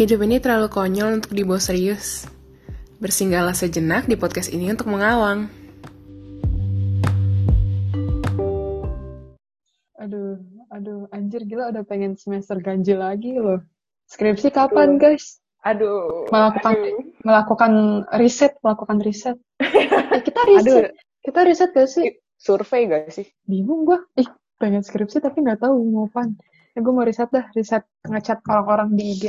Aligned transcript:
Hidup 0.00 0.24
ini 0.24 0.40
terlalu 0.40 0.72
konyol 0.72 1.20
untuk 1.20 1.36
dibawa 1.36 1.60
serius. 1.60 2.24
Bersinggahlah 3.04 3.52
sejenak 3.52 4.08
di 4.08 4.16
podcast 4.16 4.48
ini 4.48 4.72
untuk 4.72 4.88
mengawang. 4.88 5.52
Aduh, 10.00 10.40
aduh, 10.72 11.04
anjir 11.12 11.44
gila 11.44 11.68
udah 11.68 11.84
pengen 11.84 12.16
semester 12.16 12.56
ganjil 12.64 13.04
lagi 13.04 13.36
loh. 13.36 13.60
Skripsi 14.08 14.48
kapan, 14.48 14.96
guys? 14.96 15.44
Aduh. 15.68 16.32
Melakukan 16.32 16.80
aduh. 16.80 16.96
melakukan 17.20 17.72
riset, 18.16 18.56
melakukan 18.64 19.04
riset. 19.04 19.36
Eh, 20.16 20.24
kita 20.24 20.40
riset. 20.48 20.96
Kita 21.20 21.44
riset 21.44 21.76
gak 21.76 21.92
sih? 21.92 22.08
Survei 22.40 22.88
gak 22.88 23.12
sih? 23.12 23.28
Bingung 23.44 23.84
gua. 23.84 24.00
Ih, 24.16 24.32
pengen 24.56 24.80
skripsi 24.80 25.20
tapi 25.20 25.44
nggak 25.44 25.60
tahu 25.60 25.76
mau 25.92 26.08
apaan. 26.08 26.40
Ya, 26.72 26.80
gue 26.80 26.92
mau 26.96 27.04
riset 27.04 27.28
dah, 27.28 27.52
riset 27.52 27.84
ngechat 28.08 28.40
orang-orang 28.48 28.96
di 28.96 29.04
IG. 29.12 29.24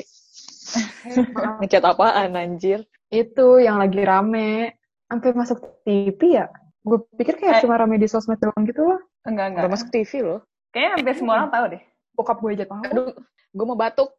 Ngecat 1.60 1.84
apaan 1.84 2.36
anjir? 2.36 2.84
Itu 3.08 3.60
yang 3.60 3.78
lagi 3.78 4.02
rame. 4.02 4.76
Sampai 5.08 5.36
masuk 5.36 5.60
TV 5.84 6.40
ya? 6.40 6.48
Gue 6.82 7.04
pikir 7.14 7.36
kayak 7.38 7.60
Eh. 7.60 7.62
cuma 7.62 7.76
rame 7.76 8.00
di 8.00 8.08
sosmed 8.08 8.40
doang 8.40 8.64
gitu 8.64 8.82
loh. 8.82 9.00
Enggak, 9.28 9.54
enggak. 9.54 9.62
Udah 9.68 9.72
masuk 9.72 9.90
TV 9.92 10.12
loh. 10.24 10.40
Kayaknya 10.72 10.92
hampir 10.98 11.14
semua 11.20 11.34
orang 11.38 11.52
tahu 11.52 11.66
deh. 11.76 11.82
Bokap 12.16 12.38
gue 12.40 12.52
aja 12.56 12.66
tahu. 12.66 12.82
Aduh, 12.88 13.12
gue 13.52 13.66
mau 13.68 13.76
batuk. 13.76 14.10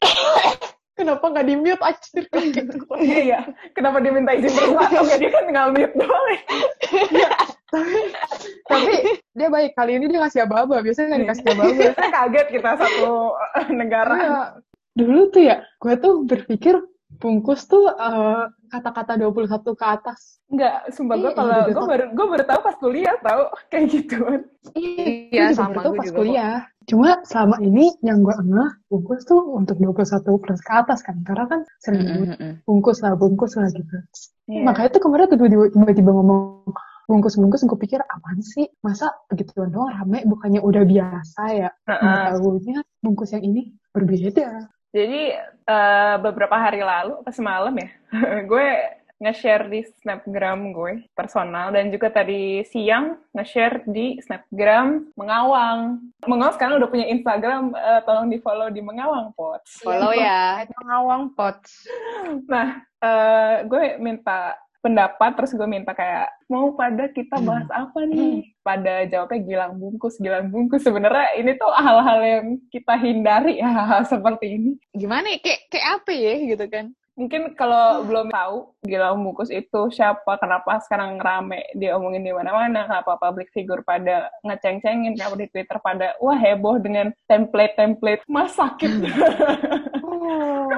Kenapa 0.96 1.28
nggak 1.28 1.44
di-mute 1.44 1.82
anjir? 1.84 2.24
Iya, 3.04 3.18
iya. 3.20 3.38
Kenapa 3.76 4.00
diminta 4.00 4.32
izin 4.32 4.48
bersama? 4.56 4.88
Enggak, 4.88 5.18
dia 5.20 5.28
kan 5.28 5.42
tinggal 5.44 5.68
mute 5.74 5.92
doang. 5.92 6.24
tapi, 7.68 8.00
tapi 8.64 8.94
dia 9.36 9.48
baik. 9.52 9.70
Kali 9.76 9.92
ini 10.00 10.06
dia 10.08 10.20
ngasih 10.24 10.40
aba-aba. 10.48 10.80
Biasanya 10.80 11.06
nggak 11.12 11.22
dikasih 11.26 11.44
aba-aba. 11.52 11.74
Biasanya 11.76 12.10
kaget 12.14 12.46
kita 12.48 12.70
satu 12.80 13.12
eh, 13.60 13.68
negara. 13.74 14.14
Iya. 14.16 14.40
Dulu 14.96 15.20
tuh 15.28 15.42
ya, 15.44 15.60
gue 15.76 15.94
tuh 16.00 16.24
berpikir 16.24 16.74
bungkus 17.16 17.64
tuh 17.68 17.86
eh, 17.92 18.44
kata-kata 18.68 19.16
21 19.20 19.46
ke 19.76 19.86
atas. 19.86 20.40
Enggak, 20.50 20.90
sumpah 20.92 21.16
gue 21.20 21.30
Iya, 21.30 21.36
kalau 21.36 21.54
juga 21.64 21.72
gue 21.72 21.84
baru 21.86 22.04
gue 22.12 22.26
baru 22.32 22.44
tahu 22.44 22.60
pas 22.64 22.76
kuliah 22.80 23.16
tahu 23.20 23.42
kayak 23.70 23.84
Iya, 24.74 25.44
juga 25.52 25.54
sama, 25.54 25.70
baru 25.70 25.84
tahu 25.84 25.92
gue 25.92 25.98
pas 26.00 26.06
juga 26.06 26.12
kok. 26.12 26.20
kuliah. 26.24 26.56
Cuma 26.86 27.08
selama 27.26 27.56
ini 27.66 27.86
yang 28.06 28.22
gue 28.22 28.30
ngeh, 28.30 28.70
bungkus 28.86 29.26
tuh 29.26 29.42
untuk 29.58 29.76
21 29.78 30.42
plus 30.42 30.60
ke 30.62 30.72
atas 30.72 31.02
kan. 31.02 31.16
Karena 31.26 31.44
kan 31.50 31.60
sering 31.82 32.02
nyebut 32.06 32.30
bungkus 32.62 32.98
lah, 33.02 33.12
bungkus 33.18 33.52
lah 33.58 33.68
gitu. 33.74 33.96
Iya. 34.46 34.62
Makanya 34.62 34.88
tuh 34.94 35.02
kemarin 35.02 35.26
tuh 35.26 35.38
tiba-tiba 35.74 36.10
ngomong 36.14 36.62
bungkus-bungkus, 37.06 37.62
gue 37.66 37.78
pikir 37.78 38.02
apaan 38.02 38.38
sih? 38.42 38.66
Masa 38.82 39.14
begituan 39.30 39.70
doang 39.70 39.94
rame, 39.94 40.26
bukannya 40.26 40.58
udah 40.62 40.82
biasa 40.86 41.42
ya? 41.54 41.70
Heeh. 41.90 42.02
Nggak 42.02 42.18
tahunya 42.38 42.78
bungkus 43.02 43.30
yang 43.34 43.44
ini 43.46 43.74
berbeda. 43.94 44.70
Jadi 44.96 45.22
eh, 45.68 46.16
beberapa 46.24 46.56
hari 46.56 46.80
lalu, 46.80 47.20
pas 47.20 47.36
semalam 47.36 47.74
ya, 47.76 47.90
gue 48.50 48.68
nge-share 49.16 49.72
di 49.72 49.80
snapgram 50.04 50.76
gue 50.76 51.08
personal 51.16 51.72
dan 51.72 51.88
juga 51.88 52.12
tadi 52.12 52.60
siang 52.68 53.16
nge-share 53.32 53.84
di 53.88 54.20
snapgram 54.20 55.12
Mengawang. 55.16 56.00
Mengawang 56.24 56.54
sekarang 56.56 56.80
udah 56.80 56.88
punya 56.88 57.06
Instagram, 57.12 57.76
eh, 57.76 58.00
tolong 58.08 58.28
di 58.32 58.38
follow 58.40 58.68
di 58.72 58.80
Mengawang 58.80 59.32
Pots. 59.36 59.84
Follow 59.84 60.16
ya. 60.16 60.64
Mengawang 60.80 61.32
Pots. 61.36 61.88
Nah, 62.48 62.80
eh, 63.00 63.56
gue 63.68 64.00
minta 64.00 64.56
pendapat 64.86 65.34
terus 65.34 65.50
gue 65.50 65.66
minta 65.66 65.90
kayak 65.90 66.30
mau 66.46 66.70
pada 66.78 67.10
kita 67.10 67.42
bahas 67.42 67.66
apa 67.74 68.06
nih? 68.06 68.46
Pada 68.62 69.02
jawabnya 69.10 69.38
gilang 69.42 69.74
bungkus 69.82 70.14
gilang 70.22 70.46
bungkus. 70.54 70.86
Sebenarnya 70.86 71.34
ini 71.42 71.58
tuh 71.58 71.74
hal-hal 71.74 72.18
yang 72.22 72.46
kita 72.70 72.94
hindari 72.94 73.58
ya 73.58 73.66
hal-hal 73.66 74.06
seperti 74.14 74.46
ini. 74.54 74.70
Gimana 74.94 75.34
ya? 75.34 75.38
Kayak, 75.42 75.60
kayak 75.74 75.88
apa 75.98 76.12
ya 76.14 76.34
gitu 76.54 76.66
kan? 76.70 76.86
mungkin 77.16 77.56
kalau 77.56 78.04
belum 78.04 78.28
tahu 78.28 78.76
Gilang 78.84 79.24
Bungkus 79.24 79.48
itu 79.48 79.88
siapa, 79.88 80.36
kenapa 80.36 80.78
sekarang 80.84 81.16
rame 81.16 81.64
dia 81.72 81.96
omongin 81.96 82.22
di 82.22 82.30
mana-mana, 82.30 82.84
kenapa 82.84 83.16
public 83.16 83.48
figure 83.56 83.80
pada 83.82 84.28
ngeceng-cengin, 84.44 85.16
kenapa 85.16 85.34
di 85.40 85.48
Twitter 85.48 85.80
pada 85.80 86.12
wah 86.20 86.36
heboh 86.36 86.76
dengan 86.78 87.10
template-template 87.26 88.22
mas 88.28 88.54
sakit. 88.54 88.92
Oh, 90.06 90.70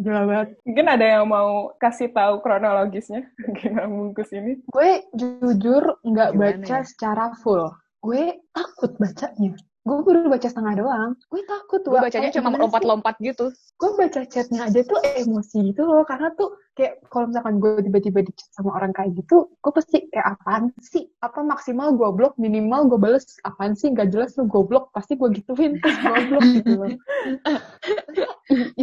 gila 0.00 0.22
banget. 0.24 0.48
mungkin 0.64 0.86
ada 0.88 1.06
yang 1.06 1.24
mau 1.28 1.72
kasih 1.76 2.12
tahu 2.12 2.40
kronologisnya 2.40 3.28
Gilang 3.60 3.92
Bungkus 3.92 4.32
ini. 4.32 4.60
Gue 4.72 5.04
jujur 5.16 6.00
nggak 6.04 6.30
Gimana 6.36 6.64
baca 6.64 6.76
ya? 6.80 6.86
secara 6.86 7.24
full. 7.40 7.68
Gue 8.02 8.40
takut 8.56 8.92
bacanya. 8.98 9.54
Gue 9.82 9.98
baru 10.06 10.30
baca 10.30 10.46
setengah 10.46 10.78
doang. 10.78 11.10
Gue 11.26 11.42
takut. 11.42 11.82
Gue 11.82 11.98
bacanya 11.98 12.30
cuma 12.30 12.54
lompat-lompat 12.54 13.18
gitu. 13.18 13.50
Gue 13.74 13.90
baca 13.98 14.22
chatnya 14.22 14.70
aja 14.70 14.80
tuh 14.86 15.02
emosi 15.02 15.74
gitu 15.74 15.82
loh. 15.82 16.06
Karena 16.06 16.30
tuh 16.38 16.54
kayak 16.78 17.02
kalau 17.10 17.26
misalkan 17.34 17.58
gue 17.58 17.82
tiba-tiba 17.82 18.22
di 18.22 18.32
chat 18.32 18.46
sama 18.54 18.78
orang 18.78 18.94
kayak 18.94 19.18
gitu, 19.18 19.50
gue 19.58 19.72
pasti 19.74 20.06
kayak 20.14 20.38
apaan 20.38 20.70
sih? 20.78 21.10
Apa 21.18 21.42
maksimal 21.42 21.98
gue 21.98 22.08
blok, 22.14 22.38
minimal 22.38 22.94
gue 22.94 22.98
bales 23.02 23.26
apaan 23.42 23.74
sih? 23.74 23.90
Gak 23.90 24.14
jelas 24.14 24.38
lu 24.38 24.46
goblok. 24.46 24.94
Pasti 24.94 25.18
gue 25.18 25.28
gituin 25.34 25.74
terus 25.82 25.98
gue 25.98 26.20
blok 26.30 26.44
gitu 26.62 26.72
loh. 26.78 26.90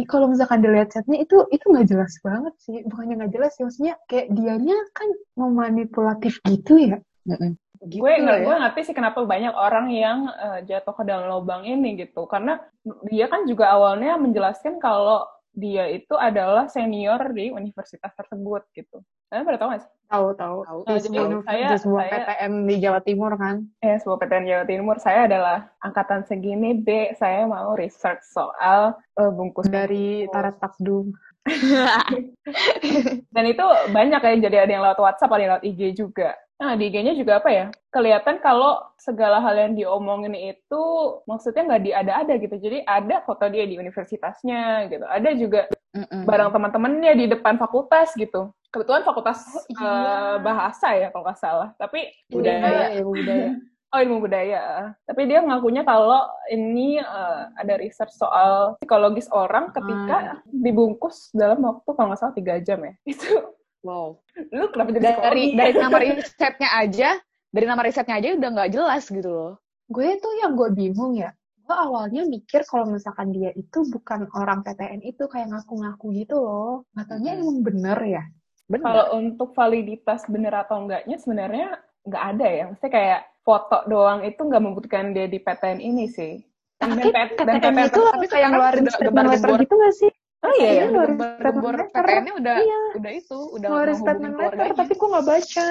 Kalau 0.04 0.26
misalkan 0.28 0.60
dilihat 0.60 0.92
chatnya 0.92 1.16
itu 1.16 1.48
itu 1.48 1.64
nggak 1.64 1.88
jelas 1.88 2.12
banget 2.20 2.54
sih. 2.60 2.84
Bukannya 2.84 3.24
nggak 3.24 3.32
jelas 3.32 3.56
sih, 3.56 3.64
maksudnya 3.64 3.96
kayak 4.04 4.36
dianya 4.36 4.76
kan 4.92 5.08
memanipulatif 5.40 6.44
gitu 6.44 6.76
ya. 6.76 7.00
Gitu 7.80 7.96
gue 7.96 8.12
nggak 8.14 8.38
ya. 8.38 8.44
gue 8.44 8.54
ngerti 8.60 8.80
sih 8.84 8.92
kenapa 8.92 9.24
banyak 9.24 9.50
orang 9.50 9.88
yang 9.88 10.28
eh, 10.28 10.60
jatuh 10.64 10.92
ke 10.92 11.00
dalam 11.00 11.32
lubang 11.32 11.64
ini 11.64 11.96
gitu 11.96 12.24
karena 12.24 12.60
dia 13.04 13.24
kan 13.24 13.44
juga 13.44 13.72
awalnya 13.72 14.14
menjelaskan 14.14 14.76
kalau 14.76 15.24
dia 15.50 15.88
itu 15.88 16.12
adalah 16.12 16.68
senior 16.68 17.18
di 17.30 17.48
universitas 17.48 18.12
tersebut 18.12 18.68
gitu 18.70 19.00
kalian 19.26 19.44
pada 19.44 19.58
tahu 19.58 19.68
nggak 19.70 19.82
sih 19.82 19.92
Tahu 20.10 20.34
tahu. 20.34 20.58
Tahu, 20.66 20.78
sebuah, 20.82 20.98
Jadi 20.98 21.06
saya- 21.46 21.70
di 21.70 21.76
sebuah 21.78 22.02
saya- 22.02 22.14
PTN 22.26 22.52
di 22.66 22.74
Jawa 22.76 23.00
Timur 23.00 23.32
kan. 23.32 23.56
eh 23.78 23.94
sebuah 23.96 24.18
PTN 24.18 24.44
Jawa 24.44 24.64
Timur 24.66 24.96
saya 24.98 25.20
adalah 25.24 25.58
angkatan 25.78 26.20
segini 26.26 26.74
B 26.74 26.88
saya 27.14 27.46
mau 27.46 27.72
research 27.72 28.26
soal 28.26 28.98
eh, 29.14 29.30
bungkus 29.30 29.70
Dari 29.70 30.26
Tarat 30.26 30.58
Takdum. 30.58 31.14
Dan 33.34 33.44
itu 33.46 33.64
banyak 33.90 34.20
ya, 34.20 34.34
jadi 34.48 34.56
ada 34.66 34.72
yang 34.72 34.84
lewat 34.84 35.00
WhatsApp, 35.00 35.32
ada 35.32 35.42
yang 35.42 35.52
lewat 35.56 35.66
IG 35.66 35.80
juga. 35.96 36.30
Nah, 36.60 36.76
di 36.76 36.92
IG-nya 36.92 37.16
juga 37.16 37.40
apa 37.40 37.48
ya? 37.48 37.66
Kelihatan 37.88 38.36
kalau 38.44 38.84
segala 39.00 39.40
hal 39.40 39.56
yang 39.56 39.72
diomongin 39.72 40.36
itu 40.36 40.82
maksudnya 41.24 41.64
nggak 41.64 41.84
diada-ada 41.88 42.32
gitu. 42.36 42.52
Jadi 42.60 42.84
ada 42.84 43.24
foto 43.24 43.48
dia 43.48 43.64
di 43.64 43.80
universitasnya 43.80 44.84
gitu. 44.92 45.08
Ada 45.08 45.30
juga 45.40 45.72
Mm-mm. 45.96 46.28
barang 46.28 46.52
teman-temannya 46.52 47.12
di 47.16 47.26
depan 47.32 47.56
fakultas 47.56 48.12
gitu. 48.12 48.52
Kebetulan 48.68 49.08
fakultas 49.08 49.40
Oh, 49.56 49.64
iya. 49.72 49.88
eh, 49.88 50.36
bahasa 50.44 50.88
ya 51.00 51.08
kalau 51.08 51.24
nggak 51.24 51.40
salah. 51.40 51.72
Tapi 51.80 52.12
Budaya, 52.28 52.92
ya 52.92 53.02
budaya. 53.08 53.50
Oh 53.90 53.98
ilmu 53.98 54.22
budaya. 54.22 54.94
Tapi 55.02 55.26
dia 55.26 55.42
ngakunya 55.42 55.82
kalau 55.82 56.22
ini 56.46 57.02
eh, 57.02 57.40
ada 57.58 57.74
research 57.74 58.14
soal 58.14 58.78
psikologis 58.78 59.26
orang 59.28 59.74
ketika 59.74 60.38
dibungkus 60.46 61.34
dalam 61.34 61.58
waktu 61.60 61.90
kalau 61.90 62.06
nggak 62.08 62.20
salah 62.20 62.34
tiga 62.34 62.54
jam 62.62 62.78
ya. 62.82 62.94
Itu 63.12 63.56
Wow. 63.80 64.20
lu 64.52 64.68
kenapa 64.68 64.92
jadi 64.92 65.00
Dari 65.00 65.16
psikologi? 65.16 65.56
dari 65.56 65.72
nama 65.72 65.96
risetnya 65.98 66.68
aja, 66.76 67.10
dari 67.48 67.64
nama 67.64 67.80
risetnya 67.80 68.14
aja 68.20 68.28
udah 68.36 68.50
nggak 68.52 68.70
jelas 68.70 69.04
gitu 69.08 69.30
loh. 69.32 69.52
Gue 69.88 70.20
tuh 70.20 70.32
yang 70.38 70.52
gue 70.52 70.68
bingung 70.70 71.16
ya. 71.16 71.32
Gue 71.64 71.72
awalnya 71.72 72.28
mikir 72.28 72.68
kalau 72.68 72.84
misalkan 72.84 73.32
dia 73.32 73.50
itu 73.56 73.88
bukan 73.88 74.28
orang 74.36 74.60
PTN 74.60 75.00
itu 75.00 75.24
kayak 75.26 75.48
ngaku-ngaku 75.48 76.12
gitu 76.12 76.44
loh. 76.44 76.84
Katanya 76.92 77.34
Mm-mm. 77.34 77.42
emang 77.42 77.58
bener 77.64 77.98
ya. 78.04 78.22
Bener. 78.68 78.84
Kalau 78.84 79.06
untuk 79.16 79.56
validitas 79.56 80.28
bener 80.28 80.52
atau 80.54 80.84
enggaknya 80.84 81.16
sebenarnya 81.16 81.68
nggak 82.04 82.24
ada 82.36 82.46
ya. 82.46 82.62
Maksudnya 82.68 82.92
kayak 82.92 83.20
foto 83.50 83.82
doang 83.90 84.22
itu 84.22 84.38
nggak 84.38 84.62
membuktikan 84.62 85.10
dia 85.10 85.26
di 85.26 85.42
PTN 85.42 85.82
ini 85.82 86.06
sih. 86.06 86.38
Dan, 86.78 86.94
Tapi 86.96 87.10
PTN 87.10 87.28
PTN 87.34 87.74
itu 87.82 88.00
tapi 88.00 88.24
kayak 88.24 88.30
sekarang 88.30 88.52
ngeluarin 88.54 88.84
statement 88.88 89.26
letter 89.34 89.50
gitu 89.58 89.74
gak 89.74 89.94
sih? 89.98 90.10
Oh 90.40 90.52
iya, 90.56 90.70
Iya, 90.72 90.84
ngeluarin 90.88 91.16
Gembor. 91.18 91.74
PTN-nya 91.92 92.32
udah 92.40 92.56
Iya. 92.56 92.80
udah 92.96 93.12
itu, 93.12 93.38
udah 93.58 93.66
Ngeluarin 93.68 93.96
statement 93.98 94.34
letter, 94.38 94.66
tapi 94.72 94.92
gue 94.96 95.08
gak 95.12 95.26
baca. 95.26 95.68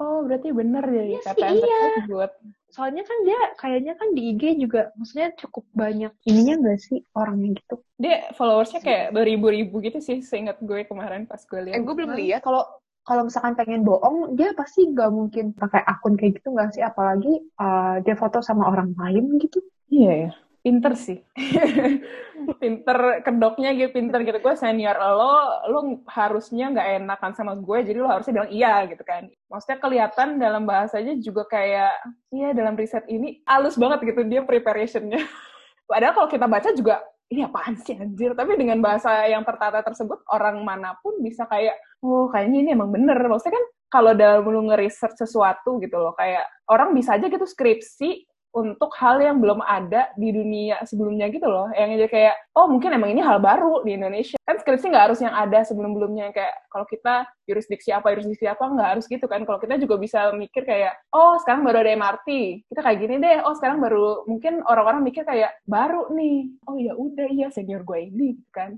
Oh 0.00 0.18
berarti 0.24 0.48
bener 0.50 0.84
jadi 0.88 1.10
Iya 1.12 1.20
sih, 1.20 1.28
PTN 1.36 1.54
iya. 1.60 1.78
tersebut. 1.84 2.30
Soalnya 2.70 3.02
kan 3.04 3.18
dia 3.26 3.40
kayaknya 3.60 3.92
kan 4.00 4.08
di 4.16 4.22
IG 4.32 4.42
juga, 4.58 4.80
maksudnya 4.96 5.28
cukup 5.38 5.64
banyak 5.70 6.12
ininya 6.26 6.54
gak 6.66 6.78
sih 6.82 6.98
orangnya 7.14 7.48
gitu. 7.60 7.76
Dia 8.00 8.16
followersnya 8.34 8.80
kayak 8.80 9.06
beribu-ribu 9.14 9.78
gitu 9.84 10.00
sih, 10.02 10.18
seingat 10.24 10.58
gue 10.58 10.82
kemarin 10.88 11.28
pas 11.28 11.38
gue 11.44 11.60
lihat. 11.68 11.76
Eh, 11.78 11.82
gue 11.84 11.94
belum 11.94 12.10
lihat. 12.18 12.40
Kalau 12.42 12.66
kalau 13.04 13.26
misalkan 13.26 13.56
pengen 13.56 13.82
bohong, 13.82 14.36
dia 14.36 14.52
pasti 14.52 14.86
gak 14.92 15.10
mungkin 15.10 15.56
pakai 15.56 15.82
akun 15.88 16.14
kayak 16.20 16.40
gitu 16.40 16.52
gak 16.52 16.76
sih? 16.76 16.84
Apalagi 16.84 17.32
uh, 17.56 17.98
dia 18.04 18.14
foto 18.14 18.44
sama 18.44 18.68
orang 18.68 18.92
lain 18.94 19.40
gitu. 19.40 19.58
Iya 19.88 20.12
ya. 20.28 20.30
Pinter 20.60 20.92
sih. 20.92 21.24
pinter 22.62 23.24
kedoknya 23.24 23.72
gitu, 23.72 23.96
pinter 23.96 24.20
gitu. 24.28 24.38
Gue 24.44 24.54
senior 24.60 25.00
lo, 25.00 25.64
lo 25.72 25.80
harusnya 26.04 26.68
nggak 26.68 26.88
enakan 27.00 27.32
sama 27.32 27.56
gue, 27.56 27.78
jadi 27.80 27.96
lo 27.96 28.12
harusnya 28.12 28.36
bilang 28.36 28.52
iya 28.52 28.84
gitu 28.84 29.00
kan. 29.00 29.32
Maksudnya 29.48 29.78
kelihatan 29.80 30.28
dalam 30.36 30.68
bahasanya 30.68 31.16
juga 31.16 31.48
kayak, 31.48 31.96
iya 32.28 32.52
dalam 32.52 32.76
riset 32.76 33.08
ini 33.08 33.40
halus 33.48 33.80
banget 33.80 34.04
gitu 34.12 34.20
dia 34.28 34.44
preparationnya. 34.44 35.24
Padahal 35.90 36.12
kalau 36.12 36.28
kita 36.28 36.44
baca 36.44 36.68
juga 36.76 37.00
ini 37.30 37.46
apaan 37.46 37.78
sih 37.78 37.94
anjir 37.94 38.34
tapi 38.34 38.58
dengan 38.58 38.82
bahasa 38.82 39.22
yang 39.30 39.46
tertata 39.46 39.86
tersebut 39.86 40.26
orang 40.34 40.60
mana 40.66 40.98
pun 40.98 41.14
bisa 41.22 41.46
kayak 41.46 41.78
oh 42.04 42.28
kayaknya 42.32 42.58
ini 42.64 42.70
emang 42.76 42.90
bener. 42.92 43.16
Maksudnya 43.16 43.56
kan 43.60 43.66
kalau 43.90 44.12
dalam 44.14 44.46
lu 44.46 44.70
nge-research 44.70 45.18
sesuatu 45.18 45.82
gitu 45.82 45.96
loh 45.98 46.14
kayak 46.14 46.46
orang 46.70 46.94
bisa 46.94 47.18
aja 47.18 47.26
gitu 47.26 47.42
skripsi 47.42 48.30
untuk 48.50 48.90
hal 48.98 49.22
yang 49.22 49.38
belum 49.38 49.62
ada 49.62 50.10
di 50.18 50.34
dunia 50.34 50.82
sebelumnya 50.82 51.30
gitu 51.30 51.46
loh. 51.46 51.70
Yang 51.70 51.90
aja 52.02 52.06
kayak 52.10 52.34
oh 52.58 52.66
mungkin 52.66 52.90
emang 52.90 53.14
ini 53.14 53.22
hal 53.22 53.38
baru 53.38 53.86
di 53.86 53.94
Indonesia. 53.94 54.38
Kan 54.42 54.58
skripsi 54.58 54.90
nggak 54.90 55.04
harus 55.10 55.20
yang 55.22 55.30
ada 55.30 55.62
sebelum 55.62 55.94
sebelumnya 55.94 56.34
kayak 56.34 56.54
kalau 56.66 56.86
kita 56.90 57.14
jurisdiksi 57.46 57.94
apa 57.94 58.10
jurisdiksi 58.14 58.50
apa 58.50 58.64
nggak 58.66 58.88
harus 58.98 59.04
gitu 59.06 59.26
kan. 59.30 59.46
Kalau 59.46 59.58
kita 59.62 59.78
juga 59.78 59.94
bisa 60.02 60.34
mikir 60.34 60.66
kayak 60.66 60.98
oh 61.14 61.38
sekarang 61.38 61.62
baru 61.62 61.86
ada 61.86 61.94
MRT 61.94 62.28
kita 62.66 62.80
kayak 62.82 62.98
gini 62.98 63.14
deh 63.22 63.38
oh 63.46 63.54
sekarang 63.54 63.78
baru 63.78 64.26
mungkin 64.26 64.66
orang-orang 64.66 65.06
mikir 65.06 65.22
kayak 65.22 65.54
baru 65.62 66.10
nih. 66.10 66.50
Oh 66.66 66.74
ya 66.74 66.98
udah 66.98 67.28
iya 67.30 67.48
senior 67.54 67.86
gue 67.86 68.10
ini. 68.10 68.34
Gitu 68.34 68.50
kan. 68.50 68.74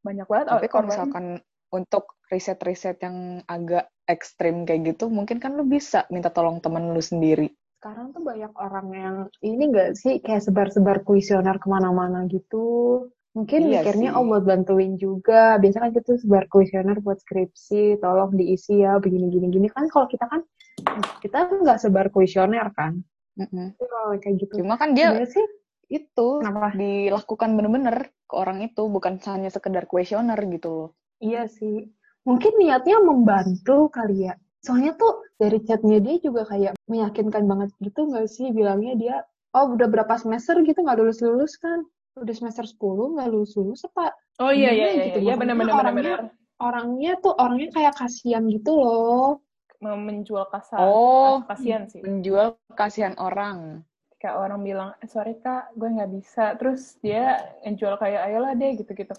Banyak 0.00 0.24
banget 0.24 0.46
Tapi 0.56 0.68
kalau 0.72 0.88
misalkan 0.88 1.44
untuk 1.72 2.18
riset-riset 2.30 2.98
yang 3.02 3.42
agak 3.46 3.90
ekstrim 4.06 4.66
kayak 4.66 4.94
gitu, 4.94 5.10
mungkin 5.10 5.38
kan 5.38 5.54
lu 5.54 5.66
bisa 5.66 6.06
minta 6.10 6.30
tolong 6.30 6.58
temen 6.62 6.90
lu 6.90 7.02
sendiri. 7.02 7.50
Sekarang 7.78 8.10
tuh 8.10 8.22
banyak 8.24 8.52
orang 8.58 8.86
yang 8.94 9.16
ini 9.44 9.70
gak 9.70 9.94
sih 9.94 10.18
kayak 10.18 10.42
sebar-sebar 10.42 11.06
kuesioner 11.06 11.58
ke 11.62 11.66
mana-mana 11.70 12.26
gitu. 12.26 13.06
Mungkin 13.36 13.68
Iya 13.68 13.84
mikirnya 13.84 14.10
sih. 14.10 14.16
oh 14.16 14.24
buat 14.24 14.44
bantuin 14.48 14.96
juga. 14.96 15.60
Biasa 15.60 15.76
kan 15.86 15.90
gitu 15.92 16.16
sebar 16.16 16.48
kuesioner 16.48 16.98
buat 17.04 17.20
skripsi, 17.20 18.00
tolong 18.00 18.32
diisi 18.32 18.80
ya 18.80 18.96
begini-gini 18.96 19.46
gini 19.52 19.68
kan. 19.68 19.86
Kalau 19.92 20.08
kita 20.08 20.24
kan 20.26 20.40
kita 21.20 21.38
nggak 21.62 21.78
sebar 21.78 22.08
kuesioner 22.10 22.72
kan. 22.72 23.04
Mm-mm. 23.36 23.76
Tapi 23.76 23.86
kalau 23.92 24.08
kayak 24.16 24.36
gitu. 24.40 24.52
Cuma 24.64 24.80
kan 24.80 24.96
dia 24.96 25.12
Sebenarnya 25.12 25.30
sih 25.36 25.46
itu 25.86 26.28
Kenapa? 26.42 26.74
dilakukan 26.74 27.50
bener-bener 27.54 27.96
ke 28.26 28.34
orang 28.34 28.58
itu, 28.64 28.82
bukan 28.90 29.20
hanya 29.22 29.52
sekedar 29.52 29.84
kuesioner 29.86 30.40
gitu 30.50 30.68
loh. 30.72 30.88
Iya 31.18 31.48
sih. 31.48 31.88
Mungkin 32.26 32.58
niatnya 32.58 32.98
membantu 33.00 33.88
kali 33.88 34.28
ya. 34.28 34.34
Soalnya 34.60 34.98
tuh 34.98 35.22
dari 35.38 35.62
chatnya 35.62 36.02
dia 36.02 36.18
juga 36.18 36.42
kayak 36.44 36.74
meyakinkan 36.90 37.46
banget 37.46 37.70
gitu 37.78 38.10
nggak 38.10 38.26
sih? 38.26 38.50
Bilangnya 38.50 38.92
dia 38.98 39.16
oh 39.54 39.72
udah 39.72 39.86
berapa 39.86 40.14
semester 40.18 40.58
gitu 40.60 40.82
nggak 40.82 40.98
lulus 40.98 41.22
lulus 41.22 41.54
kan? 41.56 41.86
Udah 42.18 42.34
semester 42.34 42.66
10 42.66 43.14
nggak 43.14 43.28
lulus 43.30 43.54
lulus 43.54 43.86
apa? 43.86 44.10
Oh 44.42 44.52
iya 44.52 44.68
iya 44.74 44.88
iya 44.92 45.04
gitu, 45.14 45.20
iya. 45.24 45.34
benar-benar 45.38 45.72
orangnya- 45.80 45.92
benar-benar 46.04 46.20
orangnya 46.58 47.12
tuh 47.22 47.32
orangnya 47.36 47.68
kayak 47.72 47.94
kasihan 47.96 48.44
gitu 48.50 48.72
loh. 48.74 49.40
Menjual 49.78 50.48
kasar 50.48 50.80
Oh, 50.82 51.44
kasihan 51.44 51.84
sih. 51.86 52.00
menjual 52.02 52.56
kasihan 52.74 53.14
orang. 53.16 53.84
kayak 54.16 54.32
orang 54.40 54.64
bilang 54.64 54.90
eh, 54.98 55.06
sorry 55.06 55.36
kak 55.38 55.76
gue 55.76 55.86
nggak 55.86 56.08
bisa. 56.10 56.56
Terus 56.56 56.96
dia 56.98 57.36
ngejual 57.62 58.00
kayak 58.00 58.24
ayolah 58.26 58.56
deh 58.56 58.72
gitu-gitu 58.74 59.12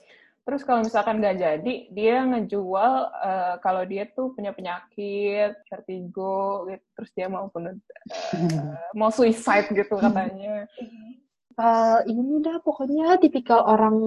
terus 0.48 0.64
kalau 0.64 0.80
misalkan 0.80 1.20
nggak 1.20 1.38
jadi 1.44 1.74
dia 1.92 2.24
ngejual 2.24 2.94
eh, 3.20 3.56
kalau 3.60 3.84
dia 3.84 4.08
tuh 4.16 4.32
punya 4.32 4.56
penyakit 4.56 5.60
vertigo 5.68 6.64
gitu 6.72 6.86
terus 6.96 7.12
dia 7.12 7.28
mau 7.28 7.52
bunuh 7.52 7.76
eh, 7.76 8.88
mau 8.96 9.12
suicide 9.12 9.68
gitu 9.76 10.00
katanya. 10.00 10.64
Eh, 11.58 12.00
ini 12.08 12.40
dah 12.40 12.64
pokoknya 12.64 13.20
tipikal 13.20 13.68
orang 13.68 14.00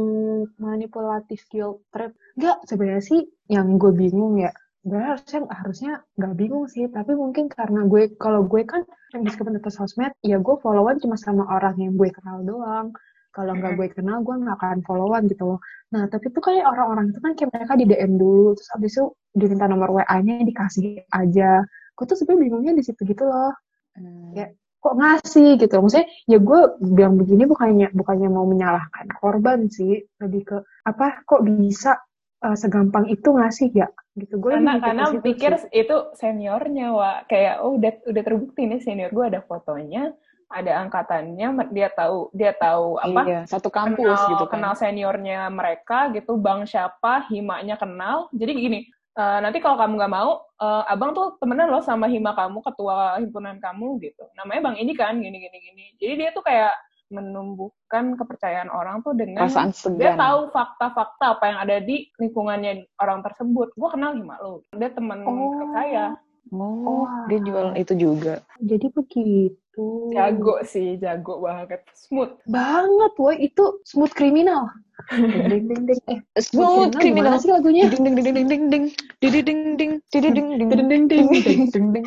manipulatif 0.56 1.44
guilt 1.52 1.84
trip. 1.92 2.16
Nggak 2.40 2.64
sebenarnya 2.64 3.04
sih 3.04 3.20
yang 3.52 3.76
gue 3.76 3.93
bingung 3.93 4.40
ya 4.40 4.54
sebenarnya 4.81 5.12
harusnya 5.12 5.40
harusnya 5.52 5.93
nggak 6.16 6.34
bingung 6.40 6.64
sih 6.64 6.88
tapi 6.88 7.12
mungkin 7.12 7.52
karena 7.52 7.84
gue 7.84 8.16
kalau 8.16 8.48
gue 8.48 8.64
kan 8.64 8.81
yang 9.12 9.28
meskipun 9.28 9.60
atas 9.60 9.76
sosmed 9.76 10.12
ya 10.25 10.40
gue 10.40 10.56
followan 10.64 10.96
cuma 10.96 11.20
sama 11.20 11.44
orang 11.52 11.76
yang 11.76 11.93
gue 12.00 12.08
kenal 12.08 12.40
doang 12.40 12.96
kalau 13.31 13.55
nggak 13.55 13.79
gue 13.79 13.87
kenal 13.94 14.27
gue 14.27 14.35
nggak 14.35 14.56
akan 14.59 14.79
followan 14.82 15.31
gitu 15.31 15.55
loh. 15.55 15.61
Nah 15.94 16.11
tapi 16.11 16.35
tuh 16.35 16.43
kayak 16.43 16.67
orang-orang 16.67 17.15
itu 17.15 17.19
kan 17.23 17.32
kayak 17.38 17.50
mereka 17.55 17.73
di 17.79 17.87
DM 17.87 18.12
dulu 18.19 18.59
terus 18.59 18.71
abis 18.75 18.91
itu 18.99 19.05
diminta 19.35 19.67
nomor 19.71 19.88
WA-nya 19.94 20.43
dikasih 20.43 21.06
aja. 21.15 21.62
Gue 21.94 22.05
tuh 22.11 22.17
sebenarnya 22.19 22.43
bingungnya 22.50 22.73
di 22.75 22.82
situ 22.82 23.00
gitu 23.06 23.25
loh. 23.27 23.55
Hmm. 23.94 24.35
Ya. 24.35 24.50
kok 24.81 24.97
ngasih? 24.97 25.61
gitu. 25.61 25.77
Maksudnya 25.77 26.09
ya 26.25 26.38
gue 26.41 26.61
bilang 26.81 27.21
begini 27.21 27.44
bukannya 27.44 27.93
bukannya 27.93 28.29
mau 28.32 28.49
menyalahkan 28.49 29.06
korban 29.21 29.69
sih. 29.69 30.03
Lebih 30.19 30.43
ke 30.49 30.56
apa 30.88 31.21
kok 31.29 31.44
bisa 31.44 32.00
eh, 32.43 32.56
segampang 32.56 33.06
itu 33.12 33.29
ngasih 33.29 33.71
ya? 33.77 33.88
Gitu. 34.17 34.41
Gue 34.41 34.56
karena 34.56 34.81
karena 34.81 35.05
pikir 35.21 35.53
sih. 35.61 35.85
itu 35.85 35.97
seniornya 36.17 36.97
wa 36.97 37.23
kayak 37.29 37.61
oh 37.62 37.77
udah 37.77 37.93
udah 38.09 38.23
terbukti 38.25 38.67
nih 38.67 38.81
senior 38.81 39.12
gue 39.12 39.27
ada 39.37 39.44
fotonya 39.44 40.17
ada 40.50 40.82
angkatannya 40.82 41.47
dia 41.70 41.88
tahu 41.88 42.29
dia 42.31 42.50
tahu 42.52 42.99
apa 42.99 43.20
Iya, 43.23 43.41
satu 43.47 43.70
kampus 43.70 44.02
kenal, 44.19 44.31
gitu 44.31 44.44
kan. 44.44 44.52
kenal 44.58 44.73
seniornya 44.75 45.47
mereka 45.49 46.11
gitu 46.11 46.35
bang 46.37 46.67
siapa 46.67 47.25
himanya 47.29 47.75
kenal 47.75 48.26
jadi 48.31 48.50
gini 48.50 48.81
eh, 49.12 49.38
nanti 49.41 49.58
kalau 49.58 49.79
kamu 49.79 49.94
nggak 49.94 50.11
mau 50.12 50.31
eh, 50.56 50.82
abang 50.87 51.11
tuh 51.11 51.38
temenan 51.38 51.70
loh 51.70 51.81
sama 51.81 52.05
hima 52.05 52.35
kamu 52.35 52.58
ketua 52.61 53.17
himpunan 53.17 53.56
kamu 53.56 54.02
gitu 54.02 54.26
namanya 54.35 54.61
bang 54.67 54.76
ini 54.79 54.93
kan 54.93 55.14
gini 55.17 55.38
gini 55.38 55.58
gini 55.61 55.85
jadi 55.97 56.12
dia 56.17 56.31
tuh 56.31 56.43
kayak 56.43 56.75
menumbuhkan 57.11 58.14
kepercayaan 58.14 58.70
orang 58.70 59.03
tuh 59.03 59.12
dengan 59.12 59.46
Perasaan 59.46 59.75
dia 59.99 60.14
segan. 60.14 60.19
tahu 60.19 60.38
fakta-fakta 60.50 61.25
apa 61.35 61.44
yang 61.44 61.58
ada 61.61 61.76
di 61.79 61.96
lingkungannya 62.17 62.73
orang 62.96 63.20
tersebut 63.20 63.70
gue 63.70 63.88
kenal 63.88 64.14
hima 64.14 64.38
lo 64.38 64.62
dia 64.70 64.91
teman 64.91 65.23
Oh. 65.23 65.70
saya 65.70 66.14
Oh, 66.50 67.04
Wah. 67.04 67.28
dia 67.28 67.38
jual 67.44 67.76
itu 67.76 67.92
juga. 67.94 68.42
jadi 68.58 68.87
begitu. 68.90 70.10
Jago 70.12 70.60
sih 70.66 70.98
jago 70.98 71.40
banget. 71.44 71.84
Smooth. 71.94 72.34
Banget 72.48 73.12
woi. 73.20 73.37
Itu 73.44 73.84
smooth 73.87 74.12
kriminal 74.12 74.66
ding 75.08 75.48
ding 75.48 75.64
ding 75.69 75.82
ding. 75.88 76.00
Eh 76.37 76.42
Smooth 76.42 76.92
gimana 76.98 77.00
criminal. 77.00 77.34
sih 77.40 77.50
lagunya? 77.50 77.84
Ding 77.88 78.04
ding 78.04 78.14
ding 78.16 78.26
ding 78.26 78.48
ding 78.48 78.64
ding. 78.69 78.84
Ding 79.20 79.32
ding 79.32 79.44
ding 79.44 79.60
ding. 79.78 79.92
Ding 80.12 80.22
ding 80.22 80.34
ding 80.34 80.48
ding. 80.58 80.69
Ding 80.69 80.88
ding 80.88 81.04
ding 81.08 81.26
ding. 81.32 81.60
Ding 81.72 82.04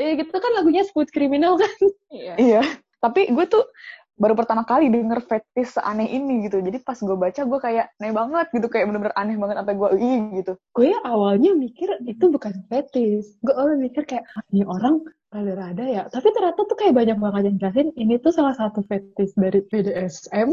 eh 0.00 0.10
gitu 0.16 0.34
kan 0.36 0.50
lagunya 0.56 0.82
smooth 0.88 1.10
kriminal 1.12 1.58
kan? 1.60 1.72
Iya. 2.08 2.34
Iya. 2.38 2.62
Tapi 3.02 3.34
gue 3.34 3.44
tuh 3.50 3.66
baru 4.14 4.34
pertama 4.34 4.62
kali 4.62 4.88
denger 4.88 5.20
fetish 5.22 5.76
seaneh 5.76 6.06
ini 6.06 6.46
gitu. 6.46 6.58
Jadi 6.58 6.78
pas 6.78 6.96
gue 6.96 7.16
baca 7.16 7.40
gue 7.42 7.58
kayak 7.60 7.86
aneh 7.96 8.12
banget 8.12 8.46
gitu. 8.50 8.66
Kayak 8.66 8.86
bener-bener 8.88 9.14
aneh 9.14 9.36
banget 9.36 9.56
sampai 9.58 9.74
gue 9.74 9.88
ih 9.96 10.20
gitu. 10.38 10.52
gue 10.72 10.90
awalnya 11.02 11.52
mikir 11.52 11.88
itu 12.02 12.24
bukan 12.26 12.52
fetish 12.66 13.36
gue 13.40 13.52
awalnya 13.52 13.78
mikir 13.82 14.02
kayak 14.02 14.24
"Ah, 14.32 14.42
ini 14.48 14.64
orang 14.64 15.04
rada-rada 15.28 15.84
ya 15.84 16.02
tapi 16.06 16.28
ternyata 16.28 16.60
tuh 16.60 16.76
kayak 16.76 16.92
banyak 16.92 17.16
banget 17.16 17.42
yang 17.48 17.56
jelasin 17.58 17.88
ini 17.94 18.16
tuh 18.16 18.32
salah 18.32 18.52
satu 18.52 18.84
fetish 18.84 19.32
dari 19.32 19.64
BDSM 19.64 20.52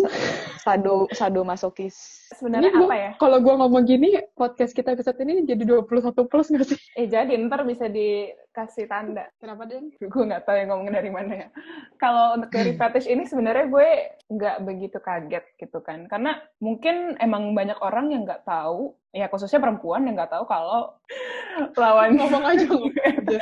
Sado 0.57 1.07
sado 1.11 1.41
masokis. 1.43 1.95
sebenarnya 2.31 2.69
Ini 2.69 2.77
gua- 2.77 2.87
apa 2.87 2.95
ya 2.95 3.11
kalau 3.17 3.37
gue 3.39 3.53
ngomong 3.55 3.83
gini 3.83 4.07
podcast 4.33 4.71
kita 4.71 4.93
episode 4.93 5.19
ini 5.19 5.43
jadi 5.43 5.63
21 5.67 5.83
plus 6.25 6.47
gak 6.47 6.63
sih 6.63 6.79
eh 6.95 7.07
jadi 7.07 7.31
ntar 7.43 7.63
bisa 7.63 7.91
dikasih 8.49 8.89
tanda 8.89 9.29
kenapa 9.37 9.69
Den? 9.69 9.93
gue 9.93 10.23
nggak 10.25 10.43
tahu 10.43 10.57
yang 10.57 10.69
ngomong 10.73 10.89
dari 10.89 11.13
mana 11.13 11.33
ya. 11.45 11.47
Kalau 12.01 12.33
untuk 12.35 12.49
dari 12.49 12.73
fetish 12.81 13.05
ini 13.05 13.29
sebenarnya 13.29 13.69
gue 13.69 13.89
nggak 14.25 14.57
begitu 14.65 14.97
kaget 14.97 15.45
gitu 15.61 15.79
kan, 15.85 16.09
karena 16.09 16.41
mungkin 16.57 17.13
emang 17.21 17.53
banyak 17.53 17.77
orang 17.79 18.09
yang 18.09 18.25
nggak 18.25 18.43
tahu, 18.43 18.97
ya 19.13 19.29
khususnya 19.29 19.61
perempuan 19.61 20.09
yang 20.09 20.17
nggak 20.17 20.33
tahu 20.33 20.49
kalau 20.49 20.97
lawan 21.81 22.17
ngomong 22.17 22.43
aja 22.43 22.65
ngomong 22.65 22.97
aja. 23.13 23.39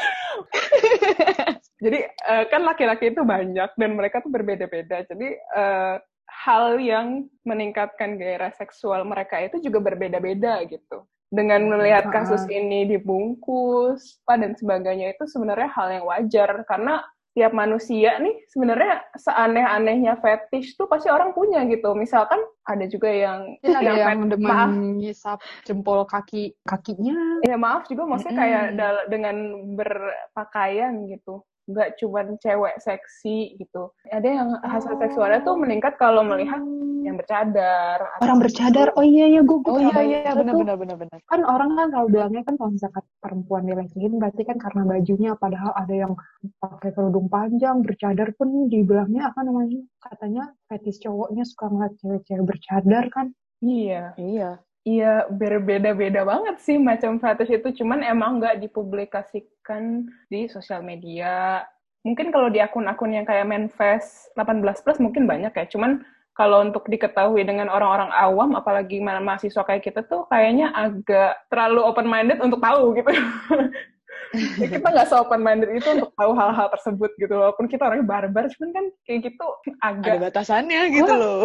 Jadi 1.80 2.00
eh, 2.04 2.44
kan 2.52 2.62
laki-laki 2.68 3.16
itu 3.16 3.24
banyak 3.24 3.72
dan 3.80 3.92
mereka 3.96 4.20
tuh 4.20 4.30
berbeda-beda. 4.30 5.08
Jadi 5.08 5.28
eh, 5.34 5.96
hal 6.28 6.78
yang 6.84 7.26
meningkatkan 7.48 8.20
gairah 8.20 8.52
seksual 8.54 9.08
mereka 9.08 9.40
itu 9.40 9.64
juga 9.64 9.80
berbeda-beda 9.82 10.62
gitu. 10.68 11.08
Dengan 11.28 11.68
melihat 11.68 12.08
kasus 12.08 12.48
ini 12.48 12.88
dibungkus 12.88 14.24
apa 14.24 14.40
dan 14.40 14.56
sebagainya 14.56 15.12
itu 15.12 15.28
sebenarnya 15.28 15.70
hal 15.76 15.88
yang 15.92 16.06
wajar. 16.08 16.64
Karena 16.64 17.04
tiap 17.38 17.54
manusia 17.54 18.18
nih 18.18 18.34
sebenarnya 18.50 19.14
seaneh-anehnya 19.14 20.18
fetish 20.18 20.74
tuh 20.74 20.88
pasti 20.90 21.12
orang 21.12 21.36
punya 21.36 21.62
gitu. 21.70 21.94
Misalkan 21.94 22.40
ada 22.64 22.86
juga 22.90 23.12
yang 23.12 23.60
ada 23.62 23.94
yang 23.94 24.26
fet- 24.26 24.32
demen 24.34 24.48
maaf, 24.50 24.72
ngisap 24.72 25.40
jempol 25.68 26.08
kaki 26.08 26.56
kakinya. 26.66 27.44
Ya 27.46 27.60
maaf 27.60 27.86
juga 27.92 28.08
maksudnya 28.08 28.38
kayak 28.40 28.66
dal- 28.80 29.08
dengan 29.12 29.36
berpakaian 29.78 31.06
gitu 31.12 31.44
nggak 31.68 32.00
cuman 32.00 32.40
cewek 32.40 32.80
seksi 32.80 33.60
gitu 33.60 33.92
ada 34.08 34.24
yang 34.24 34.50
hasil 34.64 34.96
Oh. 34.96 35.00
seksualnya 35.00 35.44
tuh 35.44 35.60
meningkat 35.60 36.00
kalau 36.00 36.24
melihat 36.24 36.64
yang 37.04 37.16
bercadar 37.16 38.00
orang 38.20 38.40
bercadar 38.40 38.92
oh 38.96 39.04
iya 39.04 39.28
iya 39.28 39.42
gue 39.44 39.60
Oh 39.64 39.80
iya 39.80 40.00
iya 40.02 40.32
benar 40.32 40.56
benar 40.56 40.76
benar 40.76 40.96
benar. 40.96 41.20
kan 41.24 41.44
orang 41.44 41.76
kan 41.76 41.88
kalau 41.92 42.08
bilangnya 42.08 42.44
kan 42.44 42.56
kalau 42.56 42.72
misalkan 42.72 43.04
perempuan 43.20 43.64
dilecehin 43.64 44.16
berarti 44.16 44.42
kan 44.44 44.58
karena 44.58 44.82
bajunya 44.84 45.32
padahal 45.36 45.72
ada 45.76 45.92
yang 45.94 46.14
pakai 46.58 46.92
kerudung 46.92 47.28
panjang 47.28 47.84
bercadar 47.84 48.32
pun 48.36 48.68
dibilangnya 48.68 49.32
apa 49.32 49.40
namanya 49.44 49.80
katanya 50.00 50.44
fetis 50.68 51.00
cowoknya 51.00 51.44
suka 51.44 51.68
ngeliat 51.68 51.94
cewek-cewek 52.00 52.44
bercadar 52.44 53.04
kan 53.12 53.28
iya 53.60 54.16
Iya. 54.16 54.60
Iya 54.88 55.28
berbeda-beda 55.28 56.24
banget 56.24 56.64
sih 56.64 56.80
macam 56.80 57.20
fetish 57.20 57.60
itu. 57.60 57.84
Cuman 57.84 58.00
emang 58.08 58.40
nggak 58.40 58.64
dipublikasikan 58.64 60.08
di 60.32 60.48
sosial 60.48 60.80
media. 60.80 61.68
Mungkin 62.08 62.32
kalau 62.32 62.48
di 62.48 62.64
akun-akun 62.64 63.12
yang 63.12 63.28
kayak 63.28 63.44
Manfest 63.44 64.32
18 64.40 64.64
plus 64.64 65.04
mungkin 65.04 65.28
banyak 65.28 65.52
ya. 65.52 65.66
Cuman 65.68 66.08
kalau 66.32 66.64
untuk 66.64 66.88
diketahui 66.88 67.44
dengan 67.44 67.68
orang-orang 67.68 68.14
awam, 68.14 68.56
apalagi 68.56 69.02
mahasiswa 69.04 69.66
kayak 69.66 69.84
kita 69.84 70.06
tuh 70.06 70.30
kayaknya 70.30 70.70
agak 70.72 71.36
terlalu 71.50 71.82
open 71.84 72.08
minded 72.08 72.40
untuk 72.40 72.64
tahu 72.64 72.96
gitu. 72.96 73.12
ya, 74.34 74.68
kita 74.68 74.88
nggak 74.88 75.08
se-open 75.08 75.42
minded 75.42 75.72
itu 75.72 75.88
untuk 75.88 76.12
tahu 76.16 76.32
hal-hal 76.36 76.68
tersebut 76.74 77.12
gitu 77.16 77.34
walaupun 77.36 77.66
kita 77.72 77.88
orangnya 77.88 78.08
barbar 78.08 78.46
cuman 78.52 78.70
kan 78.76 78.86
kayak 79.08 79.20
gitu 79.32 79.46
agak 79.84 80.14
ada 80.18 80.24
batasannya 80.30 80.82
gitu 80.92 81.12
Wah. 81.12 81.20
loh. 81.20 81.44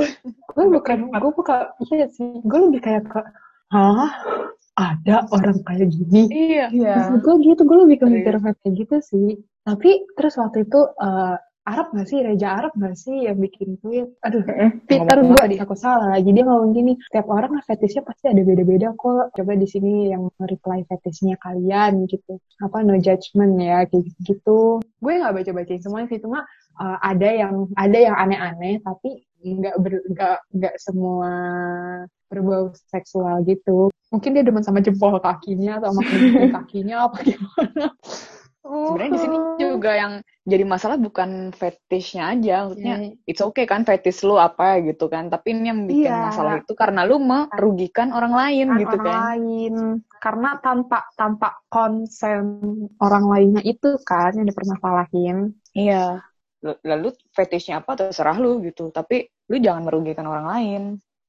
gue 0.53 0.65
bukan 0.69 0.99
gue 1.11 1.33
bukan 1.33 1.63
iya 1.93 2.07
sih. 2.11 2.31
Gue 2.43 2.59
lebih 2.71 2.81
kayak 2.83 3.05
ke 3.09 3.21
hah? 3.73 4.11
Ada 4.73 5.29
orang 5.29 5.61
kayak 5.69 5.93
gini? 5.93 6.23
Iya. 6.33 6.67
Iya. 6.73 6.95
gue 7.21 7.35
gitu 7.45 7.61
gue 7.63 7.79
lebih 7.85 7.97
ke 8.01 8.07
Serius. 8.09 8.17
mikir 8.25 8.35
kayak 8.41 8.73
gitu 8.77 8.97
sih. 9.05 9.29
Tapi 9.63 9.91
terus 10.19 10.35
waktu 10.41 10.67
itu 10.67 10.81
eh, 10.99 11.37
Arab 11.63 11.95
gak 11.95 12.09
sih? 12.11 12.19
Reja 12.27 12.59
Arab 12.59 12.73
gak 12.75 12.97
sih 12.99 13.31
yang 13.31 13.39
bikin 13.39 13.79
tweet? 13.79 14.11
Aduh 14.27 14.43
Peter 14.91 15.19
gue 15.23 15.45
dia? 15.47 15.63
aku 15.63 15.79
salah 15.79 16.19
lagi. 16.19 16.35
Dia 16.35 16.43
ngomong 16.43 16.75
gini 16.75 16.99
setiap 17.07 17.31
orang 17.31 17.63
fetishnya 17.63 18.03
pasti 18.03 18.27
ada 18.35 18.43
beda-beda 18.43 18.91
kok. 18.99 19.31
Coba 19.39 19.53
di 19.55 19.67
sini 19.71 20.11
yang 20.11 20.27
reply 20.43 20.83
fetishnya 20.91 21.39
kalian 21.39 22.11
gitu. 22.11 22.43
Apa 22.59 22.83
no 22.83 22.99
judgment 22.99 23.55
ya 23.63 23.87
kayak 23.87 24.11
gitu. 24.27 24.83
Gue 24.99 25.13
nggak 25.23 25.35
baca 25.39 25.51
bacain 25.55 25.79
semuanya 25.79 26.09
sih 26.11 26.19
cuma 26.19 26.43
eh, 26.83 26.99
ada 26.99 27.29
yang 27.31 27.55
ada 27.79 27.99
yang 27.99 28.17
aneh-aneh 28.19 28.83
tapi 28.83 29.23
nggak 29.43 29.77
ber- 29.79 30.07
nggak 30.11 30.39
nggak 30.55 30.75
semua 30.83 31.31
berbau 32.27 32.75
seksual 32.91 33.47
gitu. 33.47 33.87
Mungkin 34.11 34.35
dia 34.35 34.45
demen 34.45 34.67
sama 34.67 34.83
jempol 34.83 35.15
kakinya 35.23 35.79
atau 35.79 35.95
sama 35.95 36.03
kakinya 36.59 37.07
apa 37.07 37.23
gimana 37.23 37.87
sebenarnya 38.63 39.13
di 39.13 39.21
sini 39.21 39.37
juga 39.59 39.91
yang 39.99 40.13
jadi 40.43 40.65
masalah 40.67 40.99
bukan 40.99 41.51
fetishnya 41.55 42.35
aja 42.35 42.67
maksudnya 42.67 42.97
Iya. 42.99 43.31
it's 43.31 43.43
okay 43.43 43.67
kan 43.67 43.83
fetish 43.83 44.23
lu 44.27 44.39
apa 44.39 44.79
gitu 44.83 45.07
kan 45.07 45.31
tapi 45.31 45.55
ini 45.55 45.67
yang 45.71 45.81
bikin 45.87 46.11
Iya. 46.11 46.27
masalah 46.31 46.53
itu 46.63 46.73
karena 46.75 47.03
lu 47.07 47.19
merugikan 47.23 48.11
orang 48.15 48.35
lain 48.35 48.67
kan 48.71 48.79
gitu 48.83 48.97
orang 48.99 49.07
kan 49.07 49.19
lain. 49.35 49.75
Karena 50.23 50.51
tanpa 50.63 50.99
tanpa 51.19 51.49
konsen 51.67 52.43
orang 53.03 53.25
lainnya 53.27 53.63
itu 53.67 53.99
kan 54.07 54.31
yang 54.39 54.47
dipermasalahin. 54.47 55.37
Iya. 55.75 56.23
L- 56.63 56.79
lalu 56.87 57.11
fetishnya 57.35 57.83
apa 57.83 57.99
terserah 57.99 58.39
lu 58.39 58.63
gitu 58.63 58.95
tapi 58.95 59.27
lu 59.51 59.59
jangan 59.59 59.83
merugikan 59.83 60.27
orang 60.31 60.47
lain 60.47 60.83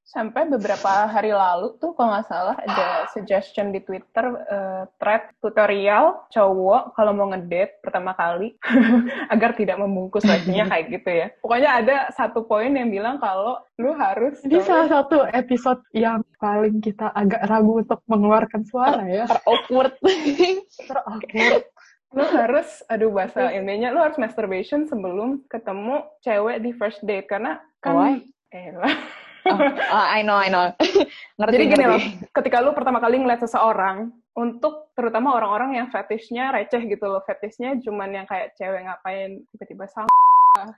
sampai 0.03 0.45
beberapa 0.51 1.07
hari 1.07 1.31
lalu 1.31 1.79
tuh 1.79 1.95
kalau 1.95 2.13
nggak 2.13 2.27
salah 2.27 2.55
ada 2.59 3.07
suggestion 3.15 3.71
di 3.71 3.79
Twitter 3.81 4.35
eh, 4.45 4.83
thread 4.99 5.31
tutorial 5.39 6.27
cowok 6.29 6.93
kalau 6.93 7.11
mau 7.15 7.31
ngedate 7.31 7.79
pertama 7.79 8.11
kali 8.13 8.53
agar 9.33 9.55
tidak 9.55 9.79
membungkus 9.79 10.27
lakinya 10.27 10.67
kayak 10.67 10.85
gitu 10.91 11.09
ya. 11.09 11.27
Pokoknya 11.39 11.69
ada 11.79 11.97
satu 12.11 12.43
poin 12.43 12.69
yang 12.75 12.91
bilang 12.91 13.17
kalau 13.17 13.63
lu 13.79 13.95
harus 13.95 14.37
ini 14.45 14.61
salah 14.61 14.91
satu 14.91 15.25
episode 15.31 15.81
yang 15.95 16.21
paling 16.37 16.83
kita 16.83 17.09
agak 17.15 17.41
ragu 17.47 17.81
untuk 17.81 18.03
mengeluarkan 18.05 18.61
suara 18.67 19.01
ya 19.07 19.25
ter 19.25 19.39
awkward 19.47 19.97
terawkward 20.87 21.65
lu 22.13 22.25
harus 22.29 22.85
aduh 22.85 23.09
bahasa 23.09 23.49
intinya 23.49 23.89
lu 23.89 23.99
harus 24.05 24.21
masturbation 24.21 24.85
sebelum 24.85 25.41
ketemu 25.49 26.05
cewek 26.21 26.61
di 26.61 26.69
first 26.77 27.01
date 27.01 27.25
karena 27.25 27.57
kan 27.81 27.97
Why? 27.97 28.13
Elah. 28.53 29.22
Oh, 29.43 29.59
ah, 29.91 30.07
I 30.15 30.23
know 30.23 30.39
I 30.39 30.47
know 30.47 30.71
ngerti 31.39 31.55
Jadi 31.55 31.65
gini 31.67 31.83
ngerti. 31.83 31.91
loh, 31.91 32.01
ketika 32.31 32.57
lu 32.63 32.71
pertama 32.71 33.03
kali 33.03 33.19
ngeliat 33.19 33.43
seseorang, 33.43 34.11
untuk 34.33 34.93
terutama 34.95 35.35
orang-orang 35.35 35.83
yang 35.83 35.87
fetishnya 35.91 36.55
receh 36.55 36.79
gitu 36.87 37.05
loh, 37.05 37.21
fetishnya 37.27 37.75
cuman 37.83 38.23
yang 38.23 38.25
kayak 38.29 38.55
cewek 38.55 38.87
ngapain 38.87 39.43
tiba-tiba 39.51 39.85
sama. 39.91 40.11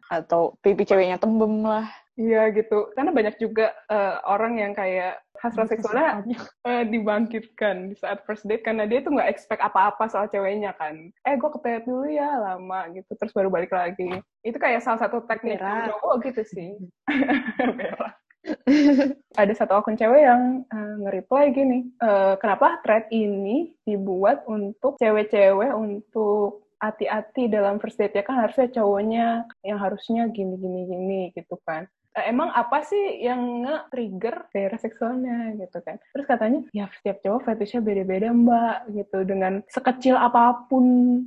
atau 0.07 0.55
pipi 0.63 0.87
ceweknya 0.87 1.19
tembem 1.19 1.59
lah 1.67 1.83
Iya 2.15 2.47
gitu, 2.55 2.95
karena 2.95 3.11
banyak 3.11 3.35
juga 3.43 3.75
eh, 3.91 4.15
orang 4.23 4.55
yang 4.55 4.71
kayak 4.71 5.19
hasrat 5.43 5.67
seksualnya 5.67 6.23
eh, 6.63 6.87
dibangkitkan 6.87 7.91
di 7.91 7.95
saat 7.99 8.23
first 8.23 8.47
date 8.47 8.63
karena 8.63 8.87
dia 8.87 9.03
tuh 9.03 9.11
nggak 9.11 9.27
expect 9.27 9.59
apa-apa 9.59 10.07
soal 10.07 10.31
ceweknya 10.31 10.71
kan. 10.79 11.11
Eh 11.27 11.35
gue 11.35 11.49
ke 11.51 11.83
dulu 11.83 12.07
ya 12.07 12.39
lama 12.39 12.87
gitu, 12.95 13.11
terus 13.19 13.35
baru 13.35 13.51
balik 13.51 13.75
lagi. 13.75 14.23
Itu 14.47 14.55
kayak 14.55 14.87
salah 14.87 15.03
satu 15.03 15.27
teknik 15.27 15.59
cowok 15.59 16.31
gitu 16.31 16.41
sih. 16.47 16.69
Ada 19.41 19.53
satu 19.53 19.77
akun 19.77 19.93
cewek 19.93 20.25
yang 20.25 20.65
eh, 20.65 20.93
nge-reply 21.05 21.45
gini, 21.53 21.79
eh, 22.01 22.33
kenapa 22.41 22.81
thread 22.81 23.05
ini 23.13 23.77
dibuat 23.85 24.41
untuk 24.49 24.97
cewek-cewek 24.97 25.69
untuk 25.77 26.64
hati-hati 26.91 27.49
dalam 27.49 27.81
first 27.81 27.97
date 27.97 28.15
ya 28.17 28.23
kan 28.25 28.45
harusnya 28.45 28.67
cowoknya 28.71 29.27
yang 29.65 29.79
harusnya 29.81 30.29
gini 30.29 30.55
gini 30.57 30.81
gini 30.85 31.21
gitu 31.33 31.57
kan. 31.65 31.89
Eh, 32.15 32.31
emang 32.31 32.47
apa 32.55 32.79
sih 32.79 33.19
yang 33.19 33.67
nge-trigger 33.67 34.47
daerah 34.55 34.79
seksualnya 34.79 35.51
gitu 35.59 35.83
kan. 35.83 35.99
Terus 36.15 36.23
katanya, 36.23 36.63
ya 36.71 36.87
setiap 36.87 37.19
cowok 37.19 37.43
fetishnya 37.43 37.83
beda-beda 37.83 38.31
mbak 38.31 38.87
gitu. 38.95 39.27
Dengan 39.27 39.59
sekecil 39.67 40.15
apa 40.15 40.63
pun 40.71 40.85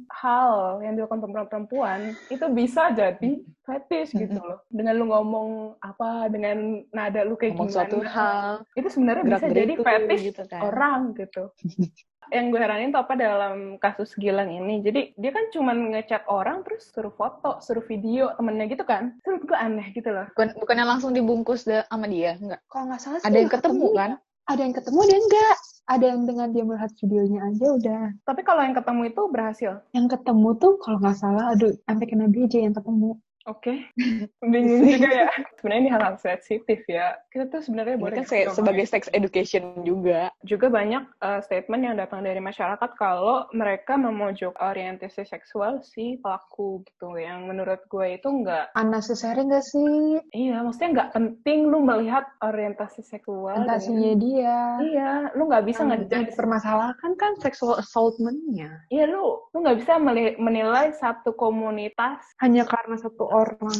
hal 0.08 0.80
yang 0.80 0.96
dilakukan 0.96 1.20
perempuan-perempuan, 1.20 2.16
itu 2.32 2.46
bisa 2.56 2.88
jadi 2.96 3.44
fetish 3.68 4.16
gitu 4.16 4.40
loh. 4.40 4.64
Dengan 4.72 4.96
lu 4.96 5.12
ngomong 5.12 5.76
apa, 5.84 6.32
dengan 6.32 6.80
nada 6.88 7.20
lu 7.20 7.36
kayak 7.36 7.52
ngomong 7.52 7.68
gimana. 7.68 7.84
suatu 7.84 7.98
hal 8.08 8.52
Itu 8.72 8.88
sebenarnya 8.88 9.24
bisa 9.28 9.44
jadi 9.44 9.74
fetish 9.76 10.24
gitu 10.32 10.42
kan. 10.48 10.60
orang 10.72 11.12
gitu. 11.20 11.52
yang 12.30 12.49
gue 12.49 12.61
heranin 12.61 12.90
tuh 12.90 13.00
apa 13.00 13.14
dalam 13.14 13.76
kasus 13.76 14.12
Gilang 14.14 14.49
ini. 14.49 14.80
Jadi 14.80 15.14
dia 15.14 15.30
kan 15.30 15.49
cuman 15.50 15.92
ngechat 15.92 16.25
orang 16.26 16.62
terus 16.62 16.88
suruh 16.90 17.12
foto, 17.12 17.58
suruh 17.58 17.82
video 17.82 18.32
temennya 18.35 18.66
gitu 18.66 18.82
kan. 18.82 19.16
Itu 19.18 19.32
menurut 19.32 19.44
gue 19.47 19.58
aneh 19.58 19.87
gitu 19.92 20.08
loh. 20.08 20.26
Bukan, 20.32 20.49
bukannya 20.56 20.85
langsung 20.85 21.11
dibungkus 21.11 21.62
da- 21.62 21.87
sama 21.88 22.06
dia 22.06 22.37
enggak 22.37 22.61
kalau 22.68 22.85
nggak 22.88 23.00
salah 23.00 23.18
sih 23.18 23.26
ada 23.26 23.37
yang 23.37 23.50
ketemu 23.50 23.87
ya. 23.88 23.97
kan 23.97 24.11
ada 24.47 24.61
yang 24.62 24.75
ketemu 24.75 24.99
ada 24.99 25.12
yang 25.12 25.25
enggak 25.25 25.56
ada 25.88 26.04
yang 26.04 26.23
dengan 26.25 26.49
dia 26.52 26.64
melihat 26.64 26.90
videonya 27.00 27.40
aja 27.44 27.66
udah 27.73 28.02
Tapi 28.23 28.40
kalau 28.44 28.61
yang 28.61 28.76
ketemu 28.76 29.02
itu 29.08 29.23
berhasil. 29.28 29.73
yang 29.92 30.06
ketemu 30.06 30.49
tuh 30.56 30.73
kalau 30.78 30.99
nggak 31.00 31.16
salah 31.16 31.44
aduh 31.52 31.73
sampai 31.85 32.06
kena 32.06 32.26
BJ 32.28 32.54
yang 32.64 32.76
ketemu 32.76 33.16
Oke. 33.49 33.88
Bingung 34.52 34.85
juga 34.85 35.09
ya. 35.09 35.28
Sebenarnya 35.57 35.81
ini 35.81 35.90
hal-hal 35.90 36.17
sensitif 36.21 36.85
ya. 36.85 37.17
Kita 37.33 37.49
tuh 37.49 37.64
sebenarnya 37.64 37.97
boleh 37.97 38.21
kan 38.21 38.28
nggak 38.28 38.28
se- 38.28 38.52
sebagai 38.52 38.85
sex 38.85 39.09
education 39.17 39.81
juga. 39.88 40.28
Juga 40.45 40.69
banyak 40.69 41.09
uh, 41.25 41.40
statement 41.40 41.83
yang 41.88 41.97
datang 41.97 42.21
dari 42.21 42.37
masyarakat 42.45 42.90
kalau 43.00 43.49
mereka 43.57 43.97
memojok 43.97 44.52
orientasi 44.61 45.25
seksual 45.25 45.81
si 45.81 46.21
pelaku 46.21 46.85
gitu. 46.85 47.17
Yang 47.17 47.40
menurut 47.49 47.81
gue 47.88 48.21
itu 48.21 48.28
nggak 48.28 48.76
unnecessary 48.76 49.40
nggak 49.49 49.64
sih? 49.64 50.21
Iya 50.37 50.61
maksudnya 50.61 50.90
nggak 51.00 51.11
penting 51.17 51.73
lu 51.73 51.81
melihat 51.81 52.28
orientasi 52.45 53.00
seksual 53.00 53.64
fantasinya 53.64 54.12
dengan- 54.12 54.21
dia. 54.21 54.57
Iya 54.85 55.11
lu 55.33 55.49
nggak 55.49 55.64
bisa 55.64 55.83
yang 55.88 56.05
ngejudge. 56.05 56.37
dipermasalahkan 56.37 57.11
kan 57.17 57.33
sexual 57.40 57.81
assaultment-nya. 57.81 58.85
Iya 58.93 59.09
lu 59.09 59.40
lu 59.57 59.64
nggak 59.64 59.78
bisa 59.81 59.97
menilai 60.37 60.93
satu 60.93 61.33
komunitas 61.33 62.21
hanya 62.45 62.69
karena 62.69 63.00
satu 63.00 63.25
orang 63.25 63.38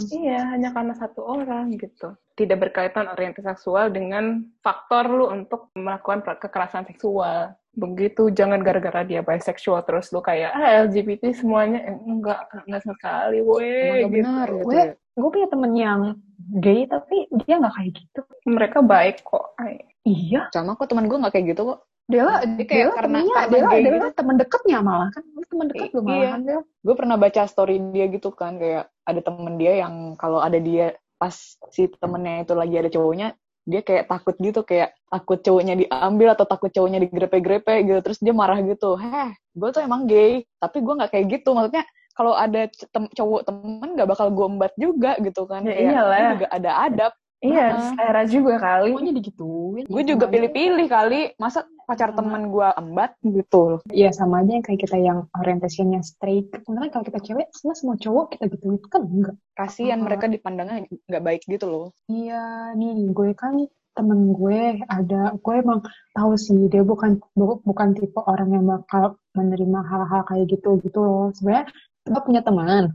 Iya, 0.09 0.53
hanya 0.53 0.71
karena 0.71 0.93
satu 0.93 1.21
orang 1.23 1.73
gitu. 1.73 2.15
Tidak 2.35 2.55
berkaitan 2.55 3.09
orientasi 3.09 3.47
seksual 3.47 3.91
dengan 3.91 4.47
faktor 4.59 5.09
lu 5.09 5.27
untuk 5.27 5.73
melakukan 5.73 6.23
kekerasan 6.37 6.87
seksual. 6.87 7.55
Begitu, 7.73 8.31
jangan 8.31 8.59
gara-gara 8.59 9.03
dia 9.03 9.21
bisexual 9.21 9.83
terus 9.83 10.11
lu 10.11 10.19
kayak, 10.19 10.51
ah 10.51 10.83
LGBT 10.83 11.31
semuanya, 11.33 11.79
Eh, 11.85 11.95
enggak, 11.95 12.47
enggak 12.65 12.83
sekali, 12.85 13.39
weh, 13.41 14.03
gitu. 14.03 14.11
benar 14.13 14.47
gitu 14.49 14.65
Gue- 14.65 14.75
ya. 14.77 14.93
gue 15.15 15.31
punya 15.31 15.49
temen 15.49 15.73
yang 15.75 16.01
gay 16.57 16.87
tapi 16.87 17.17
dia 17.37 17.55
nggak 17.57 17.75
kayak 17.75 17.91
gitu 17.93 18.21
Mereka 18.45 18.79
baik 18.81 19.23
kok. 19.23 19.55
Ay. 19.57 19.83
iya 20.03 20.49
sama 20.51 20.73
kok 20.73 20.89
teman 20.89 21.05
gue 21.05 21.19
nggak 21.19 21.35
kayak 21.35 21.53
gitu 21.53 21.63
kok 21.69 21.79
Dela, 22.09 22.41
Dia 22.43 22.65
kayak 22.65 22.73
Dela 22.73 22.93
karena- 22.97 23.21
temennya, 23.21 23.35
karena 23.37 23.53
Dela, 23.53 23.71
Dela 23.71 23.85
gitu. 24.01 24.17
temen 24.17 24.35
deketnya 24.35 24.79
malah 24.81 25.09
kan, 25.13 25.23
temen 25.45 25.67
deket 25.67 25.89
lu 25.93 26.01
malah 26.01 26.17
iya. 26.19 26.31
kan 26.31 26.41
gue 26.79 26.95
pernah 26.95 27.17
baca 27.17 27.43
story 27.45 27.77
dia 27.91 28.05
gitu 28.07 28.29
kan 28.31 28.57
kayak 28.57 28.89
ada 29.03 29.21
temen 29.21 29.55
dia 29.55 29.73
yang 29.79 29.95
kalau 30.15 30.41
ada 30.41 30.57
dia 30.57 30.93
pas 31.17 31.35
si 31.69 31.89
temennya 31.91 32.43
itu 32.43 32.53
lagi 32.53 32.75
ada 32.75 32.89
cowoknya 32.89 33.29
dia 33.65 33.81
kayak 33.81 34.09
takut 34.09 34.37
gitu 34.37 34.61
kayak 34.63 34.97
takut 35.07 35.37
cowoknya 35.39 35.75
diambil 35.75 36.29
atau 36.33 36.45
takut 36.45 36.69
cowoknya 36.69 37.01
digrepe-grepe 37.03 37.75
gitu 37.83 38.01
terus 38.01 38.19
dia 38.19 38.33
marah 38.33 38.57
gitu 38.59 38.97
heh 38.97 39.29
gue 39.53 39.69
tuh 39.69 39.83
emang 39.83 40.05
gay 40.05 40.45
tapi 40.57 40.81
gue 40.81 40.95
nggak 40.95 41.11
kayak 41.11 41.27
gitu 41.31 41.53
maksudnya 41.53 41.85
kalau 42.13 42.33
ada 42.33 42.65
tem- 42.89 43.13
cowok 43.15 43.41
temen 43.45 43.89
nggak 43.93 44.09
bakal 44.09 44.29
gue 44.29 44.47
embat 44.49 44.73
juga 44.75 45.13
gitu 45.19 45.45
kan 45.45 45.61
Ya 45.63 45.71
Kayak, 45.71 45.93
iyalah. 45.93 46.29
juga 46.35 46.47
ada 46.51 46.71
adab 46.83 47.13
Iya, 47.39 47.67
Heeh. 47.71 47.89
selera 47.95 48.23
juga 48.27 48.55
kali. 48.59 48.91
Pokoknya 48.99 49.15
digituin. 49.15 49.85
gue 49.87 50.03
juga 50.03 50.27
pilih-pilih 50.27 50.87
kali 50.91 51.21
masa 51.39 51.63
pacar 51.87 52.13
temen 52.13 52.53
gue 52.53 52.69
embat 52.77 53.17
gitu 53.23 53.81
Iya 53.89 54.11
sama 54.13 54.45
aja 54.45 54.59
yang 54.59 54.65
kayak 54.67 54.81
kita 54.85 54.99
yang 54.99 55.31
orientasinya 55.33 56.03
straight. 56.03 56.51
Sebenarnya 56.51 56.91
kalau 56.93 57.05
kita 57.07 57.21
cewek, 57.23 57.47
semua 57.55 57.75
semua 57.79 57.97
cowok 57.97 58.27
kita 58.37 58.45
gituin 58.51 58.77
kan 58.91 59.03
enggak. 59.07 59.37
kasihan 59.55 59.99
Heeh. 59.99 60.07
mereka 60.07 60.27
dipandangnya 60.27 60.87
nggak 60.87 61.25
baik 61.25 61.43
gitu 61.51 61.67
loh 61.67 61.87
Iya 62.07 62.75
nih 62.79 63.11
gue 63.11 63.35
kan 63.35 63.67
temen 63.91 64.31
gue 64.31 64.79
ada 64.87 65.35
gue 65.35 65.55
emang 65.59 65.83
tahu 66.15 66.39
sih 66.39 66.71
dia 66.71 66.87
bukan 66.87 67.19
bu- 67.35 67.59
bukan 67.67 67.91
tipe 67.99 68.23
orang 68.23 68.55
yang 68.55 68.65
bakal 68.71 69.19
menerima 69.35 69.83
hal-hal 69.83 70.23
kayak 70.31 70.47
gitu 70.47 70.79
gitu 70.79 71.03
loh 71.03 71.35
sebenarnya 71.35 71.67
gue 72.07 72.23
punya 72.23 72.43
teman. 72.47 72.95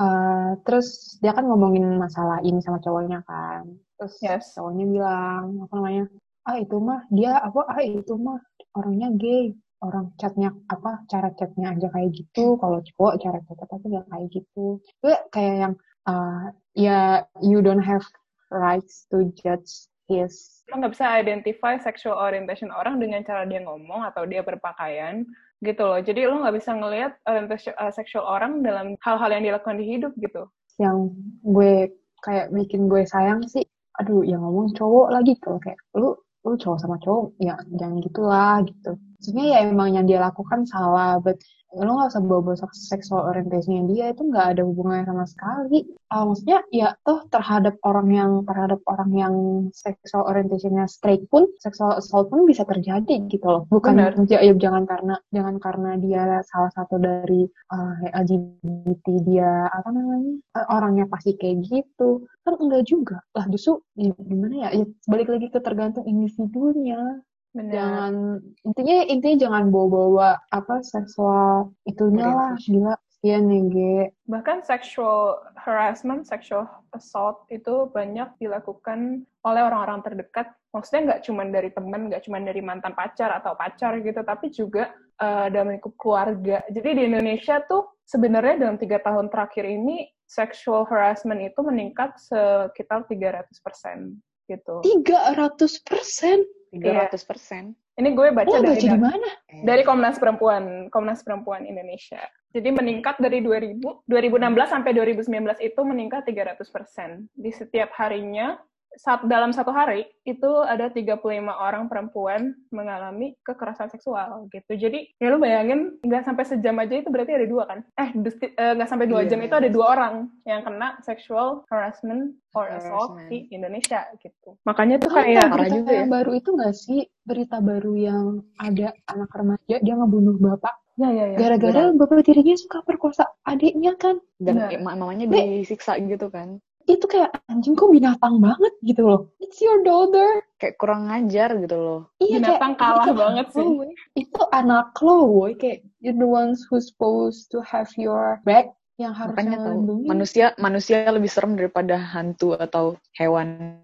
Eh, 0.00 0.50
terus 0.64 1.20
dia 1.20 1.36
kan 1.36 1.44
ngomongin 1.44 1.84
masalah 2.00 2.40
ini 2.40 2.58
sama 2.64 2.80
cowoknya 2.80 3.20
kan. 3.28 3.68
Terus 4.00 4.14
Yes. 4.24 4.44
cowoknya 4.56 4.84
bilang 4.88 5.44
apa 5.68 5.72
namanya 5.76 6.04
ah 6.48 6.56
itu 6.56 6.76
mah 6.80 7.00
dia 7.12 7.36
apa 7.36 7.60
ah 7.68 7.80
itu 7.84 8.14
mah 8.16 8.40
orangnya 8.78 9.08
gay. 9.20 9.52
Orang 9.80 10.12
chatnya 10.20 10.52
apa 10.68 11.04
cara 11.08 11.28
chatnya 11.36 11.72
aja 11.76 11.88
kayak 11.92 12.10
gitu. 12.16 12.56
Kalau 12.60 12.80
cowok 12.80 13.14
cara 13.20 13.38
chatnya 13.44 13.66
tapi 13.68 13.84
nggak 13.92 14.06
kayak 14.12 14.28
gitu. 14.32 14.66
Gue 15.04 15.14
kayak 15.32 15.54
yang 15.68 15.74
uh, 16.08 16.48
ya 16.76 17.24
you 17.44 17.60
don't 17.60 17.84
have 17.84 18.04
rights 18.52 19.04
to 19.12 19.28
judge 19.36 19.88
his 20.10 20.66
Lo 20.66 20.82
nggak 20.82 20.94
bisa 20.94 21.06
identify 21.18 21.78
sexual 21.78 22.18
orientation 22.18 22.70
orang 22.74 22.98
dengan 22.98 23.22
cara 23.22 23.46
dia 23.46 23.62
ngomong 23.62 24.06
atau 24.06 24.26
dia 24.26 24.42
berpakaian 24.42 25.22
gitu 25.62 25.82
loh. 25.82 25.98
Jadi 26.02 26.26
lo 26.26 26.42
nggak 26.42 26.56
bisa 26.58 26.74
ngelihat 26.74 27.18
orientasi 27.26 27.74
uh, 27.74 27.90
seksual 27.94 28.26
orang 28.26 28.62
dalam 28.62 28.94
hal-hal 29.02 29.30
yang 29.30 29.46
dilakukan 29.46 29.78
di 29.78 29.86
hidup 29.86 30.14
gitu. 30.18 30.50
yang 30.80 31.12
gue 31.44 31.92
kayak 32.24 32.48
bikin 32.56 32.88
gue 32.88 33.04
sayang 33.04 33.44
sih 33.44 33.68
aduh 34.00 34.24
yang 34.24 34.40
ngomong 34.40 34.72
cowok 34.72 35.12
lagi 35.12 35.36
kalau 35.44 35.60
kayak 35.60 35.76
lu 35.92 36.16
lu 36.40 36.56
cowok 36.56 36.78
sama 36.80 36.96
cowok 37.04 37.36
ya 37.36 37.52
jangan 37.76 38.00
gitulah 38.00 38.64
gitu 38.64 38.96
maksudnya 39.20 39.44
ya 39.52 39.58
emang 39.68 39.92
yang 39.92 40.08
dia 40.08 40.16
lakukan 40.24 40.64
salah 40.64 41.20
but 41.20 41.36
lu 41.70 41.86
nggak 41.86 42.10
usah 42.10 42.22
bawa-bawa 42.26 42.56
seksual 42.74 43.30
orientasinya 43.30 43.86
dia 43.86 44.10
itu 44.10 44.26
nggak 44.26 44.46
ada 44.58 44.62
hubungannya 44.66 45.06
sama 45.06 45.24
sekali. 45.30 45.86
Ah, 46.10 46.26
maksudnya 46.26 46.66
ya 46.74 46.98
toh 47.06 47.22
terhadap 47.30 47.78
orang 47.86 48.08
yang 48.10 48.32
terhadap 48.42 48.82
orang 48.90 49.10
yang 49.14 49.34
seksual 49.70 50.26
orientasinya 50.26 50.90
straight 50.90 51.22
pun 51.30 51.46
seksual 51.62 51.94
assault 51.94 52.26
pun 52.26 52.42
bisa 52.42 52.66
terjadi 52.66 53.22
gitu 53.30 53.46
loh. 53.46 53.62
Bukan 53.70 54.02
Benar. 54.02 54.18
ya, 54.26 54.42
ya 54.42 54.50
jangan 54.58 54.82
karena 54.82 55.14
jangan 55.30 55.56
karena 55.62 55.90
dia 56.02 56.42
salah 56.50 56.74
satu 56.74 56.98
dari 56.98 57.46
uh, 57.70 57.94
LGBT 58.18 59.06
dia 59.22 59.70
apa 59.70 59.94
namanya 59.94 60.42
eh, 60.58 60.66
orangnya 60.74 61.06
pasti 61.06 61.38
kayak 61.38 61.70
gitu. 61.70 62.26
Kan 62.42 62.58
enggak 62.58 62.82
juga 62.90 63.22
lah 63.30 63.46
justru 63.46 63.78
ya, 63.94 64.10
gimana 64.18 64.54
ya, 64.66 64.68
ya 64.82 64.84
balik 65.06 65.30
lagi 65.30 65.46
ke 65.54 65.62
tergantung 65.62 66.02
individunya 66.02 67.22
Benar. 67.50 67.74
jangan 67.74 68.14
intinya 68.62 68.96
intinya 69.10 69.36
jangan 69.42 69.64
bawa-bawa 69.74 70.38
apa 70.54 70.86
seksual 70.86 71.74
itunya 71.82 72.30
lah 72.30 72.54
gila 72.62 72.94
Iya 73.20 73.36
nih, 73.36 73.62
Ge. 73.68 73.96
Bahkan 74.32 74.64
sexual 74.64 75.44
harassment, 75.60 76.24
sexual 76.24 76.64
assault 76.96 77.44
itu 77.52 77.84
banyak 77.92 78.32
dilakukan 78.40 79.28
oleh 79.44 79.60
orang-orang 79.60 80.00
terdekat. 80.00 80.48
Maksudnya 80.72 81.00
nggak 81.04 81.22
cuma 81.28 81.44
dari 81.44 81.68
teman, 81.68 82.08
nggak 82.08 82.24
cuma 82.24 82.40
dari 82.40 82.64
mantan 82.64 82.96
pacar 82.96 83.28
atau 83.36 83.52
pacar 83.60 84.00
gitu, 84.00 84.24
tapi 84.24 84.48
juga 84.48 84.96
eh, 85.20 85.52
dalam 85.52 85.76
lingkup 85.76 86.00
keluarga. 86.00 86.64
Jadi 86.72 86.88
di 86.96 87.02
Indonesia 87.12 87.60
tuh 87.68 88.00
sebenarnya 88.08 88.56
dalam 88.56 88.80
tiga 88.80 88.96
tahun 89.04 89.28
terakhir 89.28 89.68
ini 89.68 90.08
sexual 90.24 90.88
harassment 90.88 91.44
itu 91.44 91.60
meningkat 91.60 92.16
sekitar 92.16 93.04
300% 93.04 94.16
gitu. 94.48 94.80
300 94.80 95.60
persen? 95.84 96.40
300 96.70 97.28
persen. 97.28 97.74
Ini 97.98 98.16
gue 98.16 98.32
baca 98.32 98.48
Lo 98.48 98.62
dari 98.64 98.80
baca 98.80 98.94
di 98.94 99.00
mana? 99.02 99.30
dari 99.66 99.82
Komnas 99.84 100.16
Perempuan, 100.16 100.88
Komnas 100.88 101.20
Perempuan 101.20 101.66
Indonesia. 101.66 102.22
Jadi 102.50 102.70
meningkat 102.72 103.20
dari 103.20 103.42
2000, 103.44 104.06
2016 104.08 104.74
sampai 104.74 104.90
2019 104.94 105.60
itu 105.60 105.80
meningkat 105.84 106.24
300%. 106.26 107.28
Di 107.34 107.50
setiap 107.52 107.90
harinya, 107.98 108.58
saat 108.92 109.22
dalam 109.24 109.50
satu 109.50 109.70
hari, 109.70 110.02
itu 110.22 110.50
ada 110.62 110.90
35 110.90 111.22
orang 111.46 111.86
perempuan 111.86 112.52
mengalami 112.68 113.38
kekerasan 113.40 113.86
seksual 113.86 114.50
gitu. 114.50 114.74
Jadi, 114.74 115.14
ya 115.16 115.30
lu 115.30 115.38
bayangin, 115.38 115.94
nggak 116.02 116.26
sampai 116.26 116.42
sejam 116.42 116.74
aja 116.76 116.98
itu 116.98 117.06
berarti 117.06 117.38
ada 117.38 117.46
dua 117.46 117.64
kan? 117.64 117.86
Eh, 117.94 118.10
eh, 118.10 118.72
nggak 118.74 118.90
sampai 118.90 119.06
dua 119.06 119.22
Iya. 119.22 119.30
jam 119.30 119.40
itu 119.40 119.54
ada 119.54 119.68
dua 119.68 119.86
orang 119.94 120.14
yang 120.42 120.60
kena 120.60 120.98
sexual 121.00 121.62
harassment 121.70 122.34
or 122.52 122.66
assault 122.66 123.14
Harassment. 123.14 123.30
di 123.30 123.38
Indonesia 123.50 124.00
gitu. 124.18 124.58
Makanya 124.66 124.98
tuh 124.98 125.10
Kan 125.10 125.22
kayak... 125.22 125.38
parah 125.38 125.54
berita 125.54 125.76
juga 125.76 125.90
ya. 125.90 125.98
yang 126.02 126.10
baru 126.10 126.30
itu 126.34 126.48
nggak 126.50 126.74
sih? 126.74 127.00
Berita 127.22 127.56
baru 127.62 127.92
yang 127.94 128.24
ada 128.58 128.88
anak 129.06 129.30
remaja, 129.30 129.76
dia 129.78 129.94
ngebunuh 129.94 130.34
bapak. 130.36 130.74
Ya, 130.98 131.08
ya, 131.08 131.24
ya. 131.32 131.36
Gara-gara 131.38 131.94
bapak 131.94 132.26
tirinya 132.26 132.52
suka 132.58 132.82
perkosa 132.82 133.24
adiknya 133.46 133.96
kan. 133.96 134.18
Dan 134.36 134.60
ma- 134.82 134.98
mamanya 134.98 135.24
disiksa 135.24 135.96
gitu 135.96 136.28
kan. 136.28 136.58
Itu 136.90 137.06
kayak 137.06 137.30
anjing 137.46 137.78
kok 137.78 137.94
binatang 137.94 138.42
banget 138.42 138.74
gitu 138.82 139.02
loh. 139.06 139.20
It's 139.38 139.62
your 139.62 139.86
daughter. 139.86 140.42
Kayak 140.58 140.74
kurang 140.82 141.06
ngajar 141.06 141.54
gitu 141.62 141.76
loh. 141.78 142.00
Iya 142.18 142.42
Binatang 142.42 142.74
kayak, 142.74 142.82
kalah 142.82 143.04
itu 143.06 143.12
banget 143.14 143.46
sih. 143.54 143.62
lo. 143.62 143.84
Itu 144.18 144.42
anak 144.50 144.98
lo, 144.98 145.16
woy. 145.30 145.54
Kayak 145.54 145.86
you're 146.02 146.18
the 146.18 146.26
ones 146.26 146.66
who's 146.66 146.90
supposed 146.90 147.46
to 147.54 147.62
have 147.62 147.86
your 147.94 148.42
back 148.42 148.74
yang 149.00 149.16
harusnya 149.16 149.56
Makanya 149.56 150.04
manusia 150.04 150.46
manusia 150.60 151.08
lebih 151.08 151.30
serem 151.32 151.56
daripada 151.56 151.96
hantu 151.96 152.58
atau 152.58 153.00
hewan. 153.16 153.80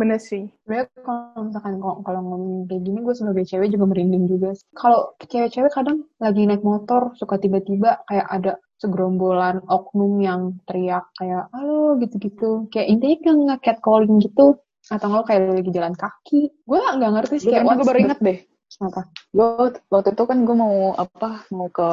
Bener 0.00 0.16
sih. 0.16 0.48
Sebenarnya 0.64 0.88
kalau 1.04 1.44
misalkan 1.44 1.76
kalau, 1.76 2.20
ngomongin 2.24 2.64
kayak 2.72 2.82
gini, 2.88 2.98
gue 3.04 3.12
sebagai 3.12 3.44
cewek 3.44 3.68
juga 3.68 3.84
merinding 3.84 4.24
juga. 4.32 4.56
Kalau 4.72 5.12
cewek-cewek 5.20 5.72
kadang 5.76 6.08
lagi 6.16 6.48
naik 6.48 6.64
motor, 6.64 7.12
suka 7.20 7.36
tiba-tiba 7.36 8.00
kayak 8.08 8.24
ada 8.32 8.52
segerombolan 8.80 9.60
oknum 9.68 10.16
yang 10.24 10.56
teriak 10.64 11.04
kayak, 11.20 11.52
halo 11.52 12.00
gitu-gitu. 12.00 12.64
Kayak 12.72 12.96
intinya 12.96 13.16
kan 13.20 13.36
nge-catcalling 13.44 14.24
gitu. 14.24 14.56
Atau 14.88 15.12
nggak 15.12 15.24
kayak 15.28 15.42
lagi 15.52 15.70
jalan 15.76 15.92
kaki. 15.92 16.40
Gue 16.64 16.80
nggak 16.80 17.12
ngerti 17.20 17.34
sih 17.44 17.52
kayak 17.52 17.68
Gue 17.68 17.84
baru 17.84 18.00
inget 18.00 18.20
deh. 18.24 18.38
Apa? 18.80 19.02
Gue 19.36 19.76
waktu 19.92 20.16
itu 20.16 20.24
kan 20.24 20.38
gue 20.48 20.56
mau 20.56 20.96
apa 20.96 21.44
mau 21.52 21.68
ke 21.68 21.88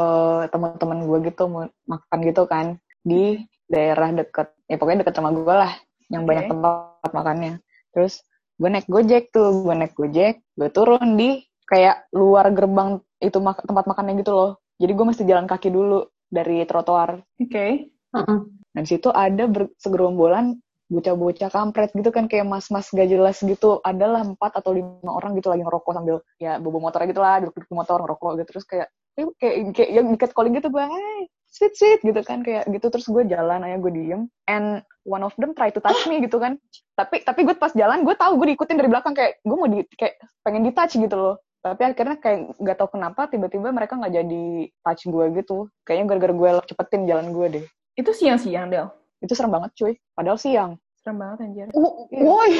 teman-teman 0.48 1.04
gue 1.04 1.18
gitu 1.28 1.44
mau 1.52 1.68
makan 1.84 2.20
gitu 2.24 2.48
kan 2.48 2.80
di 3.04 3.44
daerah 3.68 4.16
deket 4.16 4.56
ya 4.72 4.80
pokoknya 4.80 5.04
deket 5.04 5.20
sama 5.20 5.36
gue 5.36 5.52
lah 5.52 5.74
yang 6.08 6.24
Oke. 6.24 6.30
banyak 6.32 6.46
tempat 6.48 7.12
makannya. 7.12 7.54
Terus 7.98 8.22
gue 8.62 8.70
naik 8.70 8.86
gojek 8.86 9.34
tuh, 9.34 9.66
gue 9.66 9.74
naik 9.74 9.98
gojek, 9.98 10.46
gue 10.54 10.70
turun 10.70 11.18
di 11.18 11.42
kayak 11.66 12.14
luar 12.14 12.54
gerbang 12.54 13.02
itu 13.18 13.42
mak- 13.42 13.66
tempat 13.66 13.90
makannya 13.90 14.22
gitu 14.22 14.38
loh. 14.38 14.52
Jadi 14.78 14.92
gue 14.94 15.06
mesti 15.10 15.24
jalan 15.26 15.50
kaki 15.50 15.74
dulu 15.74 16.06
dari 16.30 16.62
trotoar. 16.70 17.18
Oke. 17.42 17.90
Heeh. 17.90 18.40
Dan 18.78 18.82
di 18.86 18.90
situ 18.94 19.10
ada 19.10 19.50
segerombolan 19.82 20.62
bocah-bocah 20.88 21.50
kampret 21.50 21.92
gitu 21.98 22.14
kan 22.14 22.30
kayak 22.30 22.46
mas-mas 22.46 22.94
gak 22.94 23.10
jelas 23.10 23.42
gitu. 23.42 23.82
Adalah 23.82 24.22
empat 24.22 24.62
atau 24.62 24.78
lima 24.78 25.10
orang 25.10 25.34
gitu 25.34 25.50
lagi 25.50 25.66
ngerokok 25.66 25.92
sambil 25.98 26.22
ya 26.38 26.62
bobo 26.62 26.78
motor 26.78 27.02
gitu 27.10 27.18
lah, 27.18 27.42
duduk 27.42 27.66
di 27.66 27.74
motor 27.74 28.06
ngerokok 28.06 28.32
gitu 28.38 28.50
terus 28.54 28.66
kayak 28.70 28.88
eh, 29.18 29.26
kayak 29.42 29.56
kayak 29.74 29.90
yang 29.90 30.08
diket 30.14 30.32
calling 30.38 30.54
gitu 30.54 30.70
gue, 30.70 30.86
hey, 30.86 31.20
sweet 31.50 31.74
sweet 31.76 32.00
gitu 32.04 32.22
kan 32.24 32.44
kayak 32.44 32.68
gitu. 32.70 32.88
Terus 32.92 33.08
gue 33.08 33.24
jalan 33.28 33.64
aja 33.64 33.78
gue 33.80 33.92
diem. 33.92 34.22
And 34.48 34.84
one 35.08 35.24
of 35.24 35.34
them 35.40 35.56
try 35.58 35.72
to 35.74 35.82
touch 35.82 36.06
me 36.06 36.22
gitu 36.24 36.38
kan. 36.38 36.60
Tapi 36.94 37.24
tapi 37.24 37.48
gue 37.48 37.56
pas 37.56 37.72
jalan 37.74 38.04
gue 38.04 38.16
tahu 38.16 38.38
gue 38.42 38.54
diikutin 38.54 38.78
dari 38.78 38.90
belakang. 38.92 39.16
Kayak 39.18 39.42
gue 39.42 39.58
mau 39.58 39.70
di 39.70 39.84
kayak 39.96 40.20
pengen 40.44 40.64
di 40.68 40.72
touch 40.76 40.96
gitu 41.00 41.16
loh. 41.16 41.36
Tapi 41.64 41.84
akhirnya 41.84 42.18
kayak 42.22 42.40
nggak 42.62 42.78
tahu 42.80 42.90
kenapa 42.96 43.28
tiba-tiba 43.28 43.74
mereka 43.76 44.00
nggak 44.00 44.14
jadi 44.14 44.46
touch 44.86 45.04
gue 45.10 45.26
gitu. 45.42 45.58
Kayaknya 45.84 46.06
gara-gara 46.16 46.34
gue 46.34 46.50
cepetin 46.70 47.04
jalan 47.10 47.28
gue 47.34 47.48
deh. 47.60 47.66
Itu 47.98 48.14
siang-siang, 48.14 48.70
Del. 48.70 48.88
itu 49.18 49.34
serem 49.34 49.50
banget 49.50 49.74
cuy. 49.74 49.94
Padahal 50.14 50.38
siang. 50.38 50.72
Serem 51.02 51.18
banget, 51.18 51.50
anjir. 51.50 51.68
Iya. 51.74 52.22
woi. 52.22 52.52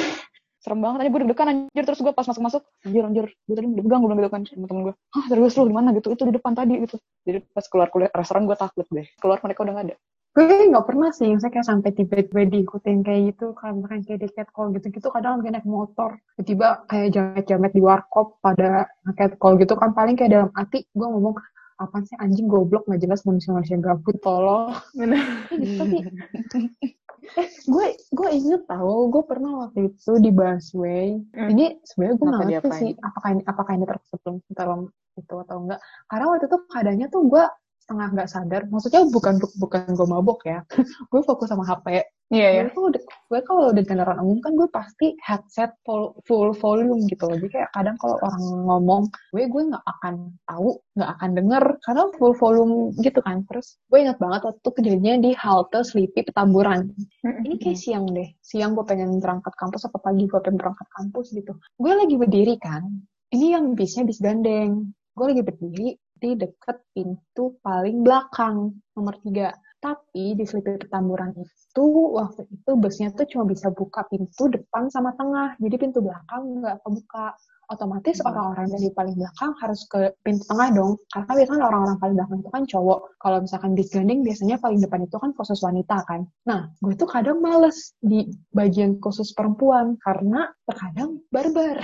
Serem 0.58 0.78
banget. 0.82 0.98
Aja 1.06 1.10
gue 1.10 1.20
deg-degan 1.24 1.48
anjir. 1.48 1.84
Terus 1.86 2.00
gue 2.02 2.12
pas 2.14 2.26
masuk 2.26 2.42
masuk 2.42 2.62
anjir 2.84 3.02
anjir. 3.04 3.26
Gue 3.46 3.54
tadi 3.54 3.66
dipegang 3.72 4.00
gue 4.02 4.08
bilang 4.10 4.20
gitu 4.22 4.32
kan 4.32 4.42
sama 4.46 4.66
temen 4.66 4.82
gue 4.90 4.94
ah 4.94 5.24
serius 5.30 5.54
lu 5.58 5.64
di 5.70 5.76
mana 5.76 5.88
gitu. 5.96 6.08
Itu 6.12 6.22
di 6.28 6.34
depan 6.34 6.52
tadi 6.54 6.74
gitu. 6.82 6.96
Jadi 7.26 7.38
pas 7.50 7.64
keluar 7.66 7.88
kuliah 7.88 8.10
restoran 8.12 8.44
gue 8.46 8.56
takut 8.58 8.86
deh. 8.90 9.06
Keluar 9.18 9.38
mereka 9.42 9.62
udah 9.64 9.74
gak 9.78 9.86
ada. 9.90 9.96
Gue 10.36 10.70
nggak 10.70 10.86
pernah 10.86 11.10
sih, 11.10 11.34
saya 11.40 11.50
kayak 11.50 11.66
sampai 11.66 11.90
tiba-tiba 11.98 12.46
diikutin 12.46 13.02
kayak 13.02 13.34
gitu, 13.34 13.58
kalau 13.58 13.82
misalkan 13.82 14.06
kayak 14.06 14.20
di 14.22 14.28
catcall 14.30 14.70
gitu-gitu, 14.70 15.08
kadang 15.10 15.42
lagi 15.42 15.50
naik 15.50 15.66
motor, 15.66 16.14
tiba-tiba 16.38 16.86
kayak 16.86 17.08
jamet-jamet 17.10 17.72
di 17.74 17.82
warkop 17.82 18.38
pada 18.38 18.86
catcall 19.18 19.58
gitu 19.58 19.74
kan, 19.74 19.90
paling 19.98 20.14
kayak 20.14 20.30
dalam 20.30 20.50
hati 20.54 20.86
gue 20.94 21.06
ngomong, 21.10 21.34
apaan 21.78 22.02
sih 22.06 22.18
anjing 22.18 22.50
goblok 22.50 22.86
nggak 22.86 23.02
jelas 23.02 23.22
manusia-manusia 23.22 23.78
gabut. 23.78 24.18
Tolong. 24.18 24.74
Gitu 24.94 25.74
tapi 25.78 25.96
eh 27.36 27.48
gue 27.68 27.86
gue 28.14 28.28
inget 28.32 28.62
tau 28.64 29.10
gue 29.12 29.22
pernah 29.26 29.66
waktu 29.66 29.92
itu 29.92 30.12
di 30.22 30.30
busway. 30.32 31.20
Hmm. 31.36 31.48
ini 31.52 31.76
sebenarnya 31.84 32.16
gue 32.16 32.28
nggak 32.28 32.48
ngerti 32.48 32.70
sih 32.78 32.90
apakah 33.02 33.28
ini 33.36 33.42
apakah 33.44 33.72
ini 33.76 33.84
termasuk 33.84 34.20
dalam 34.54 34.80
itu 35.18 35.34
atau 35.34 35.56
enggak. 35.66 35.80
Karena 36.06 36.24
waktu 36.30 36.44
itu 36.46 36.58
keadaannya 36.70 37.06
tuh 37.10 37.22
gue 37.26 37.44
setengah 37.88 38.08
nggak 38.12 38.28
sadar 38.28 38.62
maksudnya 38.68 39.08
bukan 39.08 39.40
bukan 39.56 39.80
gue 39.96 40.06
mabok 40.12 40.44
ya 40.44 40.60
gue 41.10 41.20
fokus 41.24 41.48
sama 41.48 41.64
HP 41.64 42.04
Iya, 42.28 42.48
ya. 42.52 42.62
gue 42.68 42.72
kalau 42.76 42.90
di, 42.92 43.00
gue 43.00 43.40
kalau 43.40 43.64
di 43.72 43.82
kendaraan 43.88 44.20
umum 44.20 44.44
kan 44.44 44.52
gue 44.52 44.68
pasti 44.68 45.16
headset 45.24 45.72
full, 45.80 46.12
full 46.28 46.52
volume 46.52 47.08
gitu 47.08 47.24
loh. 47.24 47.40
Jadi 47.40 47.48
kayak 47.56 47.72
kadang 47.72 47.96
kalau 47.96 48.20
orang 48.20 48.44
ngomong, 48.68 49.02
gue 49.32 49.48
gue 49.48 49.62
nggak 49.72 49.80
akan 49.80 50.36
tahu, 50.44 50.76
nggak 50.92 51.10
akan 51.16 51.30
denger 51.32 51.64
karena 51.88 52.02
full 52.20 52.34
volume 52.36 52.92
gitu 53.00 53.24
kan. 53.24 53.48
Terus 53.48 53.80
gue 53.88 53.98
ingat 54.04 54.20
banget 54.20 54.44
waktu 54.44 54.60
itu 54.60 54.70
kejadiannya 54.76 55.14
di 55.24 55.30
halte 55.40 55.80
Sleepy 55.80 56.20
Petamburan. 56.28 56.92
Ini 57.24 57.56
kayak 57.56 57.78
siang 57.80 58.04
deh. 58.12 58.28
Siang 58.44 58.76
gue 58.76 58.84
pengen 58.84 59.24
berangkat 59.24 59.56
kampus 59.56 59.88
apa 59.88 59.96
pagi 59.96 60.28
gue 60.28 60.40
pengen 60.44 60.60
berangkat 60.60 60.88
kampus 61.00 61.32
gitu. 61.32 61.56
Gue 61.80 61.92
lagi 61.96 62.12
berdiri 62.20 62.60
kan. 62.60 62.84
Ini 63.32 63.56
yang 63.56 63.72
bisnya 63.72 64.04
bis 64.04 64.20
gandeng. 64.20 64.92
Gue 65.16 65.32
lagi 65.32 65.40
berdiri 65.40 65.96
di 66.18 66.34
deket 66.34 66.82
pintu 66.92 67.56
paling 67.62 68.02
belakang 68.02 68.74
nomor 68.94 69.16
tiga. 69.22 69.54
Tapi 69.78 70.34
di 70.34 70.42
Sleepy 70.42 70.74
Petamburan 70.74 71.30
itu 71.38 71.86
waktu 72.10 72.50
itu 72.50 72.70
busnya 72.74 73.14
tuh 73.14 73.30
cuma 73.30 73.46
bisa 73.46 73.70
buka 73.70 74.02
pintu 74.10 74.50
depan 74.50 74.90
sama 74.90 75.14
tengah. 75.14 75.54
Jadi 75.62 75.76
pintu 75.78 76.02
belakang 76.02 76.62
nggak 76.62 76.82
kebuka. 76.82 77.38
Otomatis 77.68 78.16
Hmm. 78.24 78.32
orang-orang 78.32 78.72
dari 78.72 78.88
paling 78.96 79.12
belakang 79.20 79.52
harus 79.60 79.84
ke 79.92 80.16
pintu 80.24 80.40
tengah 80.48 80.72
dong. 80.72 80.96
Karena 81.12 81.32
biasanya 81.36 81.64
orang-orang 81.68 81.96
paling 82.00 82.16
belakang 82.16 82.38
itu 82.40 82.50
kan 82.50 82.64
cowok. 82.64 82.98
Kalau 83.20 83.38
misalkan 83.44 83.70
bis 83.76 83.88
gandeng 83.92 84.20
biasanya 84.24 84.56
paling 84.56 84.80
depan 84.80 85.04
itu 85.04 85.16
kan 85.20 85.30
khusus 85.36 85.60
wanita 85.60 86.00
kan. 86.08 86.24
Nah, 86.48 86.72
gue 86.80 86.96
tuh 86.96 87.04
kadang 87.04 87.44
males 87.44 87.92
di 88.00 88.24
bagian 88.56 88.96
khusus 89.04 89.36
perempuan 89.36 90.00
karena 90.00 90.48
terkadang 90.64 91.20
barbar. 91.28 91.76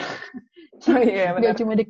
Oh 0.89 0.99
iya, 1.05 1.31
benar. 1.37 1.53
Gak 1.53 1.61
cuma 1.61 1.77
di 1.77 1.85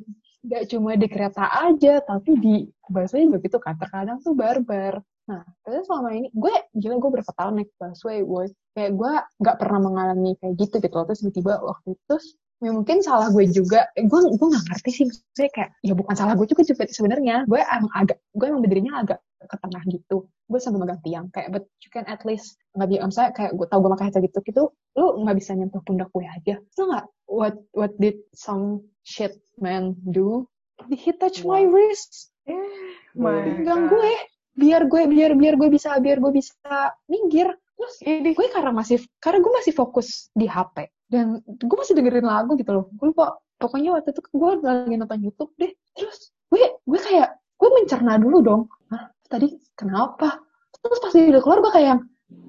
gak 0.45 0.63
cuma 0.71 0.95
di 0.95 1.07
kereta 1.09 1.45
aja, 1.49 2.01
tapi 2.05 2.37
di 2.37 2.55
busway 2.89 3.25
juga 3.27 3.37
gitu 3.41 3.57
kan. 3.57 3.75
Terkadang 3.77 4.17
tuh 4.21 4.33
barbar. 4.37 5.01
Nah, 5.25 5.41
terus 5.65 5.89
selama 5.89 6.13
ini 6.13 6.29
gue 6.29 6.53
gila 6.77 7.01
gue 7.01 7.11
berapa 7.19 7.31
tahun 7.33 7.53
naik 7.61 7.69
busway, 7.81 8.21
boy. 8.21 8.45
Kayak 8.77 8.91
gue 8.99 9.13
nggak 9.41 9.57
pernah 9.57 9.79
mengalami 9.81 10.31
kayak 10.37 10.53
gitu 10.61 10.75
gitu. 10.77 10.93
Terus 10.93 11.19
tiba-tiba 11.25 11.53
waktu 11.63 11.97
itu 11.97 12.15
ya 12.63 12.71
mungkin 12.71 12.97
salah 13.01 13.27
gue 13.33 13.45
juga. 13.49 13.89
Eh, 13.97 14.05
gue 14.05 14.19
gue 14.37 14.47
nggak 14.53 14.65
ngerti 14.69 14.89
sih. 14.93 15.05
Saya 15.33 15.49
kayak 15.49 15.69
ya 15.81 15.93
bukan 15.97 16.13
salah 16.13 16.37
gue 16.37 16.45
juga 16.45 16.61
sebenarnya. 16.85 17.49
Gue 17.49 17.59
emang 17.65 17.93
agak 17.97 18.17
gue 18.37 18.45
emang 18.45 18.61
berdirinya 18.61 18.93
agak 19.01 19.19
ke 19.45 19.57
tengah 19.61 19.83
gitu. 19.89 20.17
Gue 20.49 20.59
sambil 20.61 20.85
megang 20.85 21.01
tiang 21.01 21.25
kayak 21.33 21.49
but 21.53 21.63
you 21.81 21.89
can 21.89 22.05
at 22.05 22.21
least 22.27 22.57
nggak 22.75 22.89
bisa 22.91 23.05
misalnya 23.07 23.31
kayak 23.33 23.51
gue 23.55 23.67
tau 23.69 23.79
gue 23.81 23.91
pakai 23.95 24.05
headset 24.09 24.23
gitu 24.25 24.39
gitu 24.45 24.63
lu 24.95 25.05
nggak 25.23 25.37
bisa 25.37 25.51
nyentuh 25.55 25.81
pundak 25.85 26.09
gue 26.11 26.25
aja. 26.25 26.55
Lu 26.59 26.83
nggak 26.91 27.05
what 27.29 27.55
what 27.73 27.93
did 27.97 28.19
some 28.35 28.85
shit 29.05 29.37
man 29.61 29.95
do? 30.09 30.45
He 30.91 31.11
touch 31.15 31.43
my 31.47 31.63
wrist. 31.63 32.35
My 33.15 33.41
pegang 33.41 33.87
God. 33.87 33.95
gue 33.95 34.11
biar 34.55 34.81
gue 34.87 35.01
biar 35.07 35.31
biar 35.35 35.53
gue 35.59 35.69
bisa 35.71 35.97
biar 35.99 36.17
gue 36.19 36.31
bisa 36.35 36.91
minggir. 37.07 37.47
Terus 37.75 37.95
gue 38.05 38.47
karena 38.51 38.71
masih 38.71 39.03
karena 39.19 39.39
gue 39.43 39.53
masih 39.55 39.73
fokus 39.75 40.31
di 40.31 40.47
HP 40.47 40.87
dan 41.11 41.43
gue 41.43 41.77
masih 41.77 41.93
dengerin 41.95 42.27
lagu 42.27 42.55
gitu 42.55 42.71
loh. 42.71 42.85
Gue 42.95 43.11
lupa 43.11 43.35
pokoknya 43.59 43.95
waktu 43.95 44.11
itu 44.11 44.21
gue 44.31 44.51
lagi 44.63 44.95
nonton 44.95 45.19
YouTube 45.23 45.51
deh. 45.59 45.71
Terus 45.95 46.31
gue 46.51 46.63
gue 46.83 46.99
kayak 46.99 47.35
gue 47.55 47.69
mencerna 47.71 48.19
dulu 48.19 48.37
dong. 48.43 48.61
Hah, 48.91 49.11
tadi 49.27 49.47
kenapa 49.73 50.39
terus 50.75 50.99
pas 51.01 51.11
dia 51.11 51.31
udah 51.31 51.41
keluar 51.43 51.59
gue 51.65 51.73
kayak 51.73 51.97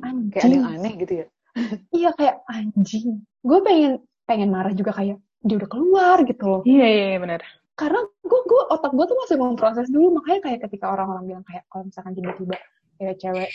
anjing 0.04 0.30
Kayak 0.32 0.44
ada 0.44 0.54
yang 0.54 0.68
aneh 0.76 0.92
gitu 1.00 1.12
ya. 1.14 1.26
iya 1.98 2.10
kayak 2.12 2.36
anjing 2.48 3.08
gue 3.40 3.58
pengen 3.64 3.92
pengen 4.28 4.48
marah 4.52 4.74
juga 4.74 4.92
kayak 4.92 5.16
dia 5.46 5.56
udah 5.56 5.70
keluar 5.70 6.16
gitu 6.26 6.44
loh 6.44 6.60
Iya, 6.66 6.86
iya, 6.86 7.06
iya, 7.14 7.18
benar. 7.22 7.40
karena 7.76 8.00
gue 8.02 8.40
gue 8.44 8.62
otak 8.72 8.92
gue 8.92 9.04
tuh 9.04 9.16
masih 9.20 9.36
memproses 9.36 9.86
dulu 9.88 10.20
makanya 10.20 10.40
kayak 10.48 10.60
ketika 10.68 10.90
orang-orang 10.90 11.24
bilang 11.28 11.44
kayak 11.44 11.64
kalau 11.68 11.84
misalkan 11.86 12.12
tiba-tiba 12.16 12.56
kayak 12.96 13.16
cewek 13.20 13.52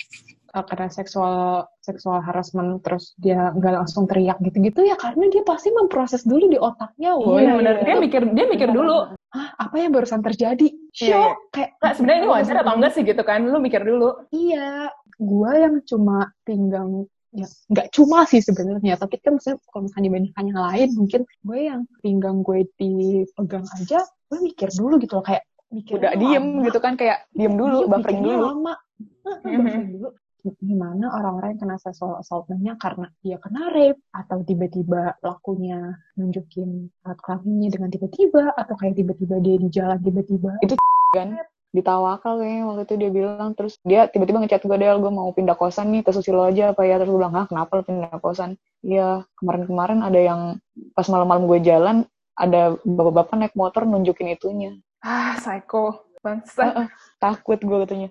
uh, 0.54 0.62
kena 0.62 0.88
seksual 0.94 1.66
seksual 1.82 2.22
harassment 2.22 2.86
terus 2.86 3.18
dia 3.18 3.50
nggak 3.50 3.74
langsung 3.82 4.06
teriak 4.06 4.38
gitu-gitu 4.46 4.86
ya 4.86 4.94
karena 4.94 5.26
dia 5.34 5.42
pasti 5.42 5.74
memproses 5.74 6.22
dulu 6.22 6.46
di 6.46 6.62
otaknya 6.62 7.18
woy. 7.18 7.42
Iya, 7.42 7.58
benar. 7.58 7.74
Dia 7.82 7.96
mikir 7.98 8.22
dia 8.38 8.46
mikir 8.46 8.70
dulu. 8.70 9.10
Hah, 9.34 9.50
apa 9.58 9.76
yang 9.82 9.90
barusan 9.90 10.22
terjadi 10.22 10.70
Iya, 10.92 11.08
iya. 11.08 11.16
shock 11.16 11.38
kayak 11.52 11.70
Nah, 11.80 11.92
sebenarnya 11.96 12.20
ini 12.20 12.30
wajar 12.30 12.56
atau 12.60 12.74
enggak 12.76 12.92
sih 12.92 13.04
gitu 13.04 13.22
kan? 13.24 13.40
Lu 13.44 13.58
mikir 13.58 13.82
dulu. 13.82 14.10
iya 14.30 14.92
gue 15.16 15.52
yang 15.54 15.76
cuma 15.86 16.34
pinggang 16.42 17.06
ya 17.32 17.46
nggak 17.70 17.94
cuma 17.96 18.26
sih 18.26 18.42
sebenarnya 18.42 18.98
tapi 18.98 19.22
kan 19.22 19.38
misalnya 19.38 19.62
kalau 19.70 19.88
misalnya 19.88 20.06
dibandingkan 20.10 20.44
yang 20.52 20.62
lain 20.68 20.90
mungkin 20.98 21.22
gue 21.24 21.60
yang 21.64 21.82
pinggang 22.02 22.38
gue 22.42 22.60
dipegang 22.76 23.64
aja 23.72 24.02
gue 24.02 24.40
mikir 24.42 24.68
dulu 24.74 25.00
gitu 25.00 25.16
loh 25.16 25.24
kayak 25.24 25.46
mikir 25.70 25.96
Udah 25.96 26.12
diem 26.18 26.46
gitu 26.66 26.80
kan 26.84 27.00
kayak 27.00 27.24
diem 27.32 27.56
dulu, 27.56 27.86
Iya, 27.86 27.88
buffering 27.88 28.20
mikirnya 28.20 28.36
dulu. 28.36 28.48
lama 28.52 28.74
Mhm. 29.46 29.56
buffering 29.62 29.90
dulu 29.96 30.10
gimana 30.62 31.14
orang-orang 31.14 31.56
yang 31.56 31.62
kena 31.68 31.78
sexual 31.78 32.18
assault-nya 32.18 32.74
karena 32.82 33.08
dia 33.22 33.38
kena 33.38 33.70
rape 33.70 34.02
atau 34.12 34.42
tiba-tiba 34.42 35.16
pelakunya 35.22 36.02
nunjukin 36.18 36.90
alat 37.06 37.20
kelaminnya 37.22 37.70
dengan 37.70 37.90
tiba-tiba? 37.94 38.56
Atau 38.58 38.76
kayak 38.78 38.98
tiba-tiba 38.98 39.36
dia 39.40 39.56
di 39.62 39.70
jalan 39.70 40.00
tiba-tiba 40.02 40.52
kan? 41.14 41.38
Ditawakal 41.72 42.44
kayaknya 42.44 42.64
waktu 42.68 42.84
itu 42.84 42.96
dia 43.00 43.10
bilang. 43.14 43.52
Terus 43.56 43.74
dia 43.88 44.10
tiba-tiba 44.12 44.44
ngechat 44.44 44.64
gue 44.66 44.78
Del 44.82 45.00
gue 45.00 45.12
mau 45.14 45.32
pindah 45.32 45.56
kosan 45.56 45.94
nih 45.94 46.02
ke 46.04 46.12
Susilo 46.12 46.44
aja 46.44 46.76
apa 46.76 46.84
ya? 46.84 47.00
Terus 47.00 47.12
gue 47.14 47.20
bilang 47.22 47.36
ah 47.38 47.46
kenapa 47.48 47.80
lo 47.80 47.84
pindah 47.88 48.20
kosan? 48.20 48.60
Iya 48.84 49.24
kemarin-kemarin 49.40 50.04
ada 50.04 50.20
yang 50.20 50.42
pas 50.98 51.08
malam-malam 51.08 51.48
gue 51.48 51.60
jalan 51.64 52.04
ada 52.36 52.76
bapak-bapak 52.84 53.36
naik 53.38 53.56
motor 53.56 53.86
nunjukin 53.86 54.34
itunya. 54.34 54.72
Ah, 55.04 55.38
psycho. 55.38 56.12
Bangsa. 56.22 56.62
Heeh, 56.70 56.88
takut 57.18 57.58
gue 57.58 57.78
katanya 57.82 58.10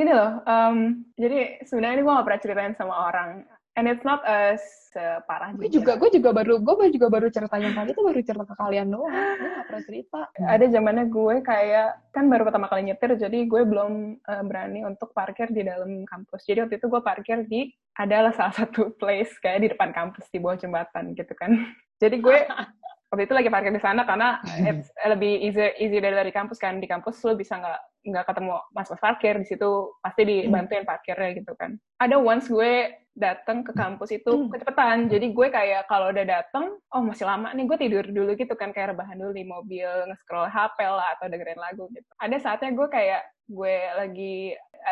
Gini 0.00 0.16
loh, 0.16 0.40
em, 0.48 1.04
jadi 1.12 1.60
sebenarnya 1.68 2.00
ini 2.00 2.02
gue 2.08 2.16
gak 2.16 2.24
pernah 2.24 2.40
ceritain 2.40 2.72
sama 2.72 2.94
orang. 3.12 3.44
And 3.76 3.84
it's 3.86 4.00
not 4.00 4.24
as 4.24 4.58
separah 4.90 5.54
gue 5.54 5.68
juga. 5.68 5.94
gue 6.00 6.10
juga 6.10 6.32
baru 6.34 6.58
gue 6.58 6.88
juga 6.90 7.06
baru 7.12 7.28
cerita 7.28 7.54
yang 7.60 7.76
tadi 7.76 7.94
tuh 7.94 8.02
baru 8.02 8.18
cerita 8.24 8.44
ke 8.48 8.54
kalian 8.56 8.88
doang. 8.88 9.12
Gue 9.12 9.50
gak 9.60 9.66
pernah 9.68 9.84
cerita. 9.84 10.20
Ada 10.40 10.64
zamannya 10.72 11.04
gue 11.12 11.36
kayak 11.44 11.88
kan 12.16 12.24
baru 12.32 12.48
pertama 12.48 12.72
kali 12.72 12.88
nyetir 12.88 13.12
jadi 13.20 13.38
gue 13.44 13.62
belum 13.68 13.92
eh, 14.24 14.42
berani 14.48 14.88
untuk 14.88 15.12
parkir 15.12 15.52
di 15.52 15.68
dalam 15.68 16.08
kampus. 16.08 16.48
Jadi 16.48 16.64
waktu 16.64 16.80
itu 16.80 16.86
gue 16.88 17.02
parkir 17.04 17.38
di 17.44 17.68
adalah 18.00 18.32
salah 18.32 18.56
satu 18.56 18.90
place 19.00 19.36
kayak 19.36 19.60
di 19.62 19.68
depan 19.76 19.92
kampus 19.92 20.32
di 20.32 20.40
bawah 20.40 20.56
jembatan 20.56 21.12
gitu 21.12 21.36
kan. 21.36 21.52
Jadi 22.00 22.24
gue 22.24 22.38
waktu 23.12 23.22
itu 23.28 23.34
lagi 23.36 23.52
parkir 23.52 23.72
di 23.76 23.84
sana 23.84 24.08
karena 24.08 24.40
it's 24.64 24.88
lebih 25.04 25.44
easy 25.44 25.76
easy 25.76 26.00
dari, 26.00 26.16
dari 26.16 26.32
kampus 26.32 26.56
kan. 26.56 26.80
Di 26.80 26.88
kampus 26.88 27.20
lo 27.22 27.36
bisa 27.36 27.60
nggak 27.60 27.89
nggak 28.00 28.24
ketemu 28.32 28.56
mas-mas 28.72 29.00
parkir 29.00 29.34
di 29.36 29.46
situ 29.46 29.92
pasti 30.00 30.22
dibantuin 30.24 30.88
parkirnya 30.88 31.36
gitu 31.36 31.52
kan. 31.56 31.76
Ada 32.00 32.16
once 32.16 32.48
gue 32.48 32.96
datang 33.12 33.66
ke 33.66 33.74
kampus 33.74 34.16
itu 34.16 34.48
kecepatan 34.48 35.10
jadi 35.10 35.34
gue 35.34 35.46
kayak 35.50 35.90
kalau 35.90 36.14
udah 36.14 36.24
datang 36.24 36.78
oh 36.94 37.02
masih 37.04 37.26
lama 37.26 37.52
nih 37.52 37.66
gue 37.66 37.78
tidur 37.78 38.04
dulu 38.06 38.32
gitu 38.38 38.54
kan 38.54 38.70
kayak 38.72 38.94
rebahan 38.96 39.18
dulu 39.18 39.34
di 39.34 39.44
mobil 39.44 39.90
nge-scroll 40.08 40.48
HP 40.48 40.78
lah 40.86 41.18
atau 41.18 41.26
dengerin 41.28 41.60
lagu 41.60 41.90
gitu. 41.92 42.08
Ada 42.16 42.36
saatnya 42.40 42.72
gue 42.72 42.88
kayak 42.88 43.22
gue 43.50 43.76
lagi 43.98 44.36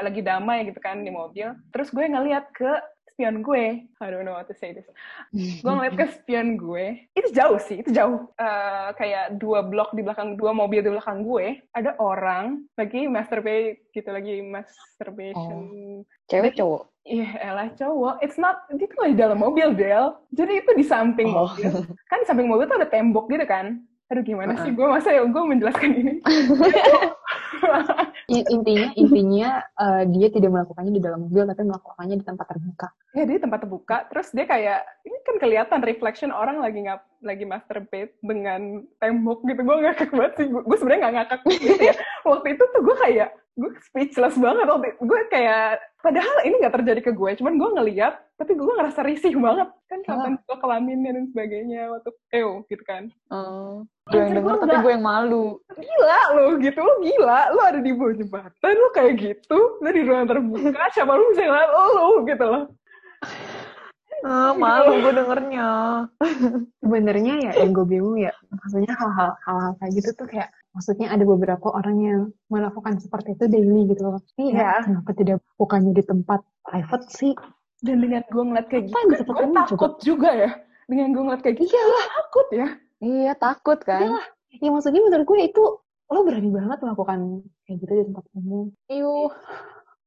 lagi 0.02 0.20
damai 0.20 0.68
gitu 0.68 0.82
kan 0.84 1.00
di 1.00 1.08
mobil 1.08 1.54
terus 1.72 1.88
gue 1.94 2.04
ngeliat 2.04 2.50
ke 2.52 2.68
spion 3.18 3.42
gue 3.42 3.83
I 3.98 4.07
don't 4.07 4.22
know 4.22 4.38
how 4.38 4.46
to 4.46 4.54
say 4.54 4.70
this 4.70 4.87
gue 5.35 5.66
ngeliat 5.66 5.98
ke 5.98 6.07
spion 6.14 6.54
gue 6.54 7.11
itu 7.18 7.35
jauh 7.35 7.59
sih 7.59 7.83
itu 7.83 7.90
jauh 7.90 8.31
Eh, 8.38 8.88
kayak 8.94 9.42
dua 9.42 9.66
blok 9.66 9.90
di 9.90 10.07
belakang 10.07 10.38
dua 10.38 10.54
mobil 10.54 10.78
di 10.78 10.94
belakang 10.94 11.26
gue 11.26 11.59
ada 11.74 11.98
orang 11.98 12.62
lagi 12.78 13.11
masturbate 13.11 13.90
gitu 13.90 14.07
lagi 14.07 14.38
masturbation 14.40 15.66
cewek 16.31 16.54
cowok 16.54 16.87
Iya, 17.09 17.40
elah 17.40 17.72
cowok. 17.72 18.20
It's 18.20 18.37
not, 18.37 18.68
itu 18.68 18.85
nggak 18.85 19.16
di 19.16 19.16
dalam 19.16 19.40
mobil, 19.40 19.72
Del. 19.72 20.12
Jadi 20.28 20.61
itu 20.61 20.76
di 20.76 20.85
samping 20.85 21.33
Oh. 21.33 21.48
mobil. 21.48 21.72
Kan 22.04 22.20
di 22.20 22.28
samping 22.28 22.44
mobil 22.44 22.68
tuh 22.68 22.76
ada 22.76 22.85
tembok 22.85 23.33
gitu 23.33 23.48
kan. 23.48 23.81
Aduh, 24.12 24.20
gimana 24.20 24.52
sih? 24.61 24.68
Uh-uh. 24.68 24.76
Gue 24.76 24.87
masa 24.92 25.16
ya, 25.16 25.24
gue 25.24 25.40
menjelaskan 25.40 25.88
ini. 25.88 26.20
Intinya 28.28 28.92
intinya 28.92 29.64
eh, 29.64 30.04
dia 30.12 30.28
tidak 30.28 30.52
melakukannya 30.52 30.92
di 30.92 31.00
dalam 31.00 31.24
mobil 31.24 31.48
tapi 31.48 31.64
melakukannya 31.64 32.16
di 32.20 32.26
tempat 32.28 32.46
terbuka 32.52 32.88
ya, 33.16 33.24
dia 33.24 33.36
di 33.40 33.42
tempat 33.42 33.58
terbuka. 33.64 33.96
Terus 34.12 34.28
dia 34.30 34.46
kayak, 34.46 34.80
ini 35.02 35.18
kan 35.26 35.36
kelihatan 35.40 35.80
reflection 35.82 36.30
orang 36.30 36.62
lagi 36.62 36.84
ngap, 36.84 37.02
lagi 37.24 37.44
masturbate 37.48 38.14
dengan 38.22 38.84
tembok 39.02 39.42
gitu. 39.48 39.60
Gue 39.64 39.76
ngakak 39.82 40.10
banget 40.12 40.32
sih. 40.38 40.46
Gue 40.48 40.76
sebenarnya 40.76 41.00
nggak 41.08 41.14
ngakak 41.16 41.40
gitu 41.58 41.82
ya. 41.82 41.94
Waktu 42.22 42.46
itu 42.54 42.64
tuh 42.70 42.80
gue 42.84 42.96
kayak, 43.00 43.28
gue 43.56 43.70
speechless 43.88 44.37
banget. 44.37 44.66
Waktu 44.68 44.92
itu. 44.92 45.00
Gue 45.06 45.20
kayak, 45.32 45.80
padahal 46.02 46.37
ini 46.44 46.54
nggak 46.61 46.74
terjadi 46.82 47.00
ke 47.00 47.12
gue. 47.16 47.30
Cuman 47.40 47.54
gue 47.56 47.68
ngeliat, 47.78 48.14
tapi 48.37 48.52
gue 48.58 48.68
ngerasa 48.68 49.00
risih 49.06 49.34
banget. 49.38 49.68
Kan 49.88 50.00
kapan 50.04 50.34
gue 50.37 50.56
kelaminnya 50.61 51.11
dan 51.16 51.24
sebagainya. 51.32 51.82
Waktu, 51.94 52.11
ew 52.37 52.66
gitu 52.68 52.84
kan. 52.84 53.08
Oh, 53.32 53.88
gue 54.08 54.16
yang 54.16 54.32
denger 54.40 54.54
gue 54.56 54.64
tapi 54.64 54.76
gue 54.80 54.92
yang 54.96 55.04
malu 55.04 55.46
gila 55.76 56.20
lo 56.32 56.46
gitu 56.56 56.80
lo 56.80 56.94
gila 57.04 57.40
lo 57.52 57.61
ada 57.61 57.80
di 57.84 57.92
bawah 57.92 58.14
jembatan 58.16 58.74
lo 58.80 58.88
kayak 58.96 59.14
gitu 59.20 59.58
lo 59.84 59.88
di 59.92 60.02
ruang 60.04 60.24
terbuka 60.24 60.84
siapa 60.96 61.12
lu 61.12 61.28
bisa 61.37 61.44
ngeliat 61.44 61.70
lo 61.76 62.08
gitu 62.24 62.44
loh 62.48 62.64
Ah, 64.26 64.50
malu 64.50 64.98
gue 64.98 65.12
dengernya 65.14 65.68
sebenarnya 66.82 67.34
ya 67.38 67.52
yang 67.62 67.70
gue 67.70 67.87
bingung 67.87 68.18
ya 68.18 68.34
maksudnya 68.50 68.90
hal-hal 68.98 69.30
hal-hal 69.46 69.72
kayak 69.78 69.92
gitu 69.94 70.11
tuh 70.18 70.26
kayak 70.26 70.50
maksudnya 70.72 71.09
ada 71.11 71.24
beberapa 71.24 71.66
orang 71.72 71.96
yang 71.98 72.20
melakukan 72.52 73.00
seperti 73.00 73.35
itu 73.35 73.44
daily 73.48 73.88
gitu 73.88 74.02
loh. 74.04 74.20
Iya 74.37 74.52
Iya. 74.52 74.70
kenapa 74.85 75.11
tidak 75.16 75.38
bukannya 75.57 75.92
di 75.96 76.04
tempat 76.04 76.40
private 76.64 77.07
sih? 77.11 77.33
Dan 77.78 78.02
dengan 78.02 78.22
gue 78.26 78.42
ngeliat 78.42 78.66
kayak 78.66 78.90
Apa 78.90 79.00
gitu 79.14 79.22
gue 79.26 79.48
takut 79.54 79.92
juga 80.02 80.31
ya. 80.35 80.50
Dengan 80.90 81.14
gue 81.14 81.22
ngeliat 81.22 81.42
kayak 81.42 81.57
gitu 81.62 81.72
Iyalah. 81.72 82.04
takut 82.11 82.46
ya. 82.50 82.68
Iya 82.98 83.33
takut 83.38 83.78
kan? 83.83 84.02
Iyalah. 84.02 84.26
ya 84.48 84.68
maksudnya 84.72 85.00
menurut 85.04 85.26
gue 85.28 85.38
itu 85.44 85.62
lo 86.09 86.24
berani 86.24 86.48
banget 86.48 86.78
melakukan 86.81 87.18
kayak 87.68 87.76
gitu 87.85 87.92
di 87.92 88.04
tempat 88.09 88.24
umum. 88.33 88.66
Iuh, 88.88 89.28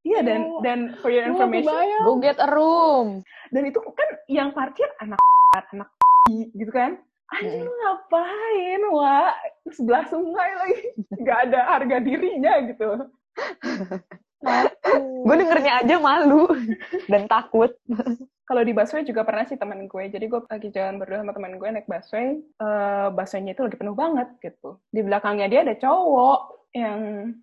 iya 0.02 0.26
dan 0.26 0.50
dan 0.66 0.80
for 0.98 1.14
your 1.14 1.30
information 1.30 1.70
go 2.02 2.18
get 2.18 2.42
a 2.42 2.50
room. 2.50 3.22
Dan 3.54 3.70
itu 3.70 3.78
kan 3.78 4.10
yang 4.26 4.50
parkir 4.50 4.90
anak 4.98 5.22
anak 5.72 5.94
gitu 6.58 6.74
kan 6.74 6.98
anjir 7.32 7.64
lu 7.64 7.72
ngapain 7.72 8.82
wah 8.92 9.32
sebelah 9.72 10.04
sungai 10.12 10.52
lagi 10.60 10.82
nggak 11.22 11.40
ada 11.48 11.60
harga 11.78 11.98
dirinya 12.04 12.54
gitu 12.68 12.90
gue 15.22 15.36
dengernya 15.38 15.86
aja 15.86 15.96
malu 16.02 16.50
dan 17.12 17.30
takut. 17.30 17.72
Kalau 18.50 18.62
di 18.68 18.74
busway 18.76 19.08
juga 19.08 19.24
pernah 19.24 19.46
sih 19.48 19.56
teman 19.56 19.88
gue. 19.88 20.04
Jadi 20.12 20.26
gue 20.28 20.42
lagi 20.50 20.70
jalan 20.74 21.00
berdua 21.00 21.24
sama 21.24 21.32
teman 21.32 21.56
gue 21.56 21.70
naik 21.70 21.88
busway. 21.88 22.42
Uh, 22.60 23.08
busway-nya 23.14 23.54
itu 23.56 23.64
lagi 23.64 23.78
penuh 23.80 23.96
banget 23.96 24.28
gitu. 24.42 24.82
Di 24.92 25.02
belakangnya 25.06 25.48
dia 25.48 25.62
ada 25.64 25.76
cowok 25.78 26.40
yang 26.72 27.00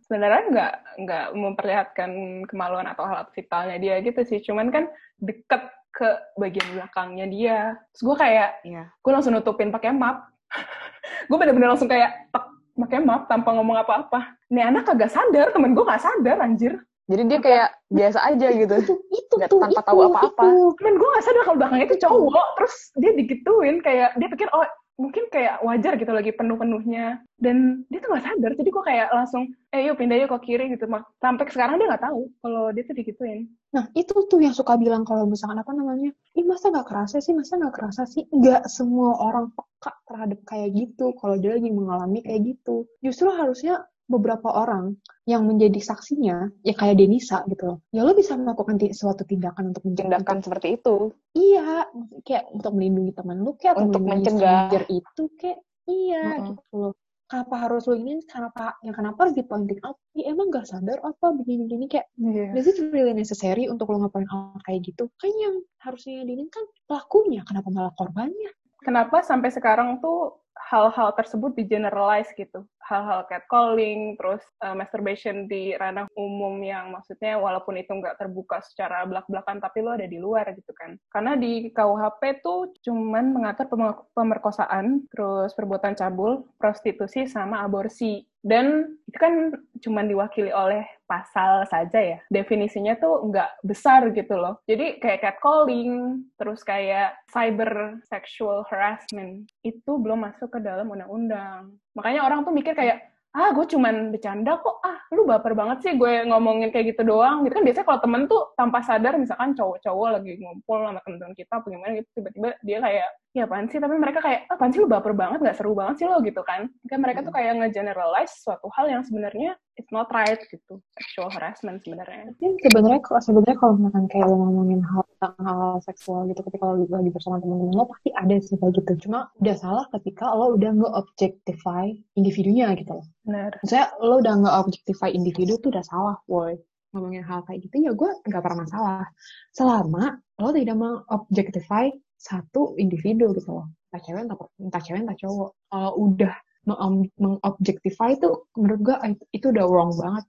sebenarnya 0.08 0.42
nggak 0.52 0.74
nggak 1.04 1.26
memperlihatkan 1.36 2.10
kemaluan 2.48 2.88
atau 2.88 3.04
hal 3.08 3.28
vitalnya 3.32 3.78
dia 3.80 3.94
gitu 4.04 4.20
sih. 4.26 4.42
Cuman 4.42 4.68
kan 4.68 4.90
deket 5.22 5.62
ke 5.98 6.08
bagian 6.38 6.66
belakangnya 6.78 7.26
dia. 7.26 7.58
Terus 7.90 8.02
gue 8.06 8.16
kayak, 8.16 8.50
Iya. 8.62 8.84
gue 8.94 9.10
langsung 9.10 9.34
nutupin 9.34 9.74
pakai 9.74 9.90
map. 9.90 10.30
gue 11.28 11.36
bener-bener 11.36 11.74
langsung 11.74 11.90
kayak 11.90 12.30
tek 12.30 12.44
pakai 12.78 13.02
map 13.02 13.26
tanpa 13.26 13.50
ngomong 13.58 13.82
apa-apa. 13.82 14.38
Nih 14.54 14.62
anak 14.62 14.86
kagak 14.86 15.10
sadar, 15.10 15.50
temen 15.50 15.74
gue 15.74 15.82
nggak 15.82 15.98
sadar 15.98 16.38
anjir. 16.38 16.78
Jadi 17.08 17.22
dia 17.26 17.38
kayak 17.40 17.68
biasa 17.90 18.18
aja 18.20 18.46
gitu. 18.52 18.74
itu 18.78 18.94
itu 19.10 19.34
Nggak 19.34 19.48
tuh 19.50 19.58
tanpa 19.58 19.80
itu, 19.82 19.88
tahu 19.90 20.00
apa-apa. 20.12 20.44
Temen 20.78 20.94
gue 20.94 21.08
nggak 21.10 21.24
sadar 21.26 21.42
kalau 21.42 21.56
belakangnya 21.58 21.86
itu 21.90 21.98
cowok. 22.06 22.46
Terus 22.62 22.74
dia 22.94 23.10
digituin 23.18 23.76
kayak 23.82 24.10
dia 24.14 24.28
pikir 24.30 24.46
oh 24.54 24.62
mungkin 24.98 25.30
kayak 25.30 25.62
wajar 25.62 25.94
gitu 25.94 26.10
lagi 26.10 26.34
penuh-penuhnya. 26.34 27.22
Dan 27.38 27.86
dia 27.86 28.02
tuh 28.02 28.10
nggak 28.10 28.26
sadar. 28.26 28.52
Jadi 28.58 28.68
gue 28.68 28.84
kayak 28.84 29.08
langsung 29.14 29.54
eh 29.70 29.86
yuk 29.86 29.96
pindah 29.96 30.18
yuk 30.18 30.30
ke 30.34 30.52
kiri 30.52 30.74
gitu. 30.74 30.90
Mak. 30.90 31.06
Sampai 31.22 31.46
sekarang 31.48 31.78
dia 31.78 31.86
nggak 31.86 32.04
tahu 32.04 32.28
kalau 32.42 32.74
dia 32.74 32.82
tuh 32.82 32.96
digituin. 32.98 33.46
Nah, 33.70 33.86
itu 33.94 34.10
tuh 34.10 34.40
yang 34.42 34.52
suka 34.52 34.74
bilang 34.74 35.06
kalau 35.06 35.24
misalkan 35.30 35.62
apa 35.62 35.72
namanya, 35.72 36.10
ih 36.34 36.44
masa 36.44 36.74
nggak 36.74 36.88
kerasa 36.88 37.22
sih, 37.22 37.32
masa 37.32 37.56
nggak 37.56 37.74
kerasa 37.78 38.02
sih? 38.10 38.26
Nggak 38.34 38.66
semua 38.66 39.14
orang 39.22 39.54
peka 39.54 39.92
terhadap 40.08 40.40
kayak 40.48 40.68
gitu, 40.74 41.14
kalau 41.20 41.38
dia 41.38 41.54
lagi 41.54 41.70
mengalami 41.70 42.18
kayak 42.26 42.42
gitu. 42.48 42.88
Justru 43.04 43.30
harusnya 43.30 43.86
beberapa 44.08 44.48
orang 44.48 44.96
yang 45.28 45.44
menjadi 45.44 45.76
saksinya, 45.84 46.48
ya 46.64 46.72
kayak 46.72 46.96
Denisa 46.96 47.44
gitu 47.44 47.76
loh. 47.76 47.78
Ya 47.92 48.00
lo 48.02 48.16
bisa 48.16 48.32
melakukan 48.34 48.80
suatu 48.96 49.28
tindakan 49.28 49.76
untuk 49.76 49.84
mencegah 49.84 50.16
Tindakan 50.16 50.38
seperti 50.40 50.80
itu. 50.80 51.12
Iya, 51.36 51.84
kayak 52.24 52.48
untuk 52.56 52.72
melindungi 52.72 53.12
teman 53.12 53.44
lu, 53.44 53.52
kayak 53.60 53.76
Untuk 53.76 54.00
mencegah. 54.00 54.72
itu, 54.88 55.22
kayak 55.36 55.60
iya 55.84 56.40
Mm-mm. 56.40 56.56
gitu 56.56 56.74
loh. 56.74 56.94
Kenapa 57.28 57.68
harus 57.68 57.84
lo 57.84 57.92
ini? 57.92 58.24
Kenapa? 58.24 58.80
Ya 58.80 58.96
kenapa 58.96 59.28
harus 59.28 59.36
di 59.36 59.44
pointing 59.44 59.76
out? 59.84 60.00
Ya 60.16 60.32
emang 60.32 60.48
gak 60.48 60.64
sadar 60.64 60.96
apa 61.04 61.28
begini-gini 61.36 61.84
kayak 61.84 62.08
Iya. 62.16 62.56
Is 62.56 62.64
it 62.72 62.80
really 62.88 63.12
necessary 63.12 63.68
untuk 63.68 63.92
lo 63.92 64.00
ngapain 64.00 64.24
hal 64.32 64.56
kayak 64.64 64.88
gitu? 64.88 65.12
Kan 65.20 65.36
yang 65.36 65.60
harusnya 65.84 66.24
diinin 66.24 66.48
kan 66.48 66.64
pelakunya, 66.88 67.44
kenapa 67.44 67.68
malah 67.68 67.92
korbannya? 67.92 68.56
kenapa 68.78 69.26
sampai 69.26 69.50
sekarang 69.50 69.98
tuh 69.98 70.38
hal-hal 70.66 71.14
tersebut 71.14 71.54
di 71.54 71.64
generalize 71.64 72.28
gitu. 72.34 72.66
Hal-hal 72.82 73.28
catcalling, 73.28 74.16
terus 74.16 74.42
uh, 74.64 74.74
masturbation 74.74 75.46
di 75.46 75.76
ranah 75.76 76.08
umum 76.16 76.58
yang 76.64 76.90
maksudnya 76.90 77.36
walaupun 77.38 77.76
itu 77.78 77.92
nggak 77.92 78.18
terbuka 78.18 78.58
secara 78.64 79.04
belak-belakan, 79.06 79.62
tapi 79.62 79.84
lo 79.84 79.94
ada 79.94 80.08
di 80.08 80.18
luar 80.18 80.50
gitu 80.56 80.72
kan. 80.74 80.98
Karena 81.12 81.36
di 81.36 81.70
KUHP 81.70 82.42
tuh 82.42 82.72
cuman 82.82 83.30
mengatur 83.30 83.70
pem- 83.70 84.04
pemerkosaan, 84.16 85.06
terus 85.12 85.52
perbuatan 85.54 85.94
cabul, 85.94 86.48
prostitusi, 86.56 87.28
sama 87.28 87.62
aborsi. 87.62 88.24
Dan 88.42 88.98
itu 89.04 89.18
kan 89.20 89.52
cuman 89.84 90.08
diwakili 90.08 90.50
oleh 90.50 90.97
pasal 91.08 91.64
saja 91.66 91.98
ya. 91.98 92.18
Definisinya 92.28 93.00
tuh 93.00 93.32
nggak 93.32 93.64
besar 93.64 94.12
gitu 94.12 94.36
loh. 94.36 94.60
Jadi 94.68 95.00
kayak 95.00 95.24
catcalling, 95.24 96.22
terus 96.36 96.60
kayak 96.60 97.16
cyber 97.32 97.96
sexual 98.06 98.68
harassment, 98.68 99.48
itu 99.64 99.92
belum 99.96 100.28
masuk 100.28 100.52
ke 100.52 100.60
dalam 100.60 100.92
undang-undang. 100.92 101.72
Makanya 101.96 102.28
orang 102.28 102.44
tuh 102.44 102.52
mikir 102.52 102.76
kayak, 102.76 103.08
ah 103.32 103.52
gue 103.52 103.64
cuman 103.64 104.12
bercanda 104.12 104.56
kok, 104.60 104.80
ah 104.84 104.98
lu 105.12 105.24
baper 105.24 105.52
banget 105.56 105.84
sih 105.84 105.92
gue 105.96 106.28
ngomongin 106.28 106.68
kayak 106.68 106.92
gitu 106.96 107.08
doang. 107.08 107.44
Gitu 107.48 107.56
kan 107.56 107.64
biasanya 107.64 107.86
kalau 107.88 108.00
temen 108.04 108.22
tuh 108.28 108.42
tanpa 108.56 108.78
sadar, 108.84 109.16
misalkan 109.16 109.56
cowok-cowok 109.56 110.08
lagi 110.20 110.36
ngumpul 110.36 110.84
sama 110.84 111.00
temen-temen 111.04 111.34
kita, 111.36 111.52
apa 111.56 111.66
gimana 111.72 111.92
gitu, 111.96 112.08
tiba-tiba 112.20 112.48
dia 112.60 112.78
kayak, 112.84 113.08
ya 113.36 113.44
apaan 113.44 113.68
sih? 113.68 113.78
Tapi 113.78 113.94
mereka 113.96 114.24
kayak, 114.24 114.48
ah, 114.48 114.56
apaan 114.56 114.70
sih 114.72 114.80
lu 114.80 114.88
baper 114.88 115.12
banget, 115.12 115.38
gak 115.44 115.56
seru 115.56 115.72
banget 115.76 116.04
sih 116.04 116.06
lo 116.08 116.18
gitu 116.24 116.40
kan. 116.44 116.68
Kan 116.88 116.98
mereka 117.00 117.20
tuh 117.24 117.32
kayak 117.32 117.60
nge-generalize 117.60 118.32
suatu 118.40 118.68
hal 118.72 118.88
yang 118.88 119.02
sebenarnya 119.04 119.56
it's 119.78 119.92
not 119.94 120.10
right 120.10 120.40
gitu. 120.50 120.82
Sexual 120.96 121.30
harassment 121.30 121.84
sebenarnya. 121.86 122.34
Ya, 122.42 122.50
sebenarnya 122.66 123.00
kalau 123.04 123.20
sebenarnya 123.22 123.56
kalau 123.60 123.72
misalkan 123.78 124.04
kayak 124.10 124.26
lo 124.26 124.36
ngomongin 124.42 124.80
hal 124.82 125.02
tentang 125.16 125.34
hal 125.46 125.62
seksual 125.84 126.20
gitu 126.26 126.40
ketika 126.50 126.64
lo 126.66 126.74
lagi 126.82 127.10
bersama 127.14 127.36
temen-temen 127.38 127.74
lo 127.78 127.86
pasti 127.86 128.10
ada 128.16 128.34
sih 128.42 128.56
kayak 128.58 128.72
gitu. 128.74 128.92
Cuma 129.08 129.30
udah 129.38 129.56
salah 129.56 129.84
ketika 129.94 130.26
lo 130.34 130.58
udah 130.58 130.70
nge-objectify 130.74 131.84
individunya 132.18 132.74
gitu 132.74 132.92
loh. 132.98 133.06
Benar. 133.22 133.52
Maksudnya 133.62 133.86
lo 134.02 134.14
udah 134.18 134.34
nge-objectify 134.42 135.08
individu 135.14 135.60
tuh 135.62 135.70
udah 135.70 135.84
salah, 135.86 136.16
boy. 136.26 136.58
Ngomongin 136.88 137.20
hal 137.20 137.44
kayak 137.44 137.68
gitu 137.68 137.84
ya 137.84 137.92
gue 137.92 138.10
nggak 138.24 138.42
pernah 138.42 138.64
masalah. 138.64 139.06
Selama 139.52 140.16
lo 140.40 140.50
tidak 140.56 140.76
mengobjektify 140.80 141.92
satu 142.18 142.74
individu 142.76 143.30
gitu 143.32 143.48
loh. 143.54 143.66
Entah 143.88 144.02
cewek, 144.04 144.22
entah, 144.26 144.38
entah 144.60 144.82
cewek, 144.82 145.00
entah 145.06 145.18
cowok. 145.18 145.50
Kalau 145.70 145.92
udah 145.96 146.34
meng- 146.68 147.14
mengobjektify 147.16 148.18
itu 148.18 148.28
menurut 148.58 148.80
gue 148.84 148.96
itu 149.32 149.46
udah 149.54 149.64
wrong 149.64 149.94
banget. 149.96 150.24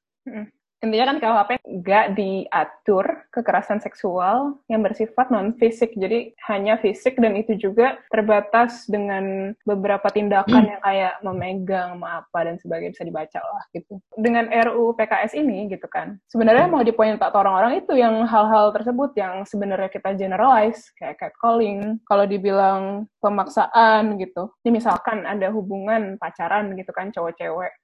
Intinya 0.79 1.11
kan 1.11 1.17
KUHP 1.19 1.51
nggak 1.59 2.05
diatur 2.15 3.05
kekerasan 3.35 3.83
seksual 3.83 4.55
yang 4.71 4.79
bersifat 4.79 5.27
non-fisik. 5.27 5.91
Jadi 5.99 6.31
hanya 6.47 6.79
fisik 6.79 7.19
dan 7.19 7.35
itu 7.35 7.59
juga 7.59 7.99
terbatas 8.07 8.87
dengan 8.87 9.51
beberapa 9.67 10.07
tindakan 10.07 10.71
yang 10.71 10.81
kayak 10.81 11.19
memegang, 11.19 11.99
apa, 11.99 12.47
dan 12.47 12.55
sebagainya 12.63 12.95
bisa 12.95 13.03
dibaca 13.03 13.39
lah 13.43 13.63
gitu. 13.75 13.99
Dengan 14.15 14.47
RUU 14.47 14.95
PKS 14.95 15.35
ini 15.35 15.67
gitu 15.67 15.87
kan, 15.91 16.15
sebenarnya 16.31 16.71
mau 16.71 16.79
dipoin 16.79 17.19
tak 17.19 17.35
orang-orang 17.35 17.83
itu 17.83 17.99
yang 17.99 18.23
hal-hal 18.23 18.71
tersebut 18.71 19.11
yang 19.19 19.43
sebenarnya 19.43 19.91
kita 19.91 20.15
generalize, 20.15 20.95
kayak 20.95 21.19
catcalling, 21.19 21.99
kalau 22.07 22.23
dibilang 22.23 23.03
pemaksaan 23.19 24.15
gitu. 24.15 24.47
Ini 24.63 24.79
misalkan 24.79 25.27
ada 25.27 25.51
hubungan 25.51 26.15
pacaran 26.15 26.71
gitu 26.79 26.95
kan, 26.95 27.11
cowok-cewek. 27.11 27.75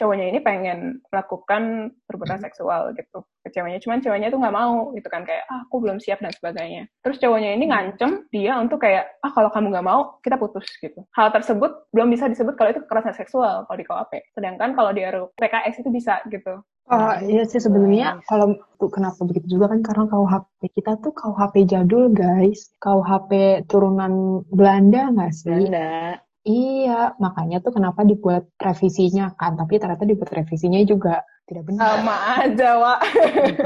Cowoknya 0.00 0.26
ini 0.32 0.40
pengen 0.40 1.04
melakukan 1.12 1.92
perbuatan 2.08 2.40
seksual 2.40 2.96
gitu 2.96 3.24
ke 3.44 3.48
ceweknya. 3.52 3.80
Cuman 3.84 4.00
ceweknya 4.00 4.32
tuh 4.32 4.40
nggak 4.40 4.56
mau 4.56 4.96
gitu 4.96 5.08
kan 5.12 5.28
kayak 5.28 5.44
ah 5.52 5.68
aku 5.68 5.84
belum 5.84 6.00
siap 6.00 6.24
dan 6.24 6.32
sebagainya. 6.32 6.88
Terus 7.04 7.20
cowoknya 7.20 7.50
ini 7.56 7.68
ngancem 7.68 8.24
dia 8.32 8.56
untuk 8.56 8.80
kayak 8.80 9.20
ah 9.20 9.32
kalau 9.32 9.52
kamu 9.52 9.76
nggak 9.76 9.86
mau 9.86 10.16
kita 10.24 10.40
putus 10.40 10.64
gitu. 10.80 11.04
Hal 11.12 11.28
tersebut 11.30 11.88
belum 11.92 12.08
bisa 12.08 12.32
disebut 12.32 12.56
kalau 12.56 12.72
itu 12.72 12.80
kekerasan 12.84 13.16
seksual 13.16 13.68
kalau 13.68 13.76
di 13.76 13.84
KUHP 13.84 14.12
sedangkan 14.32 14.72
kalau 14.72 14.90
di 14.96 15.04
RUU 15.04 15.32
PKS 15.36 15.84
itu 15.84 15.90
bisa 15.92 16.24
gitu. 16.32 16.64
Oh 16.90 17.14
iya 17.22 17.46
sih 17.46 17.62
sebenarnya 17.62 18.18
kalau 18.26 18.58
kenapa 18.90 19.22
begitu 19.22 19.60
juga 19.60 19.70
kan 19.70 19.80
karena 19.86 20.04
KUHP 20.10 20.74
kita 20.74 20.98
tuh 20.98 21.14
KUHP 21.14 21.54
jadul 21.70 22.10
guys, 22.10 22.74
KUHP 22.82 23.62
turunan 23.70 24.42
Belanda 24.50 25.12
nggak 25.14 25.30
sih? 25.30 25.46
Belanda. 25.52 26.18
Iya, 26.40 27.12
makanya 27.20 27.60
tuh 27.60 27.76
kenapa 27.76 28.00
dibuat 28.00 28.48
revisinya 28.56 29.28
kan, 29.36 29.60
tapi 29.60 29.76
ternyata 29.76 30.08
dibuat 30.08 30.32
revisinya 30.32 30.80
juga 30.88 31.20
tidak 31.44 31.68
benar. 31.68 32.00
sama 32.00 32.16
aja 32.40 32.68
Wak 32.78 33.00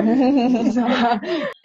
Sama 0.74 1.20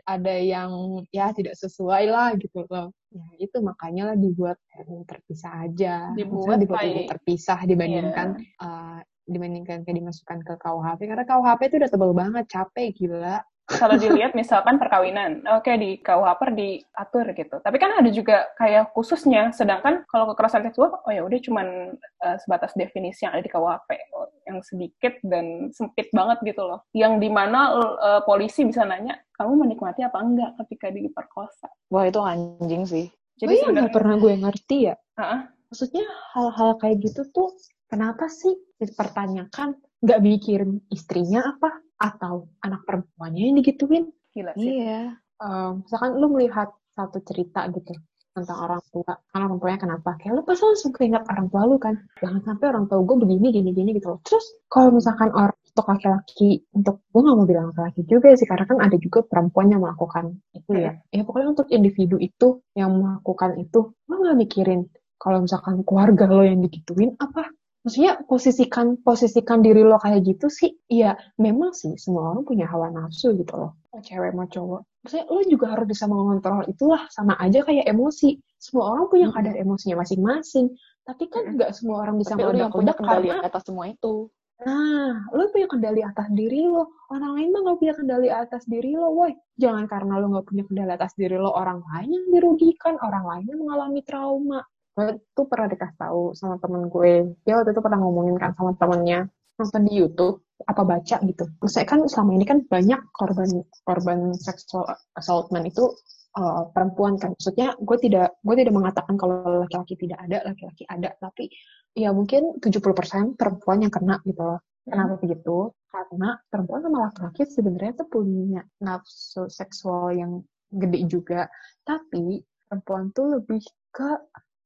ada 0.06 0.36
yang 0.38 0.70
ya 1.10 1.34
tidak 1.34 1.58
sesuai 1.58 2.10
lah 2.12 2.36
gitu 2.38 2.62
loh. 2.70 2.94
Ya 3.10 3.26
itu 3.42 3.58
makanya 3.62 4.14
lah 4.14 4.18
dibuat 4.22 4.62
terpisah 5.10 5.66
aja. 5.66 6.14
Dibuat 6.14 6.62
Maksudnya 6.62 6.62
dibuat 6.62 6.82
by- 6.86 7.10
terpisah 7.10 7.60
dibandingkan 7.66 8.28
eh, 8.42 9.00
dibandingkan 9.30 9.78
kayak 9.86 9.98
dimasukkan 10.02 10.40
ke 10.46 10.54
KUHP 10.62 11.00
karena 11.10 11.26
KUHP 11.26 11.62
itu 11.70 11.76
udah 11.82 11.90
tebel 11.90 12.12
banget, 12.14 12.46
capek 12.50 12.88
gila. 12.94 13.38
Kalau 13.70 13.96
dilihat 14.02 14.34
misalkan 14.34 14.82
perkawinan, 14.82 15.46
oke 15.46 15.70
di 15.78 16.02
KUHP 16.02 16.42
diatur 16.58 17.26
gitu. 17.38 17.56
Tapi 17.62 17.78
kan 17.78 18.02
ada 18.02 18.10
juga 18.10 18.50
kayak 18.58 18.98
khususnya. 18.98 19.54
Sedangkan 19.54 20.04
kalau 20.10 20.34
kekerasan 20.34 20.66
seksual, 20.66 20.98
oh 20.98 21.12
ya 21.14 21.22
udah 21.22 21.40
cuman 21.40 21.68
eh, 21.98 22.38
sebatas 22.42 22.74
definisi 22.74 23.30
yang 23.30 23.38
ada 23.38 23.46
di 23.46 23.52
KUHP, 23.54 23.90
Oh, 24.18 24.28
yang 24.50 24.66
sedikit 24.66 25.22
dan 25.22 25.70
sempit 25.70 26.10
banget 26.10 26.42
gitu 26.42 26.66
loh. 26.66 26.82
Yang 26.98 27.14
di 27.22 27.30
mana 27.30 27.60
eh, 28.02 28.22
polisi 28.26 28.66
bisa 28.66 28.82
nanya, 28.84 29.22
kamu 29.38 29.70
menikmati 29.70 30.02
apa 30.02 30.18
enggak 30.18 30.52
ketika 30.66 30.90
diperkosa? 30.90 31.70
Wah 31.94 32.10
itu 32.10 32.20
anjing 32.20 32.84
sih. 32.90 33.06
Jadi 33.40 33.54
oh, 33.54 33.60
iya, 33.62 33.68
nggak 33.72 33.94
pernah 33.96 34.16
gue 34.20 34.34
ngerti 34.36 34.78
ya. 34.92 34.96
Heeh. 35.22 35.42
Maksudnya 35.70 36.06
hal-hal 36.34 36.82
kayak 36.82 36.98
gitu 37.06 37.30
tuh 37.30 37.54
kenapa 37.86 38.26
sih 38.26 38.58
dipertanyakan 38.82 39.78
nggak 40.02 40.20
mikirin 40.24 40.82
istrinya 40.90 41.44
apa 41.46 41.70
atau 42.00 42.48
anak 42.64 42.88
perempuannya 42.88 43.44
yang 43.52 43.58
digituin? 43.60 44.10
gila 44.34 44.52
sih. 44.56 44.72
Iya. 44.82 45.20
Eh, 45.40 45.70
misalkan 45.84 46.12
lu 46.20 46.28
melihat 46.32 46.70
satu 46.96 47.20
cerita 47.24 47.68
gitu 47.72 47.96
tentang 48.30 48.60
orang 48.62 48.82
tua, 48.94 49.12
kan 49.34 49.40
orang 49.44 49.58
tuanya 49.60 49.80
kenapa? 49.82 50.16
Kayak 50.22 50.34
lu 50.40 50.42
pasti 50.48 50.64
langsung 50.64 50.92
keinget 50.96 51.24
orang 51.28 51.48
tua 51.52 51.62
lu 51.68 51.76
kan. 51.82 51.96
Jangan 52.24 52.42
sampai 52.46 52.66
orang 52.72 52.86
tua 52.88 53.00
gue 53.04 53.18
begini, 53.20 53.48
gini, 53.52 53.70
gini 53.76 53.90
gitu 53.98 54.16
loh. 54.16 54.20
Terus 54.24 54.46
kalau 54.70 54.96
misalkan 54.96 55.34
orang 55.34 55.56
untuk 55.60 55.86
laki-laki, 55.90 56.50
untuk 56.76 56.96
gue 57.10 57.22
nggak 57.24 57.36
mau 57.36 57.48
bilang 57.48 57.66
laki-laki 57.74 58.02
juga 58.08 58.36
sih, 58.36 58.48
karena 58.48 58.66
kan 58.70 58.78
ada 58.80 58.98
juga 59.00 59.20
perempuan 59.26 59.68
yang 59.72 59.82
melakukan 59.84 60.40
itu 60.56 60.72
ya. 60.76 60.92
Ya 61.12 61.22
pokoknya 61.26 61.48
untuk 61.58 61.68
individu 61.72 62.16
itu 62.22 62.64
yang 62.78 62.96
melakukan 63.00 63.60
itu, 63.60 63.92
lo 63.96 64.14
nggak 64.14 64.38
mikirin 64.40 64.88
kalau 65.20 65.44
misalkan 65.44 65.84
keluarga 65.84 66.26
lo 66.32 66.44
yang 66.48 66.64
digituin 66.64 67.16
apa 67.20 67.52
maksudnya 67.86 68.20
posisikan 68.28 69.00
posisikan 69.02 69.64
diri 69.64 69.82
lo 69.88 69.98
kayak 70.00 70.22
gitu 70.28 70.52
sih 70.52 70.76
iya 70.92 71.16
memang 71.40 71.72
sih 71.72 71.96
semua 71.96 72.36
orang 72.36 72.44
punya 72.44 72.68
hawa 72.68 72.92
nafsu 72.92 73.32
gitu 73.36 73.56
loh 73.56 73.72
mau 73.90 74.02
cewek 74.04 74.32
mau 74.36 74.48
cowok 74.48 74.82
maksudnya 75.04 75.26
lo 75.32 75.42
juga 75.48 75.66
harus 75.74 75.88
bisa 75.88 76.06
mengontrol 76.12 76.68
itulah 76.68 77.08
sama 77.08 77.40
aja 77.40 77.64
kayak 77.64 77.88
emosi 77.88 78.36
semua 78.60 78.92
orang 78.92 79.06
punya 79.08 79.28
Hmm. 79.32 79.36
kadar 79.40 79.56
emosinya 79.56 80.04
masing-masing 80.04 80.76
tapi 81.10 81.26
kan 81.26 81.42
Mm-mm. 81.42 81.56
nggak 81.58 81.72
semua 81.74 82.06
orang 82.06 82.22
bisa 82.22 82.38
Tapi 82.38 82.44
lu 82.46 82.54
yang 82.54 82.70
punya 82.70 82.94
kendali 82.94 83.34
karena 83.34 83.50
atas 83.50 83.64
semua 83.66 83.90
itu. 83.90 84.30
Nah, 84.60 85.26
lo 85.34 85.44
punya 85.50 85.66
kendali 85.66 86.02
atas 86.06 86.28
diri 86.36 86.70
lo. 86.70 86.94
Orang 87.10 87.34
lain 87.34 87.50
mah 87.50 87.62
nggak 87.66 87.80
punya 87.82 87.94
kendali 87.98 88.30
atas 88.30 88.64
diri 88.70 88.94
lo, 88.94 89.10
woi. 89.18 89.34
Jangan 89.58 89.90
karena 89.90 90.22
lo 90.22 90.30
nggak 90.30 90.46
punya 90.46 90.64
kendali 90.70 90.92
atas 90.94 91.18
diri 91.18 91.34
lo, 91.34 91.50
orang 91.50 91.82
lain 91.82 92.10
yang 92.14 92.26
dirugikan, 92.30 93.02
orang 93.02 93.26
lain 93.26 93.46
yang 93.50 93.60
mengalami 93.66 94.06
trauma. 94.06 94.62
Gue 95.00 95.16
tuh 95.32 95.48
pernah 95.48 95.72
dikasih 95.72 95.96
tahu 95.96 96.36
sama 96.36 96.60
temen 96.60 96.92
gue. 96.92 97.40
Dia 97.48 97.56
waktu 97.56 97.72
itu 97.72 97.80
pernah 97.80 98.04
ngomongin 98.04 98.36
kan 98.36 98.52
sama 98.52 98.76
temennya 98.76 99.32
nonton 99.56 99.88
di 99.88 99.94
YouTube 99.96 100.44
apa 100.68 100.84
baca 100.84 101.16
gitu. 101.24 101.44
Maksudnya 101.64 101.88
kan 101.88 102.00
selama 102.12 102.32
ini 102.36 102.44
kan 102.44 102.60
banyak 102.68 103.00
korban 103.16 103.64
korban 103.88 104.36
seksual 104.36 104.84
assaultment 105.16 105.72
itu 105.72 105.96
uh, 106.36 106.68
perempuan 106.76 107.16
kan. 107.16 107.32
Maksudnya 107.32 107.80
gue 107.80 107.98
tidak 108.04 108.36
gue 108.44 108.56
tidak 108.60 108.76
mengatakan 108.76 109.16
kalau 109.16 109.64
laki-laki 109.64 109.96
tidak 109.96 110.20
ada, 110.20 110.44
laki-laki 110.52 110.84
ada, 110.84 111.16
tapi 111.16 111.48
ya 111.96 112.12
mungkin 112.12 112.60
70% 112.60 113.40
perempuan 113.40 113.88
yang 113.88 113.94
kena 113.94 114.20
gitu 114.28 114.44
loh. 114.44 114.60
Kenapa 114.84 115.16
begitu? 115.16 115.72
Karena 115.88 116.36
perempuan 116.52 116.82
sama 116.84 116.98
laki-laki 117.08 117.48
sebenarnya 117.48 117.94
tuh 118.04 118.08
punya 118.12 118.62
nafsu 118.84 119.48
seksual 119.48 120.12
yang 120.12 120.44
gede 120.76 121.00
juga. 121.08 121.48
Tapi 121.88 122.44
perempuan 122.68 123.16
tuh 123.16 123.40
lebih 123.40 123.64
ke 123.90 124.10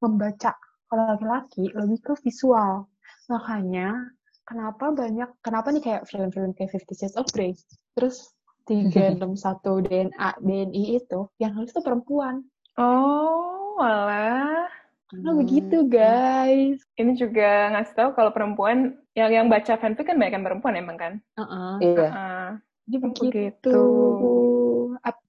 membaca. 0.04 0.52
Kalau 0.88 1.04
laki-laki 1.16 1.72
lebih 1.72 1.98
ke 2.04 2.12
visual. 2.22 2.86
Makanya 3.32 4.12
kenapa 4.44 4.92
banyak, 4.92 5.28
kenapa 5.40 5.72
nih 5.72 5.82
kayak 5.82 6.02
film-film 6.06 6.52
kayak 6.52 6.70
Fifty 6.76 6.94
Shades 6.94 7.16
of 7.16 7.26
Grey, 7.32 7.56
terus 7.96 8.30
361 8.68 9.84
DNA, 9.84 10.28
DNI 10.40 10.84
itu, 11.00 11.28
yang 11.40 11.52
nulis 11.56 11.72
tuh 11.72 11.84
perempuan. 11.84 12.44
Oh, 12.80 13.76
malah. 13.80 14.68
Karena 15.08 15.30
Hmm. 15.30 15.40
begitu 15.40 15.78
guys. 15.86 16.80
Ini 16.96 17.12
juga 17.14 17.70
ngasih 17.76 17.94
tahu 17.94 18.10
kalau 18.16 18.30
perempuan 18.32 18.98
yang 19.14 19.30
yang 19.30 19.46
baca 19.52 19.76
fanfic 19.78 20.08
kan 20.08 20.16
banyak 20.18 20.32
kan 20.40 20.44
perempuan 20.44 20.74
emang 20.74 20.96
kan. 20.98 21.12
Heeh. 21.38 21.72
Iya. 21.84 22.06
Ah, 22.10 22.50
Jadi 22.84 22.96
Oh, 22.96 23.02
begitu. 23.08 23.32
begitu. 23.32 23.78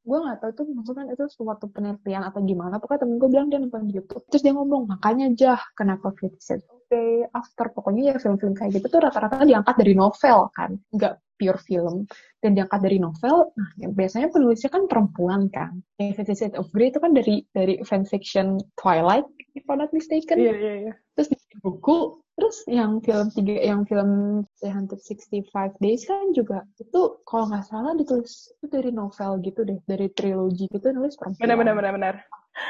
Gue 0.05 0.17
gak 0.21 0.37
tahu 0.37 0.51
tuh 0.53 0.65
maksudnya 0.69 1.03
itu 1.09 1.25
suatu 1.33 1.65
penelitian 1.73 2.23
atau 2.29 2.39
gimana. 2.45 2.77
Pokoknya 2.77 3.01
temen 3.03 3.17
gue 3.17 3.29
bilang 3.33 3.47
dia 3.49 3.57
nonton 3.57 3.89
di 3.89 3.97
YouTube. 3.97 4.21
Terus 4.29 4.41
dia 4.45 4.53
ngomong, 4.53 4.85
makanya 4.85 5.33
jah 5.33 5.61
kenapa 5.73 6.13
Fifty 6.13 6.37
Shades 6.37 6.65
of 6.69 6.85
Grey, 6.85 7.25
After. 7.33 7.73
Pokoknya 7.73 8.13
ya 8.13 8.15
film-film 8.21 8.53
kayak 8.53 8.77
gitu 8.77 8.87
tuh 8.87 9.01
rata-rata 9.01 9.41
diangkat 9.41 9.75
dari 9.81 9.93
novel 9.97 10.53
kan. 10.53 10.77
Nggak 10.93 11.24
pure 11.35 11.59
film. 11.63 12.07
Dan 12.39 12.53
diangkat 12.53 12.77
dari 12.77 13.01
novel, 13.01 13.49
nah 13.57 13.69
yang 13.81 13.97
biasanya 13.97 14.29
penulisnya 14.29 14.69
kan 14.69 14.85
perempuan 14.85 15.49
kan. 15.49 15.81
Yang 15.97 16.21
Fifty 16.21 16.33
Shades 16.37 16.57
of 16.61 16.69
Grey 16.69 16.93
itu 16.93 17.01
kan 17.01 17.17
dari 17.17 17.41
dari 17.57 17.81
fanfiction 17.81 18.61
Twilight, 18.77 19.25
if 19.55 19.63
I'm 19.71 19.79
not 19.79 19.89
mistaken 19.95 20.37
Iya, 20.37 20.53
iya, 20.53 20.73
iya. 20.85 20.93
terus 21.15 21.31
di 21.31 21.37
buku 21.63 22.19
terus 22.35 22.67
yang 22.67 22.99
film 22.99 23.31
tiga 23.31 23.55
yang 23.63 23.87
film 23.87 24.43
365 24.59 25.47
Days 25.79 26.03
kan 26.03 26.35
juga 26.35 26.67
itu 26.75 27.23
kalau 27.23 27.47
nggak 27.47 27.63
salah 27.63 27.95
ditulis 27.95 28.51
itu 28.59 28.67
dari 28.67 28.91
novel 28.91 29.39
gitu 29.39 29.63
deh 29.63 29.79
dari 29.87 30.11
trilogi 30.11 30.67
gitu 30.67 30.91
nulis 30.91 31.15
perempuan 31.15 31.47
Benar, 31.47 31.57
benar, 31.57 31.75
benar, 31.79 31.93
benar. 31.95 32.15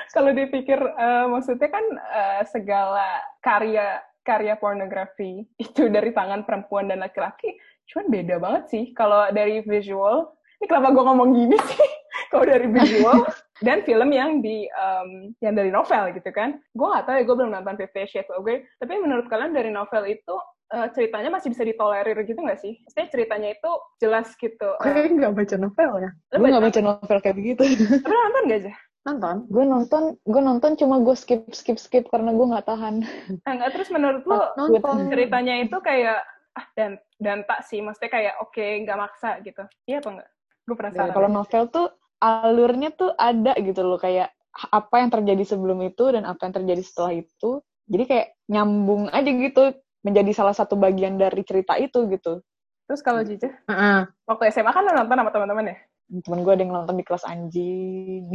Kalau 0.10 0.34
dipikir, 0.34 0.82
eh, 0.82 1.26
maksudnya 1.30 1.70
kan 1.70 1.86
eh, 1.94 2.42
segala 2.50 3.22
karya 3.42 4.02
karya 4.26 4.58
pornografi 4.58 5.46
itu 5.66 5.82
dari 5.90 6.10
tangan 6.10 6.42
perempuan 6.46 6.90
dan 6.90 7.06
laki-laki, 7.06 7.54
cuman 7.88 8.06
beda 8.10 8.36
banget 8.38 8.64
sih. 8.68 8.84
Kalau 8.92 9.30
dari 9.30 9.62
visual, 9.62 10.30
ini 10.58 10.66
kenapa 10.66 10.92
gue 10.92 11.04
ngomong 11.04 11.30
gini 11.32 11.58
sih? 11.60 11.90
Kalau 12.32 12.44
dari 12.44 12.68
visual 12.68 13.28
dan 13.60 13.84
film 13.84 14.10
yang 14.10 14.40
di 14.40 14.66
em, 14.66 15.10
yang 15.40 15.54
dari 15.54 15.70
novel 15.70 16.12
gitu 16.12 16.28
kan, 16.30 16.56
gue 16.72 16.88
nggak 16.88 17.06
tahu 17.06 17.16
ya 17.16 17.24
gue 17.24 17.36
belum 17.36 17.52
nonton 17.52 17.76
Fifty 17.78 18.08
Shades 18.08 18.32
of 18.32 18.42
Grey. 18.42 18.64
Tapi 18.78 18.94
menurut 18.98 19.28
kalian 19.28 19.52
dari 19.52 19.70
novel 19.70 20.04
itu 20.06 20.36
eh, 20.72 20.88
ceritanya 20.92 21.30
masih 21.30 21.52
bisa 21.52 21.62
ditolerir 21.62 22.18
gitu 22.22 22.40
nggak 22.40 22.58
sih? 22.58 22.80
Maksudnya 22.82 23.08
ceritanya 23.10 23.50
itu 23.52 23.72
jelas 24.00 24.28
gitu. 24.34 24.70
gue 24.76 24.92
Eh, 24.92 25.12
nggak 25.12 25.34
baca 25.34 25.56
novel 25.56 25.90
ya 26.00 26.12
Gue 26.32 26.40
baca- 26.42 26.52
gak 26.52 26.64
baca 26.64 26.80
novel 26.82 27.18
kayak 27.20 27.38
begitu. 27.38 27.62
Tapi 28.04 28.16
nonton 28.16 28.44
gak 28.46 28.60
aja? 28.64 28.74
nonton 29.06 29.36
gue 29.46 29.62
nonton, 29.64 30.04
gue 30.18 30.42
nonton 30.42 30.72
cuma 30.76 30.98
gue 30.98 31.14
skip 31.14 31.46
skip 31.54 31.78
skip 31.78 32.10
karena 32.10 32.34
gue 32.34 32.42
nggak 32.42 32.66
tahan. 32.66 33.06
Nah, 33.46 33.54
nggak 33.54 33.72
terus 33.78 33.94
menurut 33.94 34.26
lo 34.26 34.50
nonton 34.58 35.14
ceritanya 35.14 35.62
itu 35.62 35.78
kayak 35.78 36.26
ah 36.56 36.68
dan 36.74 36.98
dan 37.20 37.44
tak 37.44 37.68
sih. 37.68 37.84
Maksudnya 37.84 38.12
kayak 38.12 38.34
oke 38.42 38.66
nggak 38.84 38.98
maksa 39.00 39.40
gitu. 39.44 39.64
Iya 39.86 40.00
apa 40.00 40.10
enggak 40.16 40.30
gue 40.66 40.76
penasaran. 40.76 41.14
Kalau 41.14 41.30
novel 41.30 41.64
tuh 41.70 41.88
alurnya 42.20 42.90
tuh 42.96 43.14
ada 43.16 43.54
gitu 43.62 43.82
loh. 43.86 44.02
Kayak 44.02 44.34
apa 44.72 44.96
yang 45.04 45.12
terjadi 45.12 45.44
sebelum 45.46 45.84
itu 45.86 46.04
dan 46.10 46.24
apa 46.26 46.48
yang 46.48 46.54
terjadi 46.56 46.82
setelah 46.82 47.14
itu. 47.14 47.62
Jadi 47.86 48.04
kayak 48.10 48.28
nyambung 48.50 49.14
aja 49.14 49.30
gitu 49.30 49.64
menjadi 50.02 50.32
salah 50.34 50.56
satu 50.58 50.78
bagian 50.78 51.18
dari 51.18 51.42
cerita 51.46 51.78
itu 51.78 52.06
gitu. 52.10 52.42
terus 52.86 53.02
kalau 53.02 53.26
Cici 53.26 53.50
Heeh. 53.50 54.06
waktu 54.30 54.54
SMA 54.54 54.70
kan 54.70 54.86
lo 54.86 54.94
nonton 54.94 55.18
sama 55.18 55.34
teman-teman 55.34 55.74
ya? 55.74 55.78
Temen 56.22 56.46
gue 56.46 56.54
ada 56.54 56.62
yang 56.62 56.74
nonton 56.78 57.02
di 57.02 57.06
kelas 57.06 57.26
anjing. 57.26 58.30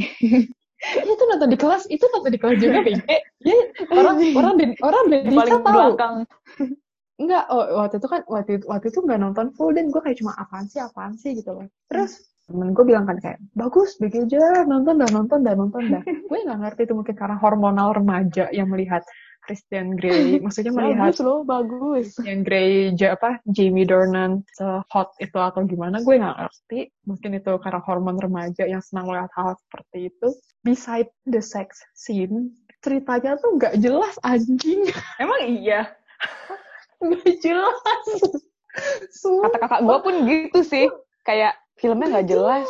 Iya, 0.81 1.13
itu 1.13 1.25
nonton 1.31 1.49
di 1.55 1.59
kelas. 1.61 1.87
Itu 1.87 2.11
nonton 2.11 2.35
di 2.35 2.41
kelas 2.43 2.59
juga 2.59 2.83
kayak 2.83 2.99
ya, 3.47 3.59
orang 3.95 4.17
orang 4.35 4.55
di, 4.59 4.65
orang 4.83 5.05
di 5.07 5.39
tahu. 5.39 5.61
belakang. 5.63 6.15
Enggak, 7.21 7.45
oh, 7.53 7.85
waktu 7.85 8.01
itu 8.01 8.09
kan 8.09 8.21
waktu 8.25 8.51
itu, 8.57 8.65
waktu 8.65 8.87
itu 8.89 8.99
nggak 9.05 9.21
nonton 9.21 9.47
full 9.53 9.77
dan 9.77 9.93
gue 9.93 10.01
kayak 10.01 10.19
cuma 10.25 10.33
apaan 10.41 10.65
sih 10.65 10.81
apaan 10.81 11.13
sih 11.21 11.37
gitu 11.37 11.53
loh. 11.53 11.69
Terus 11.93 12.25
temen 12.49 12.73
gue 12.73 12.83
bilang 12.83 13.05
kan 13.07 13.21
kayak 13.21 13.39
bagus 13.55 13.95
BG 14.01 14.27
aja 14.27 14.67
nonton 14.67 14.99
dah 14.99 15.11
nonton 15.13 15.45
dah 15.45 15.55
nonton 15.55 15.83
dah. 15.93 16.03
gue 16.33 16.39
nggak 16.41 16.61
ngerti 16.65 16.89
itu 16.89 16.95
mungkin 16.97 17.15
karena 17.15 17.37
hormonal 17.37 17.93
remaja 17.93 18.49
yang 18.51 18.73
melihat 18.73 19.05
Christian 19.45 19.97
Grey, 19.97 20.37
maksudnya 20.45 20.73
melihat 20.73 21.13
Bagus 21.13 21.21
loh, 21.21 21.41
bagus. 21.45 22.17
Christian 22.17 22.41
Grey 22.41 22.93
apa 23.05 23.41
Jamie 23.45 23.85
Dornan 23.85 24.41
hot 24.89 25.13
itu 25.21 25.37
atau 25.37 25.61
gimana 25.69 26.01
gue 26.01 26.15
nggak 26.17 26.37
ngerti. 26.41 26.81
Mungkin 27.05 27.31
itu 27.37 27.53
karena 27.61 27.81
hormon 27.85 28.17
remaja 28.17 28.65
yang 28.65 28.81
senang 28.81 29.13
melihat 29.13 29.33
hal 29.37 29.61
seperti 29.61 30.09
itu. 30.09 30.29
Beside 30.65 31.09
the 31.29 31.41
sex 31.41 31.85
scene, 31.93 32.53
ceritanya 32.81 33.37
tuh 33.41 33.61
nggak 33.61 33.77
jelas 33.81 34.17
anjing. 34.25 34.89
emang 35.21 35.41
iya 35.45 35.89
Nggak 37.01 37.35
jelas. 37.41 37.79
Sumpah. 39.11 39.51
Kata 39.51 39.59
kakak 39.67 39.81
gue 39.83 39.99
pun 40.05 40.15
gitu 40.29 40.61
sih. 40.63 40.87
Kayak 41.27 41.59
filmnya 41.81 42.07
nggak 42.19 42.29
jelas. 42.29 42.69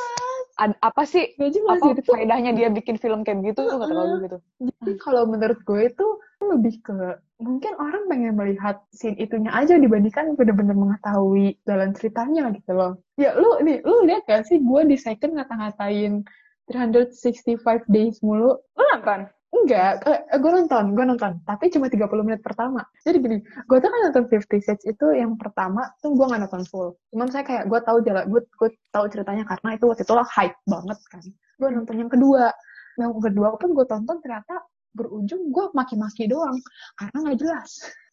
Ad- 0.61 0.77
apa 0.85 1.03
sih 1.09 1.33
Nggak 1.41 1.53
jelas 1.57 1.79
apa 1.81 1.97
tuh 1.97 2.05
faedahnya 2.05 2.53
dia 2.53 2.69
bikin 2.69 3.01
film 3.01 3.25
kayak 3.25 3.41
begitu 3.41 3.65
tuh 3.65 3.79
kata 3.81 3.93
gue 3.93 4.19
gitu. 4.29 4.39
Jadi 4.61 4.93
kalau 5.01 5.23
menurut 5.25 5.61
gue 5.65 5.81
itu 5.89 6.07
lebih 6.41 6.75
ke 6.85 6.97
mungkin 7.41 7.73
orang 7.81 8.05
pengen 8.09 8.37
melihat 8.37 8.85
scene 8.93 9.17
itunya 9.17 9.53
aja 9.53 9.77
dibandingkan 9.77 10.37
benar-benar 10.37 10.77
mengetahui 10.77 11.57
jalan 11.65 11.97
ceritanya 11.97 12.53
gitu 12.53 12.73
loh. 12.77 12.93
Ya 13.17 13.33
lu 13.37 13.61
nih, 13.65 13.81
lu 13.85 14.05
lihat 14.05 14.29
gak 14.29 14.49
sih 14.49 14.61
gue 14.61 14.81
di 14.89 14.97
second 15.01 15.37
ngata-ngatain 15.37 16.25
365 16.69 17.89
days 17.89 18.21
mulu? 18.21 18.61
lo 18.61 18.83
nonton 18.95 19.29
Enggak, 19.51 20.07
eh, 20.07 20.39
gue 20.39 20.51
nonton, 20.51 20.85
gue 20.95 21.05
nonton. 21.05 21.33
Tapi 21.43 21.75
cuma 21.75 21.91
30 21.91 22.23
menit 22.23 22.39
pertama. 22.39 22.87
Jadi 23.03 23.19
gini, 23.19 23.39
gue 23.43 23.79
tuh 23.83 23.91
kan 23.91 24.01
nonton 24.07 24.25
Fifty 24.31 24.63
Shades 24.63 24.87
itu 24.87 25.07
yang 25.11 25.35
pertama 25.35 25.91
tuh 25.99 26.15
gue 26.15 26.23
gak 26.23 26.43
nonton 26.47 26.63
full. 26.71 26.95
Cuman 27.11 27.29
saya 27.35 27.43
kayak 27.43 27.67
gue 27.67 27.81
tahu 27.83 27.99
jalan, 28.07 28.31
gue 28.31 28.43
gue 28.47 28.71
tahu 28.95 29.05
ceritanya 29.11 29.43
karena 29.43 29.69
itu 29.75 29.85
waktu 29.91 30.03
itu 30.07 30.15
lah 30.15 30.27
hype 30.31 30.59
banget 30.71 30.99
kan. 31.11 31.25
Gue 31.59 31.69
nonton 31.75 31.97
yang 31.99 32.11
kedua. 32.11 32.55
Yang 32.95 33.13
kedua 33.27 33.49
pun 33.59 33.69
gue 33.75 33.87
tonton 33.91 34.17
ternyata 34.23 34.55
berujung 34.95 35.51
gue 35.55 35.67
maki-maki 35.75 36.31
doang 36.31 36.59
karena 36.95 37.17
nggak 37.19 37.39
jelas. 37.43 37.71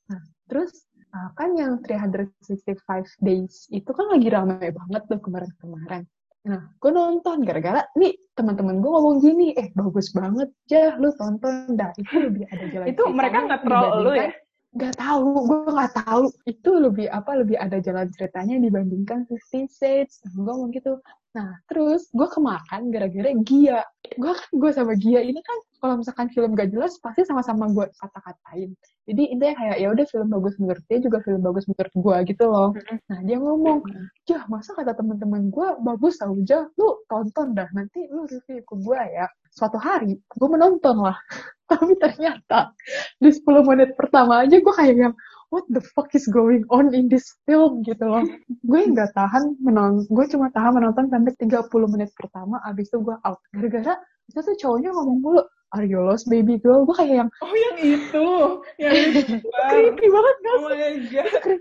Nah, 0.10 0.22
terus 0.50 0.74
uh, 1.14 1.30
kan 1.38 1.54
yang 1.54 1.82
365 1.86 2.74
days 3.22 3.70
itu 3.70 3.90
kan 3.94 4.06
lagi 4.10 4.28
ramai 4.30 4.70
banget 4.74 5.04
tuh 5.06 5.20
kemarin-kemarin. 5.22 6.06
Nah, 6.46 6.62
gue 6.78 6.92
nonton 6.94 7.42
gara-gara 7.42 7.82
nih 7.98 8.14
teman-teman 8.38 8.78
gue 8.78 8.90
ngomong 8.94 9.18
gini, 9.20 9.58
eh 9.58 9.74
bagus 9.74 10.14
banget, 10.14 10.54
jah 10.70 10.94
lu 11.02 11.10
tonton 11.18 11.74
dah. 11.74 11.92
Itu 11.98 12.30
lebih 12.30 12.46
ada 12.48 12.66
jalan 12.70 12.86
itu 12.94 13.04
mereka 13.10 13.38
nggak 13.50 13.62
troll 13.66 14.06
lu 14.06 14.14
ya 14.14 14.30
Gak 14.78 15.00
tahu, 15.00 15.48
gue 15.48 15.74
gak 15.74 15.94
tahu. 16.06 16.30
Itu 16.46 16.78
lebih 16.78 17.10
apa? 17.10 17.34
Lebih 17.40 17.58
ada 17.58 17.82
jalan 17.82 18.14
ceritanya 18.14 18.62
dibandingkan 18.62 19.26
Fifty 19.26 19.66
Shades. 19.74 20.22
Gue 20.38 20.46
ngomong 20.46 20.70
gitu. 20.70 21.02
Nah, 21.38 21.54
terus 21.70 22.10
gue 22.18 22.26
kemakan 22.26 22.90
gara-gara 22.90 23.30
Gia. 23.46 23.86
Gue 24.18 24.34
kan 24.34 24.50
gue 24.58 24.72
sama 24.74 24.98
Gia 24.98 25.22
ini 25.22 25.38
kan 25.46 25.58
kalau 25.78 26.02
misalkan 26.02 26.34
film 26.34 26.58
gak 26.58 26.74
jelas 26.74 26.98
pasti 26.98 27.30
sama-sama 27.30 27.70
gue 27.70 27.86
kata-katain. 27.94 28.74
Jadi 29.06 29.24
intinya 29.30 29.54
kayak 29.62 29.78
ya 29.78 29.88
udah 29.94 30.06
film 30.10 30.28
bagus 30.34 30.58
menurut 30.58 30.82
dia 30.90 30.98
juga 30.98 31.22
film 31.22 31.46
bagus 31.46 31.70
menurut 31.70 31.94
gue 31.94 32.18
gitu 32.34 32.44
loh. 32.50 32.74
Nah 33.06 33.20
dia 33.22 33.38
ngomong, 33.38 33.86
Jah 34.26 34.50
masa 34.50 34.74
kata 34.74 34.98
teman-teman 34.98 35.54
gue 35.54 35.68
bagus 35.86 36.18
tau 36.18 36.34
Jah, 36.42 36.66
lu 36.74 37.06
tonton 37.06 37.54
dah 37.54 37.70
nanti 37.78 38.10
lu 38.10 38.26
review 38.26 38.66
ke 38.66 38.74
gue 38.74 39.02
ya. 39.14 39.30
Suatu 39.54 39.78
hari 39.78 40.18
gue 40.18 40.50
menonton 40.50 41.06
lah. 41.06 41.22
Tapi 41.70 41.94
ternyata 42.02 42.74
di 43.22 43.30
10 43.30 43.46
menit 43.62 43.94
pertama 43.94 44.42
aja 44.42 44.58
gue 44.58 44.74
kayak 44.74 44.96
yang 44.98 45.14
what 45.50 45.64
the 45.72 45.80
fuck 45.96 46.12
is 46.14 46.28
going 46.28 46.64
on 46.68 46.92
in 46.92 47.08
this 47.08 47.26
film 47.48 47.84
gitu 47.84 48.04
loh. 48.04 48.24
gue 48.68 48.82
nggak 48.92 49.16
tahan 49.16 49.56
menonton, 49.64 50.08
gue 50.12 50.26
cuma 50.32 50.52
tahan 50.52 50.76
menonton 50.76 51.08
sampai 51.08 51.32
30 51.40 51.94
menit 51.94 52.12
pertama, 52.20 52.60
abis 52.68 52.92
itu 52.92 53.00
gue 53.04 53.16
out. 53.24 53.40
Gara-gara 53.56 53.96
itu 54.28 54.40
tuh 54.44 54.56
cowoknya 54.60 54.92
ngomong 54.92 55.18
mulu, 55.24 55.42
are 55.72 55.88
you 55.88 56.04
lost 56.04 56.28
baby 56.28 56.60
girl? 56.60 56.84
Gue 56.84 56.96
kayak 57.00 57.16
yang, 57.24 57.30
Oh 57.40 57.52
yang 57.56 57.78
itu, 57.80 58.28
yang 58.76 58.96
itu. 59.24 59.48
creepy 59.72 60.08
banget 60.12 60.36
gak 60.44 60.56
Oh 60.56 60.62
my 60.68 60.96
god. 61.08 61.60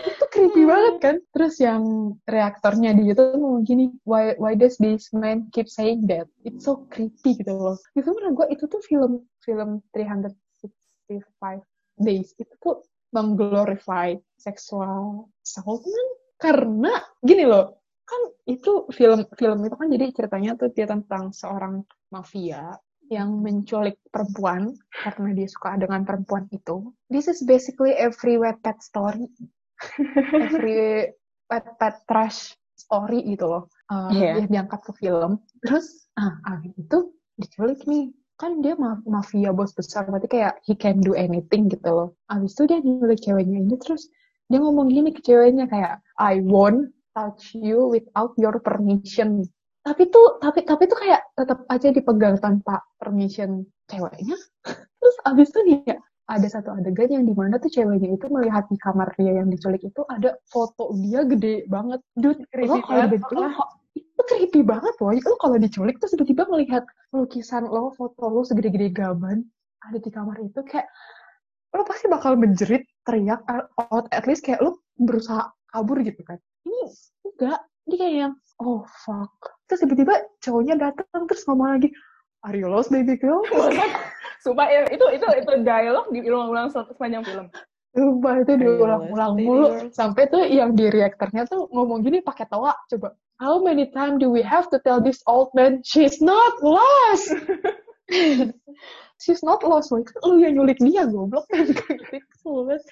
itu 0.00 0.24
creepy 0.32 0.62
banget 0.64 0.94
kan 1.02 1.16
terus 1.34 1.58
yang 1.60 1.82
reaktornya 2.24 2.94
di 2.96 3.12
itu 3.12 3.20
ngomong 3.36 3.66
gini 3.66 3.90
why 4.08 4.32
why 4.40 4.54
does 4.54 4.78
this 4.78 5.10
man 5.12 5.44
keep 5.52 5.66
saying 5.68 6.06
that 6.08 6.24
it's 6.46 6.64
so 6.64 6.86
creepy 6.88 7.34
gitu 7.36 7.50
loh 7.52 7.76
itu 7.92 8.06
menurut 8.08 8.46
gue 8.46 8.46
itu 8.56 8.64
tuh 8.70 8.80
film 8.86 9.26
film 9.44 9.82
365 9.92 11.60
days 11.98 12.32
itu 12.36 12.52
tuh 12.60 12.75
mengglorify 13.16 14.12
sexual 14.36 15.32
assaultment 15.40 16.10
karena 16.36 16.92
gini 17.24 17.48
loh 17.48 17.80
kan 18.04 18.22
itu 18.44 18.86
film 18.92 19.24
film 19.34 19.64
itu 19.64 19.74
kan 19.74 19.88
jadi 19.88 20.06
ceritanya 20.12 20.50
tuh 20.60 20.68
dia 20.70 20.86
tentang 20.86 21.32
seorang 21.32 21.82
mafia 22.12 22.76
yang 23.10 23.42
menculik 23.42 23.98
perempuan 24.10 24.74
karena 24.90 25.30
dia 25.34 25.48
suka 25.50 25.78
dengan 25.78 26.02
perempuan 26.02 26.50
itu. 26.50 26.90
This 27.06 27.30
is 27.30 27.42
basically 27.46 27.94
every 27.94 28.34
Wattpad 28.38 28.82
story, 28.82 29.30
every 30.34 31.14
Wattpad 31.46 32.02
trash 32.10 32.54
story 32.74 33.22
gitu 33.26 33.46
loh. 33.46 33.64
Uh, 33.86 34.10
Iya. 34.10 34.42
Dia 34.42 34.46
diangkat 34.58 34.80
ke 34.90 34.92
film. 34.98 35.38
Terus, 35.62 36.10
ah, 36.18 36.34
abis 36.50 36.74
itu 36.74 36.98
diculik 37.38 37.80
nih. 37.86 38.10
Kan 38.36 38.60
dia 38.60 38.76
ma- 38.76 39.00
mafia 39.08 39.50
bos 39.52 39.72
besar, 39.72 40.04
berarti 40.08 40.28
kayak 40.28 40.60
he 40.68 40.76
can 40.76 41.00
do 41.00 41.16
anything 41.16 41.72
gitu 41.72 41.88
loh. 41.88 42.08
Abis 42.28 42.52
itu 42.56 42.68
dia 42.68 42.78
nyulik 42.84 43.20
ceweknya 43.24 43.58
ini, 43.64 43.76
terus 43.80 44.08
dia 44.52 44.60
ngomong 44.60 44.92
gini 44.92 45.10
ke 45.10 45.24
ceweknya 45.24 45.66
kayak, 45.66 46.04
I 46.20 46.44
won't 46.44 46.92
touch 47.16 47.56
you 47.56 47.88
without 47.88 48.36
your 48.36 48.60
permission 48.60 49.40
tapi 49.86 50.10
tuh 50.10 50.42
tapi 50.42 50.66
tapi 50.66 50.90
tuh 50.90 50.98
kayak 50.98 51.22
tetap 51.38 51.62
aja 51.70 51.88
dipegang 51.94 52.36
tanpa 52.42 52.82
permission 52.98 53.62
ceweknya 53.86 54.34
terus 55.00 55.16
abis 55.22 55.48
itu 55.54 55.86
ya 55.86 55.96
ada 56.26 56.46
satu 56.50 56.74
adegan 56.74 57.06
yang 57.06 57.22
di 57.22 57.30
mana 57.30 57.62
tuh 57.62 57.70
ceweknya 57.70 58.18
itu 58.18 58.26
melihat 58.26 58.66
di 58.66 58.74
kamar 58.82 59.14
dia 59.14 59.38
yang 59.38 59.46
diculik 59.46 59.86
itu 59.86 60.02
ada 60.10 60.34
foto 60.50 60.90
dia 60.98 61.22
gede 61.22 61.70
banget 61.70 62.02
dude 62.18 62.42
lo 62.66 62.82
kalau 62.82 63.06
banget. 63.06 63.10
di- 63.14 63.36
lo 63.38 63.46
kok- 63.54 63.72
itu 64.16 64.22
creepy 64.24 64.60
banget 64.64 64.96
loh 64.96 65.12
lo 65.12 65.36
kalau 65.36 65.56
diculik 65.60 66.00
terus 66.00 66.16
tiba-tiba 66.16 66.48
melihat 66.48 66.88
lukisan 67.12 67.68
lo 67.68 67.92
foto 67.92 68.32
lo 68.32 68.40
segede-gede 68.42 68.88
gaban 68.88 69.44
ada 69.84 70.00
di 70.00 70.08
kamar 70.08 70.40
itu 70.40 70.64
kayak 70.64 70.88
lo 71.76 71.84
pasti 71.84 72.08
bakal 72.08 72.40
menjerit 72.40 72.88
teriak 73.04 73.44
out 73.76 74.08
at 74.10 74.24
least 74.24 74.40
kayak 74.40 74.64
lo 74.64 74.80
berusaha 74.96 75.52
kabur 75.70 76.00
gitu 76.00 76.24
kan. 76.24 76.40
Ini 76.64 76.88
enggak. 77.28 77.60
Dia 77.86 77.96
kayak 78.00 78.14
yang 78.16 78.34
oh 78.58 78.82
fuck. 79.04 79.36
Terus 79.68 79.84
tiba-tiba 79.84 80.14
cowoknya 80.40 80.74
datang 80.80 81.28
terus 81.28 81.44
ngomong 81.44 81.76
lagi 81.76 81.92
are 82.48 82.56
you 82.56 82.66
lost 82.66 82.88
baby 82.88 83.20
girl? 83.20 83.44
Sumpah 84.44 84.66
itu 84.88 85.04
itu 85.12 85.26
itu 85.36 85.50
dialog 85.62 86.08
diulang-ulang 86.10 86.72
se- 86.72 86.88
sepanjang 86.96 87.22
film. 87.28 87.46
Sumpah 87.96 88.44
itu 88.44 88.52
diulang-ulang 88.60 89.32
mulu. 89.40 89.66
Sampai 89.88 90.28
tuh 90.28 90.44
yang 90.44 90.76
di 90.76 90.92
reaktornya 90.92 91.48
tuh 91.48 91.64
ngomong 91.72 92.04
gini 92.04 92.20
pakai 92.20 92.44
tawa. 92.44 92.76
Coba 92.92 93.16
how 93.40 93.56
many 93.60 93.88
time 93.92 94.20
do 94.20 94.28
we 94.28 94.44
have 94.44 94.68
to 94.68 94.76
tell 94.84 95.00
this 95.00 95.24
old 95.24 95.48
man 95.56 95.80
she's 95.80 96.20
not 96.20 96.60
lost? 96.60 97.32
She's 99.16 99.40
not 99.40 99.64
lost 99.64 99.88
loh 99.88 100.04
kan 100.04 100.20
lu 100.28 100.44
yang 100.44 100.60
nyulik 100.60 100.76
dia 100.76 101.08
goblok. 101.08 101.48
Kan 101.48 101.64
gitu 101.72 102.84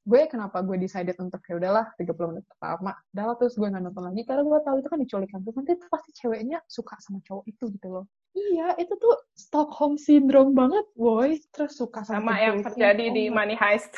gue 0.00 0.26
kenapa 0.26 0.64
gue 0.66 0.74
decided 0.80 1.14
untuk 1.22 1.38
ya 1.46 1.54
udahlah 1.54 1.86
30 1.94 2.10
menit 2.34 2.44
pertama. 2.50 2.98
Udah 3.14 3.38
terus 3.38 3.54
gue 3.54 3.70
nggak 3.70 3.84
nonton 3.86 4.02
lagi. 4.10 4.26
Karena 4.26 4.42
gue 4.42 4.58
tahu 4.66 4.76
itu 4.82 4.88
kan 4.90 4.98
diculik 4.98 5.30
kan 5.30 5.40
terus 5.46 5.54
nanti 5.54 5.78
itu 5.78 5.86
pasti 5.86 6.10
ceweknya 6.18 6.58
suka 6.66 6.98
sama 6.98 7.22
cowok 7.22 7.44
itu 7.46 7.64
gitu 7.70 7.88
loh. 7.88 8.04
Iya 8.34 8.74
itu 8.82 8.94
tuh 8.98 9.14
Stockholm 9.38 9.94
syndrome 9.94 10.58
banget 10.58 10.82
boy. 10.98 11.38
Terus 11.54 11.78
suka 11.78 12.02
sama, 12.02 12.18
Sama 12.18 12.34
yang 12.42 12.56
terjadi 12.66 13.04
Oh 13.06 13.14
di 13.14 13.24
Money 13.30 13.54
Heist. 13.54 13.94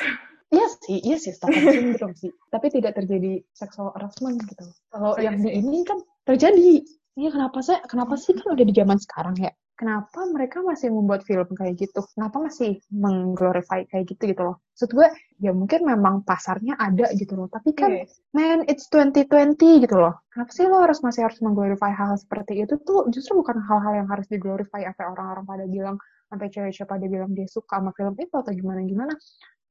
Iya 0.53 0.67
sih, 0.85 0.97
iya 1.01 1.17
sih 1.17 1.33
Stockholm 1.33 1.65
syndrome 1.97 2.13
sih. 2.13 2.29
Tapi 2.53 2.69
tidak 2.69 2.93
terjadi 2.93 3.41
sexual 3.57 3.89
harassment 3.97 4.37
gitu. 4.45 4.65
Kalau 4.93 5.17
yang 5.17 5.41
di 5.41 5.49
ini 5.49 5.81
kan 5.81 5.97
terjadi. 6.29 6.85
Iya 7.13 7.29
kenapa 7.29 7.61
sih? 7.61 7.77
Kenapa 7.89 8.13
sih 8.17 8.37
kan 8.37 8.53
udah 8.53 8.65
di 8.65 8.73
zaman 8.73 8.97
sekarang 9.01 9.35
ya? 9.41 9.51
Kenapa 9.73 10.29
mereka 10.29 10.61
masih 10.61 10.93
membuat 10.93 11.25
film 11.25 11.49
kayak 11.49 11.81
gitu? 11.81 12.05
Kenapa 12.13 12.37
masih 12.37 12.77
mengglorify 12.93 13.89
kayak 13.89 14.05
gitu 14.05 14.29
gitu 14.29 14.41
loh? 14.45 14.61
Maksud 14.73 14.89
gue, 14.93 15.07
ya 15.41 15.49
mungkin 15.49 15.81
memang 15.81 16.21
pasarnya 16.21 16.77
ada 16.77 17.09
gitu 17.17 17.33
loh. 17.33 17.49
Tapi 17.49 17.73
kan, 17.73 17.89
Iya. 17.89 18.05
man, 18.37 18.59
it's 18.69 18.85
2020 18.93 19.81
gitu 19.81 19.97
loh. 19.97 20.13
Kenapa 20.29 20.51
sih 20.53 20.69
lo 20.69 20.77
harus 20.77 21.01
masih 21.01 21.25
harus 21.25 21.41
mengglorify 21.41 21.89
hal 21.89 22.13
seperti 22.21 22.61
itu 22.65 22.77
tuh 22.85 23.09
justru 23.09 23.41
bukan 23.41 23.61
hal-hal 23.65 24.05
yang 24.05 24.07
harus 24.13 24.29
diglorify 24.29 24.85
apa 24.85 25.09
orang-orang 25.09 25.45
pada 25.45 25.65
bilang 25.65 25.97
sampai 26.29 26.49
cewek-cewek 26.49 26.89
pada 26.89 27.05
bilang 27.05 27.29
dia 27.33 27.45
suka 27.45 27.77
sama 27.77 27.93
film 27.93 28.13
itu 28.17 28.33
atau 28.33 28.49
gimana-gimana 28.49 29.13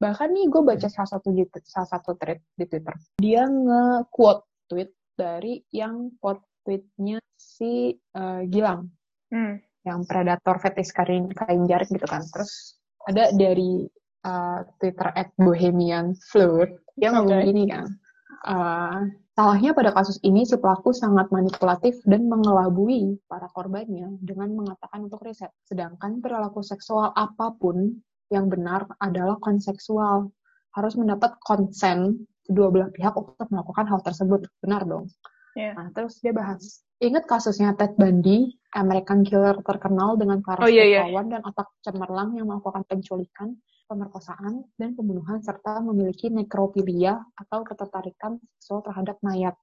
bahkan 0.03 0.35
nih 0.35 0.51
gue 0.51 0.59
baca 0.59 0.87
salah 0.91 1.07
satu 1.15 1.31
di 1.31 1.47
salah 1.63 1.87
satu 1.87 2.19
thread 2.19 2.43
di 2.59 2.67
Twitter. 2.67 2.91
Dia 3.23 3.47
nge-quote 3.47 4.43
tweet 4.67 4.91
dari 5.15 5.63
yang 5.71 6.11
quote 6.19 6.43
tweetnya 6.67 7.23
si 7.39 7.95
eh, 7.95 8.41
Gilang. 8.51 8.91
Hmm. 9.33 9.57
yang 9.83 10.07
predator 10.07 10.63
fetish 10.63 10.95
kain 10.95 11.27
kain 11.31 11.67
jarik 11.67 11.91
gitu 11.91 12.07
kan. 12.07 12.23
Terus 12.31 12.79
ada 13.07 13.31
dari 13.31 13.87
eh, 14.27 14.59
Twitter 14.79 15.07
at 15.15 15.31
Bohemian 15.39 16.15
Flirt 16.31 16.83
dia 16.99 17.11
ngomong 17.15 17.43
gini 17.47 17.63
kan. 17.67 17.87
Eh, 18.43 18.99
salahnya 19.35 19.71
pada 19.71 19.95
kasus 19.95 20.19
ini 20.23 20.43
si 20.43 20.55
pelaku 20.59 20.91
sangat 20.91 21.31
manipulatif 21.31 21.99
dan 22.07 22.27
mengelabui 22.27 23.19
para 23.27 23.47
korbannya 23.51 24.19
dengan 24.19 24.51
mengatakan 24.55 25.07
untuk 25.07 25.23
riset. 25.23 25.51
Sedangkan 25.67 26.19
perilaku 26.19 26.61
seksual 26.61 27.11
apa 27.15 27.55
pun 27.57 28.03
yang 28.31 28.47
benar 28.47 28.87
adalah 29.01 29.39
konseksual 29.41 30.31
harus 30.73 30.93
mendapat 30.95 31.35
konsen 31.43 32.27
kedua 32.43 32.67
belah 32.71 32.89
pihak 32.91 33.13
untuk 33.15 33.47
melakukan 33.51 33.87
hal 33.87 33.99
tersebut 34.03 34.47
benar 34.59 34.83
dong 34.83 35.07
Iya. 35.53 35.71
Nah, 35.77 35.87
terus 35.93 36.17
dia 36.19 36.33
bahas. 36.33 36.81
Ingat 36.97 37.29
kasusnya 37.29 37.77
Ted 37.77 37.93
Bundy, 37.97 38.57
American 38.73 39.21
killer 39.21 39.59
terkenal 39.61 40.17
dengan 40.17 40.41
paras 40.41 40.65
Oh, 40.65 40.71
iya, 40.71 40.85
iya. 40.85 41.01
pahlawan 41.05 41.29
dan 41.29 41.41
otak 41.45 41.69
cemerlang 41.85 42.33
yang 42.33 42.49
melakukan 42.49 42.81
penculikan, 42.89 43.53
pemerkosaan, 43.85 44.65
dan 44.79 44.97
pembunuhan 44.97 45.43
serta 45.43 45.83
memiliki 45.83 46.33
nekrofilia 46.33 47.21
atau 47.37 47.61
ketertarikan 47.61 48.41
seksual 48.57 48.81
terhadap 48.81 49.19
mayat. 49.21 49.53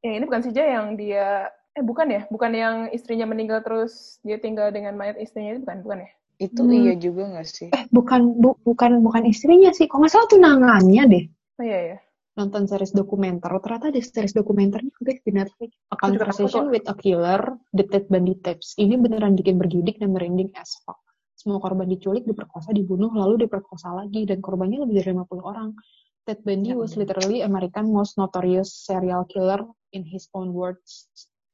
Ya 0.00 0.16
ini 0.16 0.24
bukan 0.26 0.42
saja 0.42 0.62
yang 0.64 0.96
dia 0.96 1.52
eh 1.70 1.84
bukan 1.86 2.10
ya, 2.10 2.26
bukan 2.26 2.50
yang 2.50 2.76
istrinya 2.90 3.30
meninggal 3.30 3.62
terus 3.62 4.18
dia 4.26 4.42
tinggal 4.42 4.74
dengan 4.74 4.98
mayat 4.98 5.14
istrinya 5.22 5.54
itu 5.54 5.62
bukan, 5.62 5.78
bukan 5.86 5.98
ya? 6.02 6.10
Itu 6.40 6.64
Hmm. 6.64 6.72
iya 6.72 6.94
juga 6.96 7.28
gak 7.36 7.46
sih? 7.46 7.68
Eh, 7.68 7.84
bukan 7.92 8.32
bu- 8.40 8.56
bukan 8.64 9.04
bukan 9.04 9.28
istrinya 9.28 9.76
sih. 9.76 9.84
Kok 9.84 10.00
nggak 10.00 10.12
salah 10.12 10.28
tunangannya 10.32 11.02
deh. 11.04 11.24
Oh 11.60 11.64
iya 11.68 11.80
ya. 11.94 11.98
Nonton 12.40 12.64
series 12.64 12.96
dokumenter. 12.96 13.52
Ternyata 13.60 13.92
ada 13.92 14.00
series 14.00 14.32
dokumenternya 14.32 14.88
guys 14.96 15.20
di 15.20 15.32
Netflix. 15.36 15.70
A 15.92 15.96
Conversation 16.00 16.72
with 16.72 16.88
a 16.88 16.96
Killer, 16.96 17.42
The 17.76 17.84
Ted 17.84 18.08
Bundy 18.08 18.40
Tapes. 18.40 18.72
Ini 18.80 18.96
beneran 18.96 19.36
bikin 19.36 19.60
bergidik 19.60 20.00
dan 20.00 20.16
merinding 20.16 20.48
as 20.56 20.72
fuck. 20.80 20.96
Semua 21.36 21.60
korban 21.60 21.84
diculik, 21.84 22.24
diperkosa, 22.24 22.72
dibunuh, 22.72 23.12
lalu 23.12 23.44
diperkosa 23.44 23.92
lagi. 23.92 24.24
Dan 24.24 24.40
korbannya 24.40 24.80
lebih 24.80 25.04
dari 25.04 25.12
50 25.12 25.44
orang. 25.44 25.76
Ted 26.24 26.40
Bundy 26.40 26.72
Ya 26.72 26.76
was 26.76 26.96
literally 26.96 27.44
American 27.44 27.92
most 27.92 28.16
notorious 28.16 28.72
serial 28.72 29.28
killer 29.28 29.60
in 29.92 30.04
his 30.04 30.28
own 30.32 30.56
words. 30.56 31.08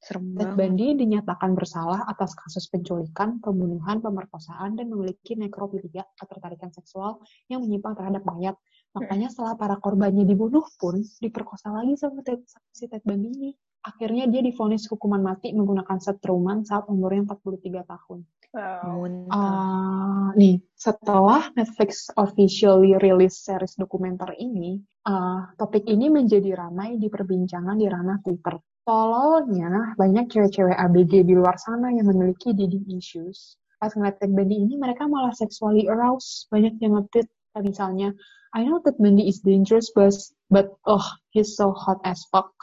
Serem 0.07 0.39
Ted. 0.39 0.55
Bundy 0.55 0.95
dinyatakan 0.95 1.59
bersalah 1.59 2.07
atas 2.07 2.39
kasus 2.39 2.71
penculikan, 2.71 3.43
pembunuhan, 3.43 3.99
pemerkosaan, 3.99 4.79
dan 4.79 4.87
memiliki 4.87 5.35
nekrofilia, 5.35 6.07
ketertarikan 6.15 6.71
seksual 6.71 7.19
yang 7.51 7.67
menyimpang 7.67 7.99
terhadap 7.99 8.23
mayat. 8.23 8.55
Makanya 8.95 9.35
setelah 9.35 9.59
para 9.59 9.75
korbannya 9.83 10.23
dibunuh 10.23 10.63
pun, 10.79 11.03
diperkosa 11.03 11.75
lagi 11.75 11.99
sama, 11.99 12.23
Ted, 12.23 12.47
si 12.71 12.87
Ted 12.87 13.03
Bundy 13.03 13.35
ini. 13.35 13.51
Akhirnya 13.83 14.31
dia 14.31 14.47
divonis 14.47 14.87
hukuman 14.87 15.23
mati 15.23 15.51
menggunakan 15.51 15.99
setruman 15.99 16.63
saat 16.63 16.87
umurnya 16.87 17.35
43 17.35 17.83
tahun. 17.87 18.19
Wow. 18.55 19.27
Ah, 19.35 20.31
nih, 20.39 20.63
setelah 20.79 21.51
Netflix 21.59 22.15
officially 22.15 22.95
release 22.95 23.43
series 23.43 23.75
dokumenter 23.75 24.31
ini, 24.39 24.79
ah, 25.03 25.51
topik 25.59 25.83
ini 25.91 26.15
menjadi 26.15 26.55
ramai 26.55 26.95
di 26.95 27.11
perbincangan 27.11 27.75
di 27.75 27.87
ranah 27.91 28.23
Twitter. 28.23 28.55
Tololnya, 28.87 29.99
banyak 29.99 30.31
cewek-cewek 30.31 30.79
ABG 30.79 31.27
di 31.27 31.35
luar 31.35 31.59
sana 31.59 31.91
yang 31.91 32.07
memiliki 32.07 32.55
dating 32.55 32.87
issues. 32.87 33.59
Pas 33.83 33.91
ngeliat 33.91 34.23
Ted 34.23 34.31
Bundy 34.31 34.63
ini, 34.63 34.79
mereka 34.79 35.11
malah 35.11 35.35
sexually 35.35 35.91
aroused. 35.91 36.47
Banyak 36.55 36.79
yang 36.79 36.95
nge-tweet, 36.95 37.27
kayak 37.51 37.67
misalnya, 37.67 38.15
I 38.55 38.63
know 38.63 38.79
Ted 38.79 38.95
Bundy 38.97 39.27
is 39.27 39.43
dangerous, 39.43 39.91
but, 39.91 40.15
but 40.49 40.79
oh, 40.87 41.03
he's 41.35 41.59
so 41.59 41.75
hot 41.75 41.99
as 42.07 42.23
fuck. 42.31 42.55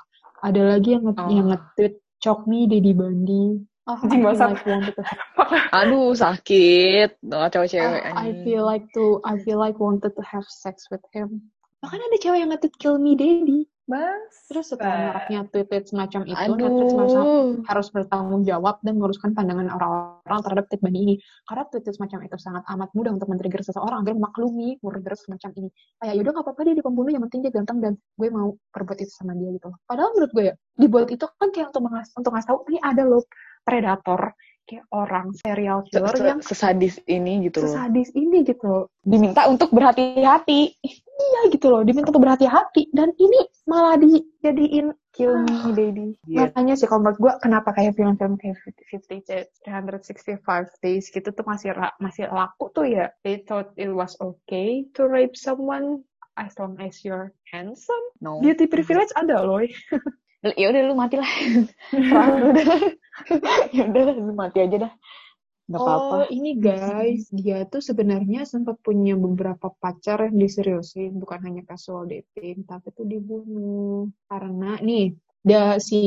Ada 0.41 0.79
lagi 0.79 0.95
yang, 0.95 1.11
nge- 1.11 1.19
Oh. 1.19 1.27
yang 1.27 1.47
nge-tweet, 1.51 1.99
choke 2.23 2.47
me, 2.47 2.71
Daddy 2.71 2.95
Bundy. 2.95 3.59
Oh, 3.83 3.99
I 3.99 4.07
feel 4.07 4.23
like 4.23 4.63
wanted 4.63 4.95
to 4.95 5.03
have 5.03 5.19
Aduh, 5.83 6.15
sakit. 6.15 7.19
Oh, 7.35 7.51
cowok 7.51 7.67
cewek 7.67 7.99
I, 8.15 8.31
feel 8.47 8.63
like 8.63 8.87
to 8.95 9.19
I 9.27 9.35
feel 9.43 9.59
like 9.59 9.75
wanted 9.75 10.15
to 10.15 10.23
have 10.23 10.47
sex 10.47 10.87
with 10.87 11.03
him. 11.11 11.51
bahkan 11.83 11.99
ada 11.99 12.15
cewek 12.15 12.39
yang 12.39 12.47
nge-tweet 12.55 12.79
kill 12.79 12.95
me 12.95 13.11
daddy 13.19 13.67
Mas. 13.83 14.31
terus 14.47 14.71
setelah 14.71 15.11
maraknya 15.11 15.43
tweet 15.51 15.85
semacam 15.91 16.21
itu 16.23 16.39
Aduh. 16.39 16.55
Netflix 16.55 16.89
merasa 16.95 17.19
harus 17.67 17.87
bertanggung 17.91 18.43
jawab 18.47 18.79
dan 18.79 18.95
meluruskan 18.95 19.35
pandangan 19.35 19.67
orang-orang 19.75 20.39
terhadap 20.39 20.65
tweet 20.71 20.81
Bandi 20.81 20.99
ini. 21.03 21.15
Karena 21.43 21.63
tweet 21.67 21.83
semacam 21.91 22.19
itu 22.23 22.37
sangat 22.39 22.63
amat 22.71 22.89
mudah 22.95 23.11
untuk 23.11 23.27
men-trigger 23.27 23.59
seseorang 23.59 24.07
agar 24.07 24.13
memaklumi 24.15 24.79
murder 24.79 25.13
semacam 25.19 25.49
ini. 25.59 25.69
Kayak 25.99 26.13
yaudah 26.15 26.31
gak 26.31 26.45
apa-apa 26.47 26.61
dia 26.63 26.75
di 26.79 26.83
pembunuh, 26.83 27.11
yang 27.11 27.23
penting 27.27 27.39
dia 27.43 27.51
ganteng 27.51 27.77
dan 27.83 27.93
gue 27.99 28.27
mau 28.31 28.55
perbuat 28.71 28.97
itu 29.03 29.11
sama 29.11 29.35
dia 29.35 29.51
gitu. 29.51 29.67
Padahal 29.83 30.15
menurut 30.15 30.31
gue 30.31 30.43
ya, 30.47 30.55
dibuat 30.79 31.07
itu 31.11 31.25
kan 31.27 31.49
kayak 31.51 31.75
untuk 31.75 31.83
mengas 31.83 32.07
untuk 32.15 32.31
ngasih 32.31 32.49
tahu 32.55 32.59
ini 32.71 32.79
ada 32.79 33.03
loh 33.03 33.23
predator 33.67 34.31
kayak 34.63 34.85
orang 34.95 35.31
serial 35.43 35.83
Se- 35.83 35.91
killer 35.91 36.15
se- 36.15 36.27
yang 36.27 36.39
sesadis 36.41 36.95
ini 37.05 37.47
gitu 37.47 37.63
loh. 37.63 37.71
sesadis 37.71 38.09
ini 38.15 38.47
gitu. 38.47 38.87
Diminta 39.03 39.47
untuk 39.51 39.69
berhati-hati. 39.75 40.79
Iya 41.13 41.41
gitu 41.53 41.69
loh, 41.69 41.85
diminta 41.85 42.09
untuk 42.09 42.25
berhati-hati 42.25 42.89
dan 42.91 43.13
ini 43.21 43.39
malah 43.69 43.95
dijadiin 44.01 44.91
Kill 45.13 45.45
me, 45.45 45.77
daddy. 45.77 46.17
Makanya 46.25 46.73
sih 46.73 46.89
kalau 46.89 47.05
menurut 47.05 47.21
gue 47.21 47.33
kenapa 47.45 47.69
kayak 47.69 47.93
film-film 47.93 48.33
kayak 48.41 48.57
50 48.89 49.21
Days, 49.29 49.45
365 49.61 50.41
Days 50.81 51.05
gitu 51.13 51.29
tuh 51.29 51.45
masih 51.45 51.69
masih 52.01 52.33
laku 52.33 52.73
tuh 52.73 52.89
ya. 52.89 53.13
They 53.21 53.45
thought 53.45 53.77
it 53.77 53.93
was 53.93 54.17
okay 54.17 54.89
to 54.97 55.05
rape 55.05 55.37
someone 55.37 56.01
as 56.33 56.57
long 56.57 56.81
as 56.81 57.05
you're 57.05 57.29
handsome. 57.53 58.01
No. 58.25 58.41
Beauty 58.41 58.65
privilege 58.65 59.13
ada 59.13 59.45
loh. 59.45 59.61
Ya 60.43 60.65
udah 60.75 60.81
lu 60.83 60.95
mati 60.99 61.15
lah. 61.15 61.31
Udah. 62.51 62.65
ya 63.75 63.83
udah 63.87 64.01
lu 64.11 64.33
mati 64.35 64.59
aja 64.59 64.89
dah. 64.89 64.93
Gak 65.71 65.79
apa-apa. 65.79 66.15
Oh 66.19 66.25
ini 66.27 66.59
guys, 66.59 67.31
dia 67.31 67.63
tuh 67.63 67.79
sebenarnya 67.79 68.43
sempat 68.43 68.75
punya 68.83 69.15
beberapa 69.15 69.71
pacar 69.79 70.27
yang 70.27 70.35
diseriusin, 70.35 71.15
bukan 71.15 71.39
hanya 71.47 71.63
casual 71.63 72.03
dating, 72.03 72.67
tapi 72.67 72.91
tuh 72.91 73.07
dibunuh. 73.07 74.11
Karena 74.27 74.75
nih, 74.83 75.15
da 75.39 75.79
si 75.79 75.99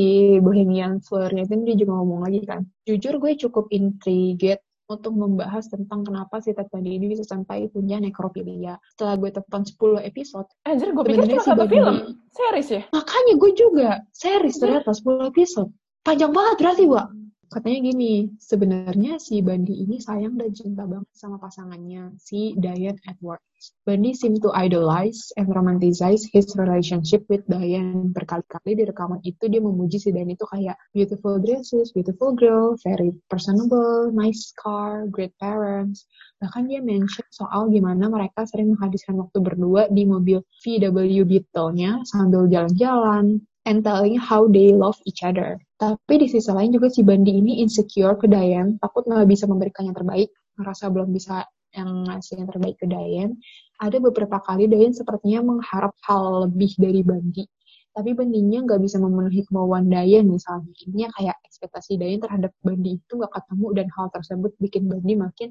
Bohemian 0.45 1.01
Fleur-nya 1.01 1.49
itu 1.49 1.57
dia 1.65 1.75
juga 1.81 1.97
ngomong 1.97 2.29
lagi 2.29 2.45
kan. 2.45 2.61
Jujur 2.85 3.17
gue 3.17 3.33
cukup 3.33 3.73
intrigued 3.73 4.61
untuk 4.87 5.13
membahas 5.13 5.67
tentang 5.67 6.07
kenapa 6.07 6.39
si 6.39 6.55
Ted 6.55 6.71
Bundy 6.71 6.95
ini 6.95 7.11
bisa 7.11 7.27
sampai 7.27 7.67
punya 7.67 7.99
nekrofilia. 7.99 8.79
Setelah 8.95 9.15
gue 9.19 9.29
tonton 9.35 9.63
10 9.67 10.07
episode, 10.07 10.47
Anjir, 10.63 10.95
gue 10.95 11.03
pikir 11.03 11.27
cuma 11.35 11.43
satu 11.43 11.65
film. 11.67 11.95
Series 12.31 12.69
ya? 12.71 12.81
Makanya 12.95 13.33
gue 13.35 13.51
juga 13.51 13.89
series 14.15 14.57
ternyata 14.57 14.95
10 14.95 15.31
episode. 15.31 15.69
Panjang 16.07 16.31
banget 16.31 16.55
berarti, 16.63 16.83
Wak. 16.87 17.07
Katanya 17.47 17.79
gini, 17.79 18.27
sebenarnya 18.43 19.23
si 19.23 19.39
Bandi 19.39 19.71
ini 19.71 20.03
sayang 20.03 20.35
dan 20.35 20.51
cinta 20.51 20.83
banget 20.83 21.07
sama 21.15 21.39
pasangannya, 21.39 22.11
si 22.19 22.51
Diane 22.59 22.99
Edwards. 23.07 23.71
Bandi 23.87 24.11
seem 24.11 24.35
to 24.43 24.51
idolize 24.51 25.31
and 25.39 25.47
romanticize 25.47 26.27
his 26.27 26.51
relationship 26.59 27.23
with 27.31 27.47
Diane. 27.47 28.11
Berkali-kali 28.11 28.75
di 28.75 28.83
rekaman 28.83 29.23
itu 29.23 29.47
dia 29.47 29.63
memuji 29.63 29.95
si 29.95 30.11
Diane 30.11 30.35
itu 30.35 30.43
kayak 30.43 30.75
beautiful 30.91 31.39
dresses, 31.39 31.95
beautiful 31.95 32.35
girl, 32.35 32.75
very 32.83 33.15
personable, 33.31 34.11
nice 34.11 34.51
car, 34.59 35.07
great 35.07 35.31
parents. 35.39 36.03
Bahkan 36.43 36.67
dia 36.67 36.83
mention 36.83 37.25
soal 37.31 37.71
gimana 37.71 38.11
mereka 38.11 38.43
sering 38.43 38.75
menghabiskan 38.75 39.15
waktu 39.23 39.39
berdua 39.39 39.87
di 39.87 40.03
mobil 40.03 40.43
VW 40.67 41.23
Beetle-nya 41.23 42.03
sambil 42.03 42.51
jalan-jalan 42.51 43.39
and 43.67 43.83
telling 43.83 44.15
how 44.15 44.47
they 44.47 44.71
love 44.71 44.95
each 45.03 45.27
other. 45.27 45.59
Tapi 45.75 46.23
di 46.23 46.27
sisi 46.31 46.47
lain 46.47 46.71
juga 46.71 46.87
si 46.87 47.03
Bandi 47.03 47.35
ini 47.35 47.59
insecure 47.59 48.15
ke 48.15 48.25
Diane, 48.31 48.79
takut 48.79 49.03
nggak 49.03 49.27
bisa 49.27 49.43
memberikan 49.45 49.91
yang 49.91 49.97
terbaik, 49.99 50.31
ngerasa 50.55 50.87
belum 50.89 51.11
bisa 51.11 51.43
yang 51.75 52.07
ngasih 52.07 52.39
yang 52.39 52.47
terbaik 52.47 52.79
ke 52.79 52.87
Diane. 52.87 53.35
Ada 53.83 53.99
beberapa 53.99 54.39
kali 54.41 54.71
Diane 54.71 54.95
sepertinya 54.95 55.43
mengharap 55.43 55.93
hal 56.07 56.49
lebih 56.49 56.71
dari 56.79 57.03
Bandi. 57.03 57.43
Tapi 57.91 58.13
Bandinya 58.13 58.63
nggak 58.63 58.81
bisa 58.81 58.97
memenuhi 59.03 59.43
kemauan 59.45 59.91
Diane 59.91 60.25
misalnya. 60.25 60.71
Intinya 60.87 61.11
kayak 61.13 61.35
ekspektasi 61.45 61.99
Diane 61.99 62.23
terhadap 62.23 62.55
Bandi 62.63 62.97
itu 62.97 63.13
nggak 63.19 63.33
ketemu 63.35 63.67
dan 63.75 63.87
hal 63.93 64.07
tersebut 64.15 64.51
bikin 64.63 64.87
Bandi 64.87 65.13
makin 65.19 65.49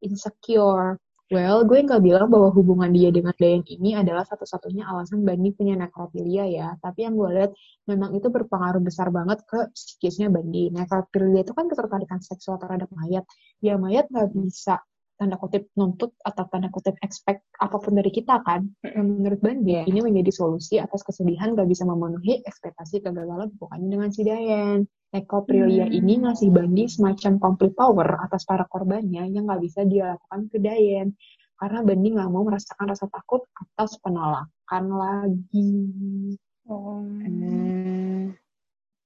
insecure. 0.00 0.96
Well, 1.30 1.62
gue 1.62 1.78
nggak 1.86 2.02
bilang 2.02 2.26
bahwa 2.26 2.50
hubungan 2.50 2.90
dia 2.90 3.14
dengan 3.14 3.30
Dayan 3.38 3.62
ini 3.62 3.94
adalah 3.94 4.26
satu-satunya 4.26 4.82
alasan 4.82 5.22
Bandi 5.22 5.54
punya 5.54 5.78
nekrofilia 5.78 6.42
ya. 6.50 6.74
Tapi 6.82 7.06
yang 7.06 7.14
gue 7.14 7.30
lihat 7.30 7.50
memang 7.86 8.10
itu 8.18 8.26
berpengaruh 8.34 8.82
besar 8.82 9.14
banget 9.14 9.38
ke 9.46 9.70
psikisnya 9.70 10.26
Bandi. 10.26 10.74
Nekrofilia 10.74 11.46
itu 11.46 11.54
kan 11.54 11.70
ketertarikan 11.70 12.18
seksual 12.18 12.58
terhadap 12.58 12.90
mayat. 12.98 13.22
Ya 13.62 13.78
mayat 13.78 14.10
nggak 14.10 14.26
bisa 14.34 14.82
tanda 15.20 15.36
kutip 15.36 15.68
nuntut 15.76 16.16
atau 16.24 16.48
tanda 16.48 16.72
kutip 16.72 16.96
expect 17.04 17.44
apa 17.60 17.76
pun 17.76 17.92
dari 17.92 18.08
kita 18.08 18.40
kan. 18.40 18.64
Menurut 18.96 19.44
Bandi 19.44 19.76
Iya. 19.76 19.84
ini 19.84 20.00
menjadi 20.00 20.32
solusi 20.32 20.80
atas 20.80 21.04
kesedihan 21.04 21.52
gak 21.52 21.68
bisa 21.68 21.84
memenuhi 21.84 22.40
ekspektasi 22.40 23.04
kegagalan 23.04 23.52
hubungannya 23.52 23.88
dengan 23.92 24.08
si 24.08 24.24
Dayan. 24.24 24.88
Nekrofilia 25.12 25.90
Hmm. 25.90 25.98
ini 26.00 26.24
ngasih 26.24 26.48
Bandi 26.48 26.88
semacam 26.88 27.36
complete 27.36 27.76
power 27.76 28.08
atas 28.24 28.48
para 28.48 28.64
korbannya 28.64 29.28
yang 29.28 29.44
nggak 29.44 29.60
bisa 29.60 29.84
dia 29.84 30.16
lakukan 30.16 30.48
ke 30.48 30.56
Dayan. 30.56 31.12
Karena 31.60 31.84
Bandi 31.84 32.08
nggak 32.16 32.30
mau 32.32 32.40
merasakan 32.40 32.88
rasa 32.88 33.04
takut 33.12 33.44
atas 33.52 34.00
penolakan 34.00 34.84
lagi. 34.88 35.68
Oh. 36.64 37.04
Hmm. 37.04 38.32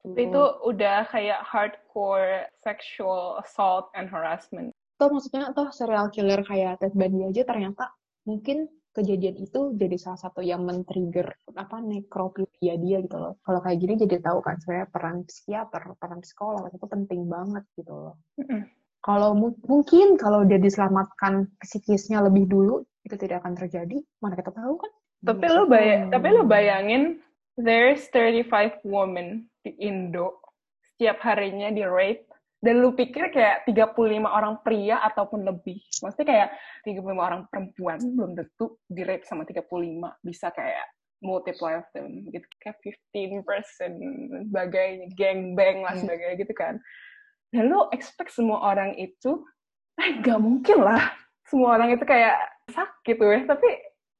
Itu 0.04 0.42
udah 0.68 1.08
kayak 1.08 1.40
hardcore 1.42 2.52
sexual 2.62 3.40
assault 3.40 3.88
and 3.96 4.06
harassment. 4.12 4.70
Tuh 5.04 5.12
maksudnya 5.12 5.52
tuh 5.52 5.68
serial 5.68 6.08
killer 6.08 6.40
kayak 6.40 6.80
Ted 6.80 6.96
Bundy 6.96 7.28
aja 7.28 7.44
ternyata 7.44 7.92
mungkin 8.24 8.72
kejadian 8.94 9.36
itu 9.36 9.74
jadi 9.76 10.00
salah 10.00 10.16
satu 10.16 10.40
yang 10.40 10.64
men-trigger 10.64 11.28
apa 11.52 11.82
nekrofilia 11.82 12.78
dia 12.80 13.04
gitu 13.04 13.20
loh. 13.20 13.36
Kalau 13.44 13.60
kayak 13.60 13.78
gini 13.84 14.00
jadi 14.00 14.22
tahu 14.22 14.38
kan 14.40 14.56
sebenarnya 14.62 14.88
peran 14.88 15.16
psikiater, 15.28 15.82
peran 16.00 16.24
psikolog 16.24 16.70
itu 16.72 16.86
penting 16.88 17.28
banget 17.28 17.68
gitu 17.76 17.92
loh. 17.92 18.16
Kalau 19.04 19.36
mu- 19.36 19.60
mungkin 19.68 20.16
kalau 20.16 20.48
dia 20.48 20.56
diselamatkan 20.56 21.52
psikisnya 21.60 22.24
lebih 22.24 22.48
dulu 22.48 22.80
itu 23.04 23.14
tidak 23.20 23.44
akan 23.44 23.52
terjadi. 23.60 24.00
Mana 24.24 24.40
kita 24.40 24.56
tahu 24.56 24.80
kan? 24.80 24.90
Tapi 25.20 25.46
lo 25.52 25.68
bay 25.68 26.08
tapi 26.08 26.26
lo 26.32 26.42
bayangin 26.48 27.20
there's 27.60 28.08
35 28.08 28.80
women 28.88 29.52
di 29.60 29.76
Indo 29.84 30.40
setiap 30.94 31.20
harinya 31.26 31.68
di 31.68 31.82
rape 31.84 32.24
dan 32.64 32.80
lu 32.80 32.96
pikir 32.96 33.28
kayak 33.28 33.68
35 33.68 34.24
orang 34.24 34.56
pria 34.64 35.04
ataupun 35.04 35.44
lebih. 35.44 35.84
Maksudnya 36.00 36.24
kayak 36.24 36.48
35 36.88 37.12
orang 37.12 37.40
perempuan 37.52 38.00
belum 38.00 38.32
tentu 38.32 38.80
di 38.88 39.04
rape 39.04 39.28
sama 39.28 39.44
35 39.44 39.68
bisa 40.24 40.48
kayak 40.48 40.88
multiply 41.20 41.76
of 41.76 41.84
them 41.92 42.24
gitu. 42.32 42.48
Kayak 42.64 42.80
15 43.12 43.44
person 43.44 43.92
sebagainya 44.48 45.12
gangbang 45.12 45.84
lah 45.84 45.92
Hmm. 45.92 46.02
sebagainya 46.08 46.36
gitu 46.40 46.54
kan. 46.56 46.80
Dan 47.52 47.68
lu 47.68 47.84
expect 47.92 48.32
semua 48.32 48.64
orang 48.64 48.96
itu 48.96 49.44
eh 50.00 50.24
gak 50.24 50.40
mungkin 50.40 50.80
lah. 50.80 51.12
Semua 51.44 51.76
orang 51.76 51.92
itu 51.92 52.02
kayak 52.08 52.40
sakit 52.72 53.20
ya 53.20 53.40
tapi 53.44 53.68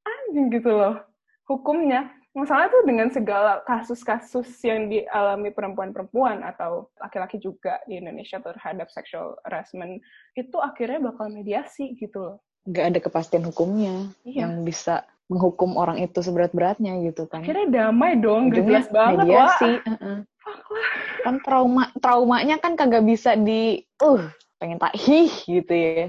anjing 0.05 0.53
gitu 0.53 0.69
loh. 0.69 1.01
Hukumnya 1.49 2.13
masalah 2.35 2.67
tuh 2.67 2.83
dengan 2.83 3.09
segala 3.15 3.63
kasus-kasus 3.63 4.51
yang 4.67 4.91
dialami 4.91 5.55
perempuan-perempuan 5.55 6.43
atau 6.43 6.91
laki-laki 6.99 7.39
juga 7.39 7.79
di 7.87 8.03
Indonesia 8.03 8.43
terhadap 8.43 8.91
sexual 8.91 9.39
harassment 9.47 10.03
itu 10.35 10.57
akhirnya 10.59 10.99
bakal 11.01 11.31
mediasi 11.31 11.95
gitu 11.95 12.19
loh 12.21 12.37
Gak 12.65 12.91
ada 12.91 12.99
kepastian 12.99 13.45
hukumnya 13.47 14.11
Iya. 14.27 14.49
yang 14.51 14.67
bisa 14.67 15.07
menghukum 15.31 15.79
orang 15.79 16.01
itu 16.01 16.21
seberat-beratnya 16.21 17.01
gitu 17.07 17.25
kan. 17.25 17.41
akhirnya 17.41 17.89
damai 17.89 18.19
dong 18.19 18.51
gak 18.53 18.61
jelas 18.67 18.87
banget 18.93 19.25
mediasi. 19.25 19.73
wah. 19.81 20.21
Fuck 20.45 20.65
lah. 20.69 20.91
Kan 21.25 21.35
trauma 21.41 21.85
traumanya 21.97 22.57
kan 22.61 22.77
kagak 22.77 23.05
bisa 23.05 23.33
di 23.33 23.81
uh 24.01 24.21
pengen 24.59 24.77
tak 24.77 24.93
hih 24.97 25.29
gitu 25.45 25.73
ya. 25.73 26.07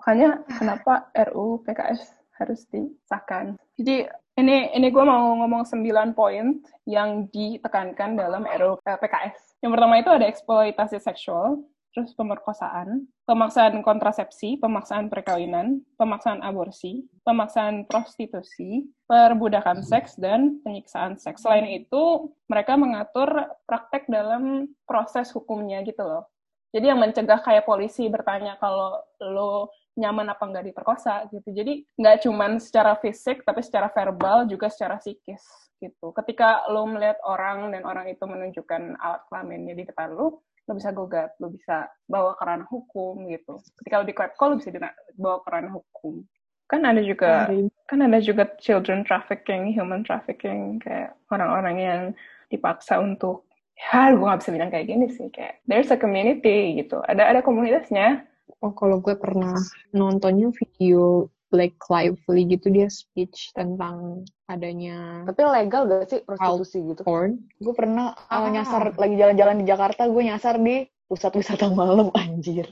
makanya 0.00 0.40
kenapa 0.56 1.08
RUU 1.12 1.64
PKS 1.64 2.00
harus 2.36 2.60
disahkan 2.68 3.56
jadi 3.76 4.08
ini 4.34 4.74
ini 4.74 4.88
gue 4.90 5.04
mau 5.06 5.38
ngomong 5.42 5.62
9 5.66 6.14
poin 6.18 6.58
yang 6.86 7.30
ditekankan 7.30 8.18
dalam 8.18 8.42
RUU 8.44 8.82
PKS 8.82 9.62
yang 9.62 9.70
pertama 9.70 9.98
itu 10.02 10.10
ada 10.10 10.26
eksploitasi 10.26 10.98
seksual 10.98 11.62
terus 11.94 12.10
pemerkosaan, 12.18 13.06
pemaksaan 13.22 13.78
kontrasepsi, 13.86 14.58
pemaksaan 14.58 15.06
perkawinan, 15.06 15.78
pemaksaan 15.94 16.42
aborsi, 16.42 17.06
pemaksaan 17.22 17.86
prostitusi, 17.86 18.90
perbudakan 19.06 19.86
seks, 19.86 20.18
dan 20.18 20.58
penyiksaan 20.66 21.14
seks. 21.22 21.46
Selain 21.46 21.70
itu, 21.70 22.34
mereka 22.50 22.74
mengatur 22.74 23.30
praktek 23.62 24.10
dalam 24.10 24.74
proses 24.82 25.30
hukumnya 25.30 25.86
gitu 25.86 26.02
loh. 26.02 26.26
Jadi 26.74 26.90
yang 26.90 26.98
mencegah 26.98 27.38
kayak 27.38 27.62
polisi 27.62 28.10
bertanya 28.10 28.58
kalau 28.58 28.98
lo 29.22 29.70
nyaman 29.94 30.26
apa 30.30 30.42
nggak 30.42 30.74
diperkosa 30.74 31.30
gitu. 31.30 31.54
Jadi 31.54 31.86
nggak 31.98 32.26
cuman 32.26 32.58
secara 32.58 32.98
fisik, 32.98 33.46
tapi 33.46 33.62
secara 33.62 33.90
verbal 33.90 34.46
juga 34.50 34.70
secara 34.70 34.98
psikis 34.98 35.42
gitu. 35.78 36.10
Ketika 36.14 36.66
lo 36.70 36.86
melihat 36.86 37.18
orang 37.22 37.70
dan 37.70 37.86
orang 37.86 38.10
itu 38.10 38.22
menunjukkan 38.26 38.98
alat 38.98 39.22
kelaminnya 39.30 39.74
di 39.78 39.84
depan 39.86 40.14
lo, 40.14 40.42
lo 40.66 40.72
bisa 40.74 40.90
gugat, 40.90 41.36
lo 41.38 41.52
bisa 41.52 41.86
bawa 42.08 42.34
ke 42.34 42.42
ranah 42.42 42.68
hukum 42.68 43.28
gitu. 43.30 43.60
Ketika 43.82 44.02
lo 44.02 44.04
di 44.06 44.14
call, 44.14 44.48
lo 44.54 44.56
bisa 44.58 44.70
dibawa 44.72 45.38
ke 45.42 45.48
ranah 45.50 45.72
hukum. 45.74 46.24
kan 46.64 46.80
ada 46.80 47.04
juga 47.04 47.44
Hari. 47.44 47.68
kan 47.84 48.00
ada 48.00 48.24
juga 48.24 48.48
children 48.56 49.04
trafficking, 49.04 49.68
human 49.76 50.00
trafficking, 50.00 50.80
kayak 50.80 51.12
orang-orang 51.28 51.76
yang 51.76 52.00
dipaksa 52.48 53.04
untuk 53.04 53.44
ya 53.74 54.14
gue 54.14 54.22
gak 54.22 54.40
bisa 54.40 54.50
bilang 54.54 54.70
kayak 54.70 54.86
gini 54.86 55.06
sih 55.10 55.28
kayak 55.34 55.60
there's 55.66 55.90
a 55.90 55.98
community 55.98 56.78
gitu 56.78 57.02
ada 57.04 57.26
ada 57.26 57.40
komunitasnya 57.42 58.22
Oh, 58.60 58.72
kalau 58.72 59.00
gue 59.00 59.16
pernah 59.16 59.56
nontonnya 59.90 60.52
video 60.52 61.28
Blake 61.48 61.78
Lively 61.86 62.50
gitu 62.50 62.66
dia 62.68 62.90
speech 62.90 63.54
tentang 63.54 64.26
adanya 64.44 65.22
Tapi 65.24 65.40
legal 65.44 65.86
gak 65.86 66.10
sih 66.10 66.20
prostitusi 66.20 66.82
gitu? 66.82 67.00
porn. 67.06 67.40
Gue 67.56 67.72
pernah 67.72 68.12
Ah. 68.26 68.50
nyasar 68.50 68.96
lagi 68.96 69.14
jalan-jalan 69.14 69.62
di 69.62 69.66
Jakarta, 69.66 70.04
gue 70.04 70.22
nyasar 70.24 70.58
di 70.58 70.84
pusat 71.06 71.32
wisata 71.36 71.70
malam 71.70 72.10
anjir. 72.12 72.68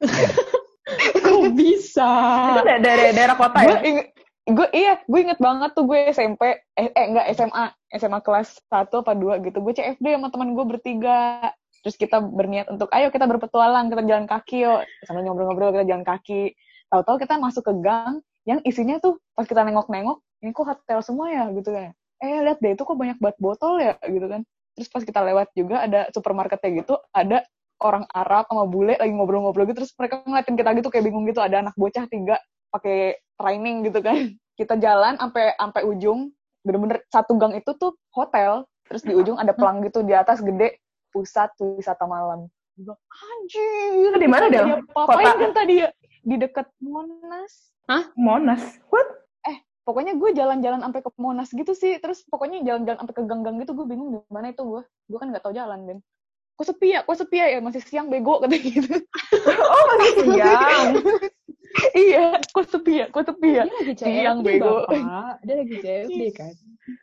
Kok 1.24 1.52
bisa? 1.52 2.10
itu 2.54 2.60
da- 2.62 2.82
dari 2.82 3.12
daerah 3.12 3.36
kota 3.36 3.58
ya 3.60 3.78
gue 4.44 4.68
iya, 4.76 5.00
gue 5.00 5.20
inget 5.24 5.40
banget 5.40 5.72
tuh 5.72 5.88
gue 5.88 5.96
SMP, 6.12 6.42
eh, 6.76 6.92
eh 6.92 7.04
enggak 7.08 7.32
SMA, 7.32 7.64
SMA 7.96 8.20
kelas 8.20 8.60
1 8.68 9.00
apa 9.00 9.16
2 9.16 9.40
gitu. 9.40 9.56
Gue 9.64 9.72
CFD 9.72 10.04
sama 10.04 10.28
teman 10.28 10.52
gue 10.52 10.64
bertiga. 10.68 11.48
Terus 11.84 12.00
kita 12.00 12.16
berniat 12.24 12.72
untuk, 12.72 12.88
ayo 12.96 13.12
kita 13.12 13.28
berpetualang, 13.28 13.92
kita 13.92 14.08
jalan 14.08 14.24
kaki 14.24 14.64
yuk. 14.64 14.88
Sambil 15.04 15.28
ngobrol-ngobrol 15.28 15.76
kita 15.76 15.84
jalan 15.84 16.00
kaki. 16.00 16.56
Tahu-tahu 16.88 17.16
kita 17.20 17.36
masuk 17.36 17.60
ke 17.68 17.72
gang 17.84 18.24
yang 18.48 18.64
isinya 18.64 18.96
tuh 19.04 19.20
pas 19.36 19.44
kita 19.44 19.60
nengok-nengok, 19.68 20.24
ini 20.40 20.56
kok 20.56 20.64
hotel 20.64 21.04
semua 21.04 21.28
ya? 21.28 21.44
Gitu 21.52 21.68
kan. 21.68 21.92
Eh 22.24 22.40
lihat 22.40 22.64
deh 22.64 22.72
itu 22.72 22.88
kok 22.88 22.96
banyak 22.96 23.20
banget 23.20 23.36
botol 23.36 23.76
ya? 23.76 24.00
Gitu 24.00 24.24
kan. 24.24 24.48
Terus 24.80 24.88
pas 24.88 25.04
kita 25.04 25.20
lewat 25.28 25.52
juga 25.52 25.84
ada 25.84 26.08
supermarketnya 26.08 26.70
gitu, 26.80 26.96
ada 27.12 27.44
orang 27.84 28.08
Arab 28.16 28.48
sama 28.48 28.64
bule 28.64 28.96
lagi 28.96 29.12
ngobrol-ngobrol 29.12 29.68
gitu. 29.68 29.84
Terus 29.84 29.92
mereka 30.00 30.24
ngeliatin 30.24 30.56
kita 30.56 30.70
gitu 30.80 30.88
kayak 30.88 31.04
bingung 31.04 31.28
gitu. 31.28 31.44
Ada 31.44 31.68
anak 31.68 31.76
bocah 31.76 32.08
tiga 32.08 32.40
pakai 32.72 33.20
training 33.36 33.84
gitu 33.84 34.00
kan. 34.00 34.32
Kita 34.58 34.78
jalan 34.78 35.18
sampai 35.20 35.52
sampai 35.58 35.82
ujung. 35.84 36.32
Bener-bener 36.64 37.04
satu 37.12 37.36
gang 37.36 37.52
itu 37.58 37.76
tuh 37.76 37.92
hotel. 38.14 38.64
Terus 38.88 39.02
di 39.04 39.12
ujung 39.12 39.36
ada 39.36 39.52
pelang 39.52 39.82
gitu 39.82 40.00
di 40.06 40.14
atas 40.14 40.40
gede 40.40 40.83
pusat 41.14 41.54
wisata 41.62 42.04
malam. 42.10 42.50
Bilang, 42.74 42.98
anjir 43.14 44.10
Itu 44.10 44.18
di 44.18 44.26
mana? 44.26 44.50
Papain 44.90 45.30
Kota? 45.30 45.38
kan 45.38 45.52
tadi 45.54 45.86
ya? 45.86 45.88
Di 46.26 46.34
dekat 46.42 46.66
Monas. 46.82 47.70
Monas? 48.18 48.82
What? 48.90 49.22
Pokoknya 49.84 50.16
gue 50.16 50.32
jalan-jalan 50.32 50.80
sampai 50.80 51.04
ke 51.04 51.12
Monas 51.20 51.52
gitu 51.52 51.76
sih. 51.76 52.00
Terus 52.00 52.24
pokoknya 52.26 52.64
jalan-jalan 52.64 52.98
sampai 53.04 53.14
ke 53.14 53.22
gang-gang 53.28 53.56
gitu 53.62 53.76
gue 53.76 53.86
bingung 53.86 54.10
di 54.16 54.18
mana 54.32 54.50
itu 54.50 54.64
gue 54.64 54.82
gue 54.82 55.18
kan 55.20 55.28
nggak 55.28 55.44
tahu 55.44 55.54
jalan 55.54 55.86
Ben 55.86 56.00
kok 56.54 56.66
sepi 56.70 56.94
ya? 56.94 57.00
Kok 57.02 57.16
sepi 57.18 57.36
ya, 57.42 57.46
ya 57.50 57.60
masih 57.60 57.82
siang 57.82 58.06
bego 58.06 58.38
kata 58.38 58.56
gitu. 58.58 58.86
Oh 59.74 59.82
masih 59.98 60.22
siang 60.22 60.88
iya 62.00 62.26
kok 62.46 62.64
sepi 62.64 62.92
ya 62.96 63.06
kok 63.08 63.24
sepi 63.24 63.48
ya 63.52 63.64
Dia 63.64 63.74
lagi 63.74 63.94
Siang, 63.94 64.38
CFD, 64.40 64.46
bego. 64.48 64.74
Bapak. 64.84 65.34
Dia 65.42 65.54
lagi 65.56 65.74
CFD 65.76 66.20
kan. 66.32 66.52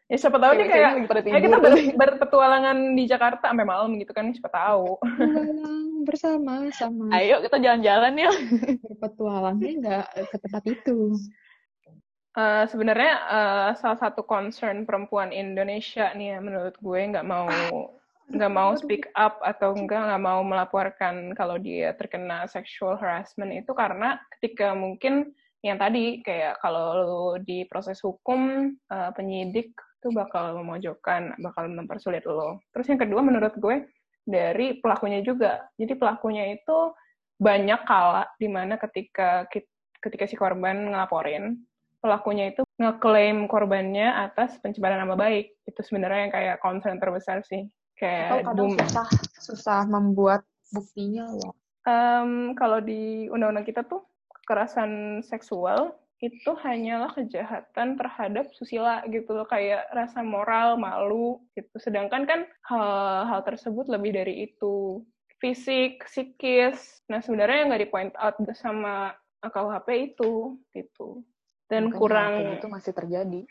ya 0.06 0.16
siapa 0.16 0.38
tahu 0.38 0.52
nih 0.52 0.58
Cewek-ceweknya 0.62 0.70
kayak 0.72 0.92
lagi 0.94 1.08
pada 1.08 1.22
kayak 1.22 1.42
kita 1.42 1.58
ber- 1.58 1.96
berpetualangan 1.98 2.78
di 2.94 3.04
Jakarta 3.04 3.46
sampai 3.48 3.66
malam 3.66 3.90
gitu 3.96 4.12
kan 4.12 4.30
siapa 4.30 4.50
tahu 4.50 5.02
Berpetualang 5.02 5.90
bersama 6.02 6.54
sama. 6.72 7.06
ayo 7.12 7.36
kita 7.40 7.58
jalan-jalan 7.58 8.14
ya 8.16 8.32
Berpetualangnya 8.86 9.72
nggak 9.78 10.06
ke 10.28 10.38
tempat 10.40 10.64
itu. 10.68 10.98
Eh, 12.32 12.64
sebenarnya 12.66 13.14
eh, 13.28 13.70
salah 13.76 14.00
satu 14.00 14.24
concern 14.24 14.84
perempuan 14.84 15.30
Indonesia 15.30 16.14
nih 16.14 16.28
ya 16.30 16.40
menurut 16.40 16.76
gue 16.76 17.00
nggak 17.10 17.26
mau 17.26 18.00
nggak 18.32 18.54
mau 18.54 18.72
speak 18.80 19.12
up 19.20 19.38
atau 19.44 19.76
enggak 19.76 20.08
nggak 20.08 20.24
mau 20.24 20.40
melaporkan 20.42 21.36
kalau 21.36 21.60
dia 21.60 21.92
terkena 22.00 22.48
sexual 22.48 22.96
harassment 22.96 23.52
itu 23.52 23.72
karena 23.76 24.18
ketika 24.38 24.72
mungkin 24.72 25.36
yang 25.62 25.78
tadi 25.78 26.26
kayak 26.26 26.58
kalau 26.64 26.86
lu 26.98 27.26
di 27.44 27.68
proses 27.70 28.02
hukum 28.02 28.74
eh, 28.74 29.12
penyidik 29.14 29.76
tuh 30.02 30.10
bakal 30.10 30.58
memojokkan 30.58 31.38
bakal 31.38 31.70
mempersulit 31.70 32.26
lo. 32.26 32.58
Terus 32.74 32.90
yang 32.90 33.00
kedua 33.00 33.22
menurut 33.22 33.54
gue 33.62 33.86
dari 34.26 34.82
pelakunya 34.82 35.22
juga. 35.22 35.62
Jadi 35.78 35.94
pelakunya 35.94 36.58
itu 36.58 36.96
banyak 37.38 37.86
kala 37.86 38.26
di 38.42 38.50
mana 38.50 38.82
ketika 38.82 39.46
ketika 40.02 40.26
si 40.26 40.34
korban 40.34 40.90
ngelaporin 40.90 41.62
pelakunya 42.02 42.50
itu 42.50 42.66
ngeklaim 42.82 43.46
korbannya 43.46 44.10
atas 44.10 44.58
pencemaran 44.66 45.06
nama 45.06 45.14
baik. 45.14 45.54
Itu 45.70 45.86
sebenarnya 45.86 46.20
yang 46.26 46.34
kayak 46.34 46.58
concern 46.66 46.98
terbesar 46.98 47.46
sih 47.46 47.70
Atau 48.02 48.10
kayak 48.10 48.46
kadang 48.50 48.58
doom 48.58 48.72
susah 48.82 49.08
susah 49.38 49.80
membuat 49.86 50.42
buktinya 50.74 51.30
loh. 51.30 51.54
Em, 51.86 52.58
kalau 52.58 52.82
di 52.82 53.30
undang-undang 53.30 53.66
kita 53.66 53.86
tuh 53.86 54.02
kekerasan 54.42 55.22
seksual 55.22 55.94
itu 56.22 56.54
hanyalah 56.62 57.14
kejahatan 57.18 57.98
terhadap 57.98 58.50
susila 58.58 59.06
gitu 59.10 59.34
loh. 59.34 59.46
Kayak 59.46 59.86
rasa 59.94 60.26
moral 60.26 60.82
malu 60.82 61.42
gitu. 61.54 61.78
Sedangkan 61.78 62.26
kan 62.26 62.46
hal 62.66 63.30
hal 63.30 63.42
tersebut 63.46 63.86
lebih 63.90 64.18
dari 64.18 64.50
itu. 64.50 65.06
Fisik 65.38 66.06
psikis. 66.06 67.02
Nah 67.10 67.22
sebenarnya 67.22 67.66
yang 67.66 67.68
nggak 67.74 67.84
di 67.86 67.90
point 67.90 68.14
out 68.18 68.38
sama 68.58 69.14
KUHP 69.42 70.14
itu 70.14 70.58
gitu. 70.74 71.26
Dan 71.66 71.90
Makanya 71.90 72.02
kurang 72.02 72.34
gitu 72.58 72.68
masih 72.70 72.94
terjadi. 72.94 73.42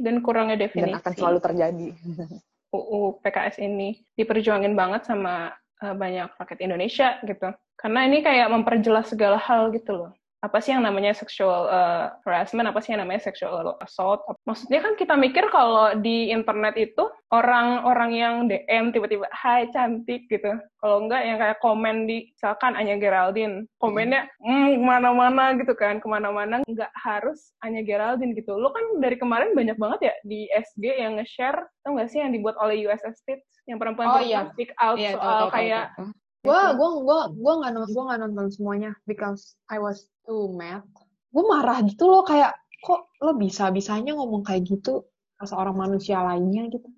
Dan 0.00 0.24
kurangnya 0.24 0.56
dan 0.56 0.64
definisi. 0.68 0.96
akan 0.96 1.12
selalu 1.12 1.38
terjadi 1.40 1.88
UU 2.72 3.20
PKS 3.20 3.60
ini 3.60 4.00
diperjuangin 4.16 4.72
banget 4.72 5.04
sama 5.04 5.52
uh, 5.84 5.94
banyak 5.94 6.32
rakyat 6.40 6.60
Indonesia 6.64 7.20
gitu. 7.22 7.52
Karena 7.76 8.08
ini 8.08 8.24
kayak 8.24 8.48
memperjelas 8.48 9.12
segala 9.12 9.36
hal 9.36 9.70
gitu 9.76 9.92
loh. 9.92 10.12
Apa 10.42 10.58
sih 10.58 10.74
yang 10.74 10.82
namanya 10.82 11.14
sexual 11.14 11.70
uh, 11.70 12.10
harassment, 12.26 12.66
apa 12.66 12.82
sih 12.82 12.90
yang 12.90 13.06
namanya 13.06 13.22
sexual 13.22 13.78
assault. 13.78 14.26
Maksudnya 14.42 14.82
kan 14.82 14.98
kita 14.98 15.14
mikir 15.14 15.46
kalau 15.54 15.94
di 16.02 16.34
internet 16.34 16.74
itu 16.74 17.06
orang-orang 17.30 18.10
yang 18.10 18.34
DM 18.50 18.90
tiba-tiba, 18.90 19.30
hai 19.30 19.70
cantik 19.70 20.26
gitu. 20.26 20.58
Kalau 20.82 21.06
enggak 21.06 21.22
yang 21.22 21.38
kayak 21.38 21.62
komen 21.62 22.10
di, 22.10 22.34
misalkan 22.34 22.74
Anya 22.74 22.98
Geraldine, 22.98 23.70
komennya, 23.78 24.26
hmm, 24.42 24.82
ke 24.82 24.82
mana-mana 24.82 25.54
gitu 25.54 25.78
kan, 25.78 26.02
ke 26.02 26.06
mana-mana. 26.10 26.66
Nggak 26.66 26.90
harus 26.98 27.54
Anya 27.62 27.86
Geraldine 27.86 28.34
gitu. 28.34 28.58
Lo 28.58 28.74
kan 28.74 28.98
dari 28.98 29.14
kemarin 29.14 29.54
banyak 29.54 29.78
banget 29.78 30.10
ya 30.10 30.14
di 30.26 30.50
SG 30.50 30.84
yang 31.06 31.22
nge-share, 31.22 31.70
tau 31.86 31.94
nggak 31.94 32.10
sih 32.10 32.18
yang 32.18 32.34
dibuat 32.34 32.58
oleh 32.58 32.82
USS 32.90 33.22
Kids, 33.22 33.46
yang 33.70 33.78
perempuan 33.78 34.10
Oh, 34.10 34.18
iya. 34.18 34.50
speak 34.50 34.74
out 34.82 34.98
Iya, 34.98 35.14
soal 35.14 35.22
tahu, 35.22 35.38
tahu, 35.38 35.50
kayak 35.54 35.86
tahu. 35.94 36.10
Gua 36.42 36.74
gua 36.74 36.90
gua 37.06 37.18
gua 37.30 37.52
nggak 37.62 37.72
nonton 37.78 37.90
gua 37.94 38.04
nggak 38.10 38.20
nonton 38.26 38.46
semuanya 38.50 38.90
because 39.06 39.54
I 39.70 39.78
was 39.78 40.10
too 40.26 40.52
mad. 40.54 40.86
Gue 41.32 41.44
marah 41.46 41.80
gitu 41.84 42.08
loh 42.08 42.22
kayak 42.26 42.52
kok 42.82 43.14
lo 43.22 43.32
bisa 43.38 43.70
bisanya 43.70 44.18
ngomong 44.18 44.42
kayak 44.42 44.66
gitu 44.66 45.06
ke 45.38 45.44
seorang 45.46 45.74
manusia 45.78 46.18
lainnya 46.22 46.66
gitu. 46.70 46.88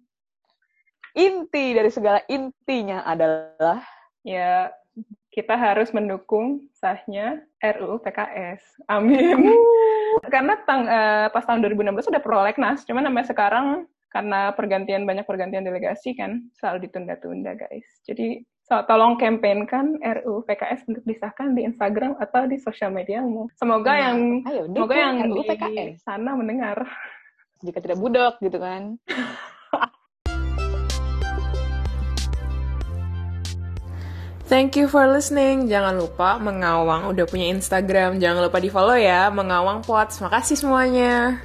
inti 1.15 1.71
dari 1.79 1.95
segala 1.95 2.19
intinya 2.27 3.07
adalah 3.07 3.79
ya 4.27 4.67
kita 5.31 5.55
harus 5.55 5.91
mendukung 5.91 6.67
sahnya 6.75 7.43
RUU 7.59 8.03
PKS. 8.03 8.63
Amin. 8.87 9.51
Karena 10.31 10.55
tang, 10.63 10.87
eh, 10.87 11.27
pas 11.31 11.43
tahun 11.43 11.63
2016 11.63 12.07
udah 12.07 12.23
prolegnas, 12.23 12.87
cuman 12.87 13.11
sampai 13.11 13.27
sekarang 13.27 13.67
karena 14.15 14.55
pergantian 14.55 15.03
banyak 15.03 15.27
pergantian 15.27 15.67
delegasi 15.67 16.15
kan 16.15 16.47
selalu 16.55 16.87
ditunda-tunda 16.87 17.59
guys. 17.59 17.87
Jadi 18.07 18.47
so, 18.65 18.75
tolong 18.89 19.21
campaignkan 19.21 20.01
RUU 20.01 20.43
PKS 20.49 20.89
untuk 20.89 21.05
disahkan 21.05 21.53
di 21.53 21.69
Instagram 21.69 22.17
atau 22.17 22.49
di 22.49 22.57
sosial 22.57 22.91
mediamu. 22.91 23.53
Semoga 23.61 23.93
Nah, 23.93 24.01
yang 24.11 24.19
ayo 24.49 24.63
semoga 24.67 24.95
yang 24.97 25.17
RUU 25.29 25.37
di 25.37 25.43
PKS 25.53 26.03
sana 26.03 26.33
mendengar. 26.33 26.79
jika 27.65 27.81
tidak 27.81 27.97
budak 27.97 28.37
gitu 28.45 28.61
kan 28.61 28.97
Thank 34.45 34.77
you 34.77 34.93
for 34.93 35.09
listening. 35.09 35.73
Jangan 35.73 35.97
lupa 35.97 36.37
Mengawang 36.37 37.09
udah 37.09 37.25
punya 37.25 37.49
Instagram. 37.49 38.21
Jangan 38.21 38.45
lupa 38.45 38.61
di 38.61 38.69
follow 38.69 38.93
ya. 38.93 39.33
Mengawang 39.33 39.81
Pots. 39.81 40.21
Makasih 40.21 40.61
semuanya. 40.61 41.41